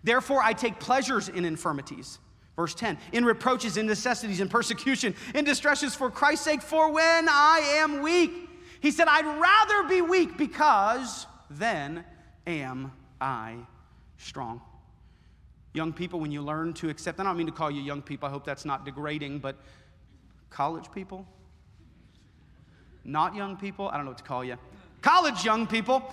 Therefore, 0.01 0.41
I 0.41 0.53
take 0.53 0.79
pleasures 0.79 1.27
in 1.27 1.43
infirmities. 1.43 2.19
Verse 2.55 2.73
10 2.73 2.97
in 3.11 3.25
reproaches, 3.25 3.75
in 3.75 3.85
necessities, 3.85 4.39
in 4.39 4.47
persecution, 4.47 5.13
in 5.35 5.43
distresses 5.43 5.93
for 5.93 6.09
Christ's 6.09 6.45
sake, 6.45 6.61
for 6.61 6.89
when 6.89 7.27
I 7.27 7.79
am 7.81 8.01
weak, 8.01 8.31
he 8.79 8.91
said, 8.91 9.09
I'd 9.09 9.25
rather 9.25 9.89
be 9.89 9.99
weak 10.01 10.37
because 10.37 11.27
then 11.49 12.05
am 12.47 12.93
I 13.19 13.57
strong. 14.15 14.61
Young 15.73 15.91
people, 15.91 16.21
when 16.21 16.31
you 16.31 16.41
learn 16.41 16.71
to 16.75 16.87
accept, 16.87 17.19
I 17.19 17.23
don't 17.23 17.35
mean 17.35 17.47
to 17.47 17.51
call 17.51 17.69
you 17.69 17.81
young 17.81 18.01
people, 18.01 18.29
I 18.29 18.31
hope 18.31 18.45
that's 18.45 18.63
not 18.63 18.85
degrading, 18.85 19.39
but 19.39 19.57
college 20.49 20.89
people, 20.93 21.27
not 23.03 23.35
young 23.35 23.57
people, 23.57 23.89
I 23.89 23.97
don't 23.97 24.05
know 24.05 24.11
what 24.11 24.19
to 24.19 24.23
call 24.23 24.45
you. 24.45 24.57
College 25.03 25.43
young 25.43 25.67
people, 25.67 26.11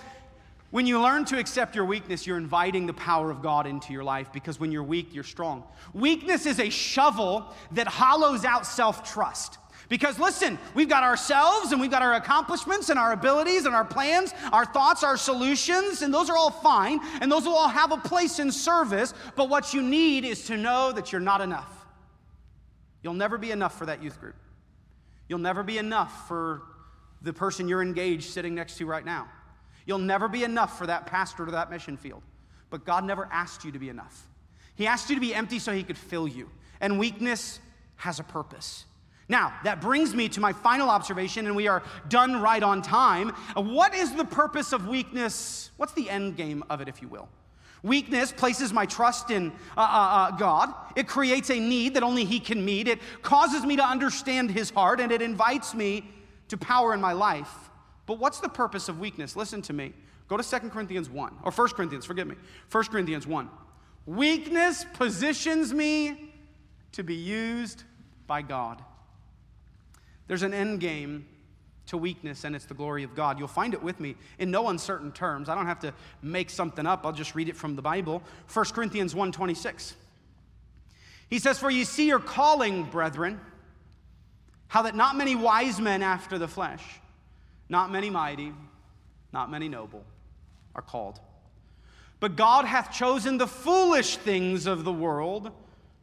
when 0.69 0.85
you 0.85 1.01
learn 1.01 1.23
to 1.25 1.39
accept 1.39 1.75
your 1.75 1.85
weakness, 1.85 2.27
you're 2.27 2.37
inviting 2.37 2.85
the 2.85 2.93
power 2.93 3.31
of 3.31 3.41
God 3.41 3.65
into 3.65 3.93
your 3.93 4.03
life 4.03 4.31
because 4.33 4.59
when 4.59 4.71
you're 4.71 4.83
weak, 4.83 5.15
you're 5.15 5.23
strong. 5.23 5.63
Weakness 5.93 6.45
is 6.45 6.59
a 6.59 6.69
shovel 6.69 7.45
that 7.71 7.87
hollows 7.87 8.43
out 8.43 8.65
self 8.67 9.09
trust. 9.09 9.57
Because 9.87 10.19
listen, 10.19 10.59
we've 10.73 10.87
got 10.89 11.03
ourselves 11.03 11.71
and 11.71 11.79
we've 11.79 11.91
got 11.91 12.01
our 12.01 12.13
accomplishments 12.13 12.89
and 12.89 12.99
our 12.99 13.13
abilities 13.13 13.65
and 13.65 13.73
our 13.73 13.83
plans, 13.83 14.33
our 14.51 14.65
thoughts, 14.65 15.03
our 15.03 15.17
solutions, 15.17 16.01
and 16.01 16.13
those 16.13 16.29
are 16.29 16.37
all 16.37 16.51
fine 16.51 16.99
and 17.21 17.31
those 17.31 17.45
will 17.45 17.55
all 17.55 17.67
have 17.67 17.91
a 17.93 17.97
place 17.97 18.39
in 18.39 18.51
service. 18.51 19.13
But 19.35 19.49
what 19.49 19.73
you 19.73 19.81
need 19.81 20.25
is 20.25 20.45
to 20.45 20.57
know 20.57 20.91
that 20.91 21.11
you're 21.11 21.21
not 21.21 21.41
enough. 21.41 21.85
You'll 23.03 23.13
never 23.13 23.37
be 23.37 23.51
enough 23.51 23.77
for 23.77 23.85
that 23.85 24.03
youth 24.03 24.19
group. 24.19 24.35
You'll 25.27 25.39
never 25.39 25.63
be 25.63 25.77
enough 25.77 26.27
for 26.27 26.61
the 27.21 27.33
person 27.33 27.67
you're 27.67 27.81
engaged 27.81 28.31
sitting 28.31 28.55
next 28.55 28.77
to 28.77 28.85
right 28.85 29.05
now. 29.05 29.27
You'll 29.85 29.99
never 29.99 30.27
be 30.27 30.43
enough 30.43 30.77
for 30.77 30.87
that 30.87 31.05
pastor 31.05 31.45
to 31.45 31.51
that 31.51 31.69
mission 31.69 31.97
field. 31.97 32.21
But 32.69 32.85
God 32.85 33.03
never 33.03 33.27
asked 33.31 33.65
you 33.65 33.71
to 33.71 33.79
be 33.79 33.89
enough. 33.89 34.27
He 34.75 34.87
asked 34.87 35.09
you 35.09 35.15
to 35.15 35.21
be 35.21 35.33
empty 35.35 35.59
so 35.59 35.73
He 35.73 35.83
could 35.83 35.97
fill 35.97 36.27
you. 36.27 36.49
And 36.79 36.97
weakness 36.97 37.59
has 37.97 38.19
a 38.19 38.23
purpose. 38.23 38.85
Now, 39.27 39.53
that 39.63 39.79
brings 39.79 40.13
me 40.13 40.27
to 40.29 40.41
my 40.41 40.51
final 40.51 40.89
observation, 40.89 41.45
and 41.45 41.55
we 41.55 41.67
are 41.67 41.83
done 42.09 42.41
right 42.41 42.61
on 42.61 42.81
time. 42.81 43.29
What 43.55 43.93
is 43.93 44.13
the 44.13 44.25
purpose 44.25 44.73
of 44.73 44.87
weakness? 44.87 45.71
What's 45.77 45.93
the 45.93 46.09
end 46.09 46.35
game 46.35 46.63
of 46.69 46.81
it, 46.81 46.87
if 46.87 47.01
you 47.01 47.07
will? 47.07 47.29
Weakness 47.83 48.31
places 48.31 48.73
my 48.73 48.85
trust 48.85 49.31
in 49.31 49.51
uh, 49.77 49.81
uh, 49.81 49.83
uh, 49.83 50.31
God. 50.31 50.73
It 50.95 51.07
creates 51.07 51.49
a 51.49 51.59
need 51.59 51.93
that 51.95 52.03
only 52.03 52.25
He 52.25 52.39
can 52.39 52.63
meet. 52.63 52.87
It 52.87 52.99
causes 53.21 53.65
me 53.65 53.75
to 53.77 53.83
understand 53.83 54.51
His 54.51 54.69
heart, 54.69 54.99
and 54.99 55.11
it 55.11 55.21
invites 55.21 55.73
me 55.73 56.03
to 56.51 56.57
power 56.57 56.93
in 56.93 56.99
my 56.99 57.13
life. 57.13 57.69
But 58.05 58.19
what's 58.19 58.41
the 58.41 58.49
purpose 58.49 58.89
of 58.89 58.99
weakness? 58.99 59.37
Listen 59.37 59.61
to 59.63 59.73
me. 59.73 59.93
Go 60.27 60.35
to 60.35 60.43
2 60.43 60.69
Corinthians 60.69 61.09
1, 61.09 61.37
or 61.43 61.51
1 61.51 61.67
Corinthians, 61.69 62.05
forgive 62.05 62.27
me. 62.27 62.35
1 62.69 62.83
Corinthians 62.85 63.25
1. 63.25 63.49
Weakness 64.05 64.85
positions 64.93 65.73
me 65.73 66.33
to 66.91 67.03
be 67.03 67.15
used 67.15 67.83
by 68.27 68.41
God. 68.41 68.83
There's 70.27 70.43
an 70.43 70.53
end 70.53 70.81
game 70.81 71.25
to 71.87 71.95
weakness, 71.95 72.43
and 72.43 72.53
it's 72.53 72.65
the 72.65 72.73
glory 72.73 73.03
of 73.03 73.15
God. 73.15 73.39
You'll 73.39 73.47
find 73.47 73.73
it 73.73 73.81
with 73.81 74.01
me 74.01 74.15
in 74.37 74.51
no 74.51 74.67
uncertain 74.67 75.13
terms. 75.13 75.47
I 75.47 75.55
don't 75.55 75.67
have 75.67 75.79
to 75.79 75.93
make 76.21 76.49
something 76.49 76.85
up. 76.85 77.05
I'll 77.05 77.13
just 77.13 77.33
read 77.33 77.47
it 77.47 77.55
from 77.55 77.77
the 77.77 77.81
Bible. 77.81 78.21
1 78.53 78.65
Corinthians 78.73 79.13
1:26. 79.13 79.93
He 81.29 81.39
says, 81.39 81.59
For 81.59 81.71
you 81.71 81.85
see 81.85 82.07
your 82.07 82.19
calling, 82.19 82.83
brethren, 82.83 83.39
how 84.71 84.83
that 84.83 84.95
not 84.95 85.17
many 85.17 85.35
wise 85.35 85.81
men 85.81 86.01
after 86.01 86.37
the 86.37 86.47
flesh, 86.47 86.81
not 87.67 87.91
many 87.91 88.09
mighty, 88.09 88.53
not 89.33 89.51
many 89.51 89.67
noble, 89.67 90.01
are 90.73 90.81
called. 90.81 91.19
But 92.21 92.37
God 92.37 92.63
hath 92.63 92.89
chosen 92.89 93.37
the 93.37 93.47
foolish 93.47 94.15
things 94.15 94.67
of 94.67 94.85
the 94.85 94.93
world 94.93 95.51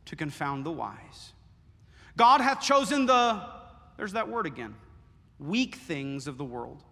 to 0.04 0.16
confound 0.16 0.66
the 0.66 0.70
wise. 0.70 1.32
God 2.18 2.42
hath 2.42 2.60
chosen 2.60 3.06
the 3.06 3.42
there's 3.96 4.12
that 4.12 4.28
word 4.28 4.44
again 4.44 4.74
weak 5.38 5.76
things 5.76 6.26
of 6.26 6.36
the 6.36 6.44
world 6.44 6.82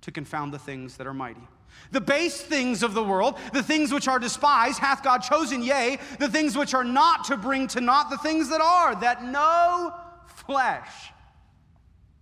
to 0.00 0.10
confound 0.10 0.54
the 0.54 0.58
things 0.58 0.96
that 0.96 1.06
are 1.06 1.12
mighty. 1.12 1.46
The 1.90 2.00
base 2.00 2.40
things 2.40 2.82
of 2.82 2.94
the 2.94 3.04
world, 3.04 3.36
the 3.52 3.62
things 3.62 3.92
which 3.92 4.08
are 4.08 4.18
despised, 4.18 4.78
hath 4.78 5.02
God 5.02 5.18
chosen, 5.18 5.62
yea, 5.62 5.98
the 6.18 6.30
things 6.30 6.56
which 6.56 6.72
are 6.72 6.84
not 6.84 7.24
to 7.24 7.36
bring 7.36 7.66
to 7.68 7.82
naught 7.82 8.08
the 8.08 8.16
things 8.16 8.48
that 8.48 8.62
are, 8.62 8.98
that 9.02 9.24
no 9.24 9.92
flesh 10.26 11.12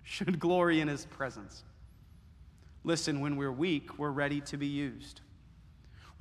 should 0.06 0.38
glory 0.38 0.80
in 0.80 0.86
his 0.86 1.04
presence. 1.04 1.64
Listen, 2.84 3.20
when 3.20 3.36
we're 3.36 3.52
weak, 3.52 3.98
we're 3.98 4.12
ready 4.12 4.40
to 4.42 4.56
be 4.56 4.68
used. 4.68 5.20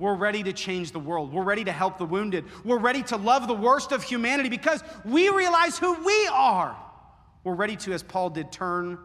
We're 0.00 0.16
ready 0.16 0.42
to 0.42 0.52
change 0.52 0.90
the 0.90 0.98
world. 0.98 1.32
We're 1.32 1.44
ready 1.44 1.62
to 1.64 1.72
help 1.72 1.96
the 1.96 2.04
wounded. 2.04 2.44
We're 2.64 2.80
ready 2.80 3.04
to 3.04 3.16
love 3.16 3.46
the 3.46 3.54
worst 3.54 3.92
of 3.92 4.02
humanity 4.02 4.48
because 4.48 4.82
we 5.04 5.28
realize 5.28 5.78
who 5.78 5.94
we 6.04 6.28
are. 6.32 6.76
We're 7.44 7.54
ready 7.54 7.76
to, 7.76 7.92
as 7.92 8.02
Paul 8.02 8.30
did, 8.30 8.50
turn 8.50 8.98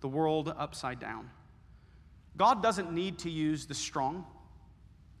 the 0.00 0.08
world 0.08 0.52
upside 0.58 0.98
down. 0.98 1.30
God 2.36 2.60
doesn't 2.60 2.92
need 2.92 3.20
to 3.20 3.30
use 3.30 3.66
the 3.66 3.74
strong, 3.74 4.26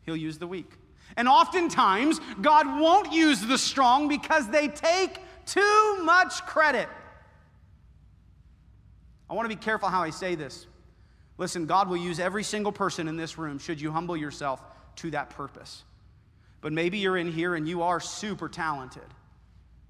He'll 0.02 0.16
use 0.16 0.38
the 0.38 0.48
weak. 0.48 0.72
And 1.16 1.28
oftentimes, 1.28 2.20
God 2.42 2.66
won't 2.66 3.12
use 3.12 3.40
the 3.40 3.58
strong 3.58 4.08
because 4.08 4.48
they 4.48 4.66
take 4.66 5.20
too 5.46 6.02
much 6.02 6.44
credit. 6.46 6.88
I 9.28 9.34
want 9.34 9.48
to 9.50 9.56
be 9.56 9.60
careful 9.60 9.88
how 9.88 10.02
I 10.02 10.10
say 10.10 10.34
this. 10.34 10.66
Listen, 11.38 11.66
God 11.66 11.88
will 11.88 11.96
use 11.96 12.20
every 12.20 12.44
single 12.44 12.72
person 12.72 13.08
in 13.08 13.16
this 13.16 13.38
room 13.38 13.58
should 13.58 13.80
you 13.80 13.90
humble 13.90 14.16
yourself 14.16 14.62
to 14.96 15.10
that 15.10 15.30
purpose. 15.30 15.82
But 16.60 16.72
maybe 16.72 16.98
you're 16.98 17.16
in 17.16 17.30
here 17.30 17.54
and 17.54 17.68
you 17.68 17.82
are 17.82 18.00
super 18.00 18.48
talented, 18.48 19.02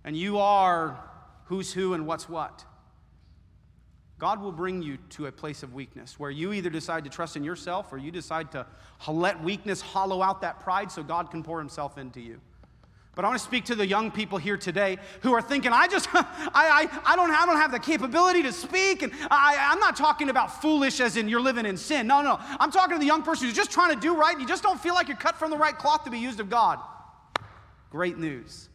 and 0.04 0.16
you 0.16 0.38
are 0.38 0.98
who's 1.44 1.72
who 1.72 1.94
and 1.94 2.06
what's 2.06 2.28
what. 2.28 2.64
God 4.18 4.40
will 4.40 4.52
bring 4.52 4.82
you 4.82 4.96
to 5.10 5.26
a 5.26 5.32
place 5.32 5.62
of 5.62 5.74
weakness 5.74 6.18
where 6.18 6.30
you 6.30 6.52
either 6.52 6.70
decide 6.70 7.04
to 7.04 7.10
trust 7.10 7.36
in 7.36 7.44
yourself 7.44 7.92
or 7.92 7.98
you 7.98 8.10
decide 8.10 8.52
to 8.52 8.66
let 9.08 9.42
weakness 9.42 9.80
hollow 9.80 10.22
out 10.22 10.40
that 10.40 10.60
pride 10.60 10.90
so 10.90 11.02
God 11.02 11.30
can 11.30 11.42
pour 11.42 11.58
Himself 11.58 11.98
into 11.98 12.20
you. 12.20 12.40
But 13.14 13.24
I 13.24 13.28
want 13.28 13.38
to 13.38 13.44
speak 13.44 13.66
to 13.66 13.76
the 13.76 13.86
young 13.86 14.10
people 14.10 14.38
here 14.38 14.56
today 14.56 14.98
who 15.20 15.32
are 15.34 15.42
thinking, 15.42 15.72
I 15.72 15.86
just, 15.86 16.08
I, 16.14 16.22
I, 16.54 17.12
I, 17.12 17.16
don't, 17.16 17.30
I 17.30 17.46
don't 17.46 17.56
have 17.56 17.70
the 17.70 17.78
capability 17.78 18.42
to 18.42 18.52
speak. 18.52 19.02
And 19.02 19.12
I, 19.30 19.56
I'm 19.70 19.78
not 19.78 19.96
talking 19.96 20.30
about 20.30 20.60
foolish 20.60 21.00
as 21.00 21.16
in 21.16 21.28
you're 21.28 21.40
living 21.40 21.66
in 21.66 21.76
sin. 21.76 22.06
No, 22.06 22.22
no. 22.22 22.38
I'm 22.58 22.72
talking 22.72 22.96
to 22.96 23.00
the 23.00 23.06
young 23.06 23.22
person 23.22 23.46
who's 23.46 23.56
just 23.56 23.70
trying 23.70 23.94
to 23.94 24.00
do 24.00 24.16
right 24.16 24.32
and 24.32 24.40
you 24.40 24.48
just 24.48 24.62
don't 24.62 24.80
feel 24.80 24.94
like 24.94 25.06
you're 25.06 25.16
cut 25.16 25.36
from 25.36 25.50
the 25.50 25.56
right 25.56 25.76
cloth 25.76 26.04
to 26.04 26.10
be 26.10 26.18
used 26.18 26.40
of 26.40 26.50
God. 26.50 26.80
Great 27.90 28.18
news. 28.18 28.68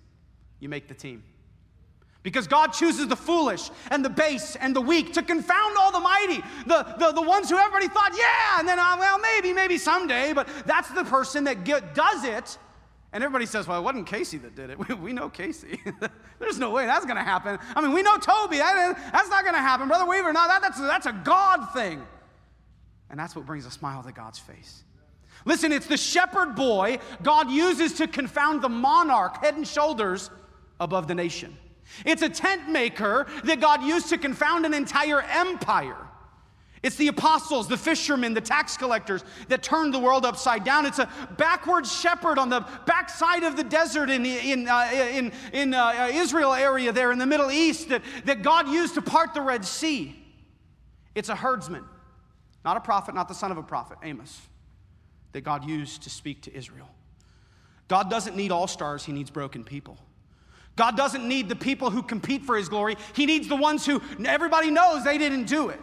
You 0.61 0.69
make 0.69 0.87
the 0.87 0.93
team. 0.93 1.23
Because 2.21 2.47
God 2.47 2.73
chooses 2.73 3.07
the 3.07 3.15
foolish 3.15 3.69
and 3.91 4.03
the 4.03 4.09
base 4.09 4.55
and 4.57 4.75
the 4.75 4.81
weak 4.81 5.13
to 5.13 5.23
confound 5.23 5.77
all 5.77 5.91
the 5.91 6.01
mighty, 6.01 6.41
the, 6.67 6.95
the, 6.97 7.11
the 7.13 7.21
ones 7.21 7.49
who 7.49 7.57
everybody 7.57 7.87
thought, 7.87 8.11
yeah, 8.17 8.59
and 8.59 8.67
then, 8.67 8.77
uh, 8.77 8.97
well, 8.99 9.19
maybe, 9.19 9.53
maybe 9.53 9.77
someday, 9.77 10.33
but 10.33 10.47
that's 10.65 10.89
the 10.89 11.05
person 11.05 11.45
that 11.45 11.63
get, 11.63 11.95
does 11.95 12.25
it. 12.25 12.57
And 13.11 13.23
everybody 13.23 13.47
says, 13.47 13.67
well, 13.67 13.79
it 13.79 13.83
wasn't 13.83 14.05
Casey 14.05 14.37
that 14.39 14.55
did 14.55 14.69
it. 14.69 14.77
We, 14.87 14.95
we 14.95 15.13
know 15.13 15.29
Casey. 15.29 15.81
There's 16.39 16.59
no 16.59 16.69
way 16.69 16.85
that's 16.85 17.05
going 17.05 17.17
to 17.17 17.23
happen. 17.23 17.57
I 17.75 17.81
mean, 17.81 17.93
we 17.93 18.03
know 18.03 18.17
Toby. 18.17 18.57
That, 18.57 18.97
that's 19.11 19.29
not 19.29 19.43
going 19.43 19.55
to 19.55 19.61
happen. 19.61 19.87
Brother 19.87 20.05
Weaver, 20.05 20.31
no, 20.31 20.47
that, 20.47 20.61
that's, 20.61 20.79
that's 20.79 21.05
a 21.07 21.13
God 21.13 21.73
thing. 21.73 22.01
And 23.09 23.19
that's 23.19 23.35
what 23.35 23.45
brings 23.45 23.65
a 23.65 23.71
smile 23.71 24.03
to 24.03 24.11
God's 24.11 24.37
face. 24.37 24.83
Listen, 25.45 25.71
it's 25.71 25.87
the 25.87 25.97
shepherd 25.97 26.55
boy 26.55 26.99
God 27.23 27.49
uses 27.49 27.93
to 27.93 28.07
confound 28.07 28.61
the 28.61 28.69
monarch 28.69 29.43
head 29.43 29.55
and 29.55 29.67
shoulders 29.67 30.29
above 30.79 31.07
the 31.07 31.15
nation. 31.15 31.57
It's 32.05 32.21
a 32.21 32.29
tent 32.29 32.69
maker 32.69 33.25
that 33.45 33.59
God 33.59 33.83
used 33.83 34.09
to 34.09 34.17
confound 34.17 34.65
an 34.65 34.73
entire 34.73 35.21
empire. 35.21 36.08
It's 36.81 36.95
the 36.95 37.09
apostles, 37.09 37.67
the 37.67 37.77
fishermen, 37.77 38.33
the 38.33 38.41
tax 38.41 38.77
collectors 38.77 39.23
that 39.49 39.61
turned 39.61 39.93
the 39.93 39.99
world 39.99 40.25
upside 40.25 40.63
down. 40.63 40.85
It's 40.85 40.99
a 40.99 41.09
backwards 41.37 41.93
shepherd 41.93 42.37
on 42.37 42.49
the 42.49 42.61
backside 42.85 43.43
of 43.43 43.57
the 43.57 43.63
desert 43.63 44.09
in, 44.09 44.25
in, 44.25 44.67
uh, 44.67 44.89
in, 44.93 45.33
in 45.51 45.73
uh, 45.73 46.09
Israel 46.11 46.53
area 46.53 46.93
there 46.93 47.11
in 47.11 47.17
the 47.17 47.25
Middle 47.25 47.51
East 47.51 47.89
that, 47.89 48.01
that 48.25 48.43
God 48.43 48.69
used 48.69 48.93
to 48.95 49.01
part 49.01 49.33
the 49.33 49.41
Red 49.41 49.65
Sea. 49.65 50.15
It's 51.15 51.29
a 51.29 51.35
herdsman, 51.35 51.83
not 52.63 52.77
a 52.77 52.81
prophet, 52.81 53.13
not 53.13 53.27
the 53.27 53.33
son 53.33 53.51
of 53.51 53.57
a 53.57 53.63
prophet, 53.63 53.97
Amos, 54.01 54.39
that 55.33 55.41
God 55.41 55.67
used 55.67 56.03
to 56.03 56.09
speak 56.09 56.43
to 56.43 56.55
Israel. 56.55 56.87
God 57.89 58.09
doesn't 58.09 58.37
need 58.37 58.51
all 58.51 58.67
stars, 58.67 59.03
He 59.03 59.11
needs 59.11 59.29
broken 59.29 59.65
people. 59.65 59.97
God 60.77 60.95
doesn't 60.95 61.27
need 61.27 61.49
the 61.49 61.57
people 61.57 61.89
who 61.89 62.01
compete 62.01 62.45
for 62.45 62.55
his 62.55 62.69
glory. 62.69 62.95
He 63.13 63.25
needs 63.25 63.49
the 63.49 63.55
ones 63.57 63.85
who 63.85 64.01
everybody 64.23 64.71
knows 64.71 65.03
they 65.03 65.17
didn't 65.17 65.43
do 65.43 65.67
it. 65.67 65.81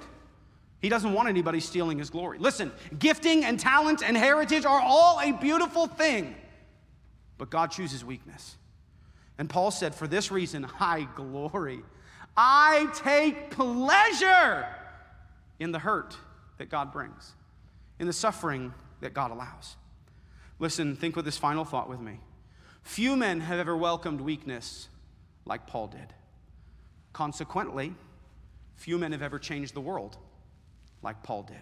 He 0.87 0.91
doesn't 0.91 1.13
want 1.13 1.29
anybody 1.29 1.59
stealing 1.59 1.99
his 1.99 2.11
glory. 2.11 2.39
Listen, 2.39 2.71
gifting 2.97 3.45
and 3.45 3.59
talent 3.59 4.05
and 4.05 4.17
heritage 4.17 4.65
are 4.65 4.81
all 4.81 5.19
a 5.19 5.33
beautiful 5.33 5.89
thing, 5.89 6.37
but 7.39 7.51
God 7.51 7.73
chooses 7.73 8.05
weakness. 8.05 8.57
And 9.37 9.51
Paul 9.51 9.73
said, 9.73 9.97
For 9.97 10.07
this 10.07 10.31
reason, 10.31 10.65
I 10.79 11.09
glory. 11.17 11.83
I 12.37 12.87
take 12.95 13.51
pleasure 13.51 14.65
in 15.59 15.73
the 15.73 15.81
hurt 15.81 16.17
that 16.59 16.71
God 16.71 16.93
brings, 16.93 17.33
in 17.99 18.07
the 18.07 18.13
suffering 18.13 18.73
that 19.01 19.13
God 19.13 19.33
allows. 19.33 19.75
Listen, 20.61 20.95
think 20.95 21.17
with 21.17 21.25
this 21.25 21.37
final 21.37 21.65
thought 21.65 21.89
with 21.89 21.99
me. 21.99 22.21
Few 22.85 23.17
men 23.17 23.41
have 23.41 23.59
ever 23.59 23.77
welcomed 23.77 24.21
weakness 24.21 24.89
like 25.45 25.67
Paul 25.67 25.89
did. 25.89 26.15
Consequently, 27.13 27.93
few 28.77 28.99
men 28.99 29.11
have 29.11 29.23
ever 29.23 29.41
changed 29.41 29.75
the 29.75 29.81
world 29.81 30.17
like 31.07 31.23
Paul 31.23 31.45
did. 31.45 31.57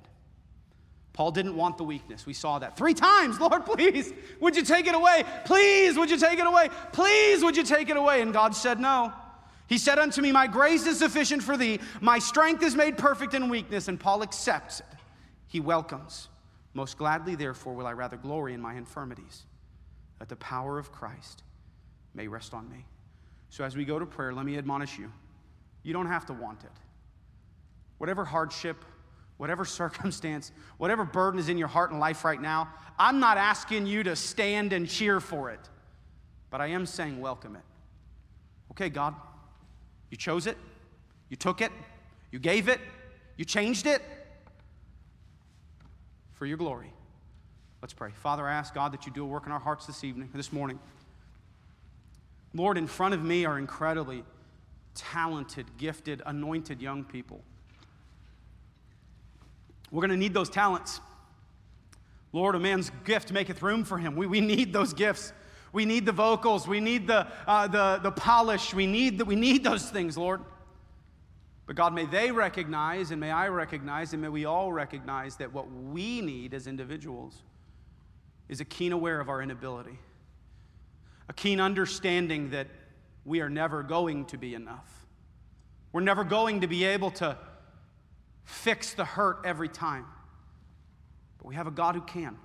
Paul 1.12 1.30
didn't 1.30 1.54
want 1.54 1.78
the 1.78 1.84
weakness. 1.84 2.26
We 2.26 2.32
saw 2.32 2.58
that 2.58 2.76
three 2.76 2.94
times. 2.94 3.38
Lord, 3.46 3.64
please, 3.64 4.12
would 4.40 4.56
you 4.56 4.64
take 4.64 4.88
it 4.88 4.94
away? 4.96 5.22
Please, 5.44 5.96
would 5.96 6.10
you 6.10 6.18
take 6.18 6.40
it 6.40 6.46
away? 6.46 6.70
Please, 6.92 7.44
would 7.44 7.56
you 7.56 7.62
take 7.62 7.88
it 7.88 7.96
away? 7.96 8.20
And 8.22 8.32
God 8.32 8.56
said, 8.56 8.80
No. 8.80 9.12
He 9.66 9.78
said 9.78 9.98
unto 9.98 10.20
me, 10.20 10.32
My 10.32 10.46
grace 10.46 10.86
is 10.86 10.98
sufficient 10.98 11.42
for 11.42 11.56
thee. 11.56 11.78
My 12.00 12.18
strength 12.18 12.62
is 12.64 12.74
made 12.74 12.98
perfect 12.98 13.34
in 13.34 13.48
weakness. 13.48 13.86
And 13.86 14.00
Paul 14.00 14.22
accepts 14.22 14.80
it. 14.80 14.86
He 15.46 15.60
welcomes. 15.60 16.28
Most 16.72 16.98
gladly, 16.98 17.36
therefore, 17.36 17.74
will 17.74 17.86
I 17.86 17.92
rather 17.92 18.16
glory 18.16 18.54
in 18.54 18.60
my 18.60 18.74
infirmities, 18.74 19.44
that 20.18 20.28
the 20.28 20.36
power 20.36 20.78
of 20.78 20.90
Christ 20.90 21.44
may 22.14 22.26
rest 22.26 22.52
on 22.52 22.68
me. 22.68 22.84
So 23.50 23.62
as 23.62 23.76
we 23.76 23.84
go 23.84 24.00
to 24.00 24.06
prayer, 24.06 24.32
let 24.32 24.46
me 24.46 24.58
admonish 24.58 24.98
you. 24.98 25.12
You 25.84 25.92
don't 25.92 26.08
have 26.08 26.26
to 26.26 26.32
want 26.32 26.64
it. 26.64 26.72
Whatever 27.98 28.24
hardship, 28.24 28.84
whatever 29.44 29.64
circumstance, 29.66 30.52
whatever 30.78 31.04
burden 31.04 31.38
is 31.38 31.50
in 31.50 31.58
your 31.58 31.68
heart 31.68 31.90
and 31.90 32.00
life 32.00 32.24
right 32.24 32.40
now, 32.40 32.66
I'm 32.98 33.20
not 33.20 33.36
asking 33.36 33.86
you 33.86 34.02
to 34.04 34.16
stand 34.16 34.72
and 34.72 34.88
cheer 34.88 35.20
for 35.20 35.50
it, 35.50 35.60
but 36.48 36.62
I 36.62 36.68
am 36.68 36.86
saying 36.86 37.20
welcome 37.20 37.54
it. 37.54 37.62
Okay, 38.70 38.88
God, 38.88 39.14
you 40.08 40.16
chose 40.16 40.46
it, 40.46 40.56
you 41.28 41.36
took 41.36 41.60
it, 41.60 41.70
you 42.30 42.38
gave 42.38 42.70
it, 42.70 42.80
you 43.36 43.44
changed 43.44 43.86
it 43.86 44.00
for 46.32 46.46
your 46.46 46.56
glory. 46.56 46.90
Let's 47.82 47.92
pray. 47.92 48.12
Father, 48.14 48.48
I 48.48 48.54
ask 48.54 48.72
God 48.72 48.92
that 48.94 49.04
you 49.04 49.12
do 49.12 49.24
a 49.24 49.26
work 49.26 49.44
in 49.44 49.52
our 49.52 49.60
hearts 49.60 49.84
this 49.84 50.04
evening, 50.04 50.30
this 50.32 50.54
morning. 50.54 50.78
Lord, 52.54 52.78
in 52.78 52.86
front 52.86 53.12
of 53.12 53.22
me 53.22 53.44
are 53.44 53.58
incredibly 53.58 54.24
talented, 54.94 55.66
gifted, 55.76 56.22
anointed 56.24 56.80
young 56.80 57.04
people. 57.04 57.42
We're 59.90 60.00
going 60.00 60.10
to 60.10 60.16
need 60.16 60.34
those 60.34 60.50
talents. 60.50 61.00
Lord, 62.32 62.54
a 62.56 62.58
man's 62.58 62.90
gift 63.04 63.32
maketh 63.32 63.62
room 63.62 63.84
for 63.84 63.96
him. 63.96 64.16
We, 64.16 64.26
we 64.26 64.40
need 64.40 64.72
those 64.72 64.92
gifts. 64.92 65.32
We 65.72 65.84
need 65.84 66.06
the 66.06 66.12
vocals. 66.12 66.66
We 66.66 66.80
need 66.80 67.06
the, 67.06 67.26
uh, 67.46 67.68
the, 67.68 68.00
the 68.02 68.10
polish. 68.10 68.74
We 68.74 68.86
need, 68.86 69.18
the, 69.18 69.24
we 69.24 69.36
need 69.36 69.62
those 69.62 69.88
things, 69.88 70.16
Lord. 70.18 70.40
But 71.66 71.76
God, 71.76 71.94
may 71.94 72.06
they 72.06 72.30
recognize, 72.30 73.10
and 73.10 73.20
may 73.20 73.30
I 73.30 73.48
recognize, 73.48 74.12
and 74.12 74.20
may 74.20 74.28
we 74.28 74.44
all 74.44 74.72
recognize 74.72 75.36
that 75.36 75.52
what 75.52 75.70
we 75.70 76.20
need 76.20 76.54
as 76.54 76.66
individuals 76.66 77.42
is 78.48 78.60
a 78.60 78.64
keen 78.64 78.92
aware 78.92 79.20
of 79.20 79.28
our 79.28 79.40
inability, 79.40 79.98
a 81.28 81.32
keen 81.32 81.60
understanding 81.60 82.50
that 82.50 82.66
we 83.24 83.40
are 83.40 83.48
never 83.48 83.82
going 83.82 84.26
to 84.26 84.36
be 84.36 84.54
enough. 84.54 85.06
We're 85.92 86.02
never 86.02 86.24
going 86.24 86.60
to 86.60 86.66
be 86.66 86.84
able 86.84 87.10
to 87.12 87.38
fix 88.44 88.94
the 88.94 89.04
hurt 89.04 89.40
every 89.44 89.68
time. 89.68 90.06
But 91.38 91.46
we 91.46 91.54
have 91.54 91.66
a 91.66 91.70
God 91.70 91.94
who 91.94 92.00
can, 92.02 92.36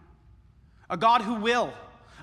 a 0.90 0.98
God 0.98 1.22
who 1.22 1.36
will, 1.36 1.74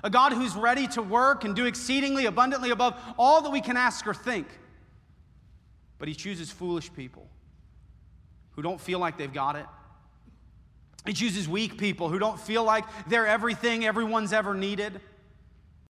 a 0.03 0.09
God 0.09 0.33
who's 0.33 0.55
ready 0.55 0.87
to 0.89 1.01
work 1.01 1.43
and 1.43 1.55
do 1.55 1.65
exceedingly 1.65 2.25
abundantly 2.25 2.69
above 2.69 2.99
all 3.17 3.41
that 3.41 3.51
we 3.51 3.61
can 3.61 3.77
ask 3.77 4.05
or 4.07 4.13
think. 4.13 4.47
But 5.99 6.07
He 6.07 6.13
chooses 6.13 6.51
foolish 6.51 6.93
people 6.93 7.27
who 8.51 8.61
don't 8.61 8.81
feel 8.81 8.99
like 8.99 9.17
they've 9.17 9.33
got 9.33 9.55
it. 9.55 9.65
He 11.05 11.13
chooses 11.13 11.47
weak 11.47 11.77
people 11.77 12.09
who 12.09 12.19
don't 12.19 12.39
feel 12.39 12.63
like 12.63 12.83
they're 13.07 13.27
everything 13.27 13.85
everyone's 13.85 14.33
ever 14.33 14.53
needed. 14.53 14.99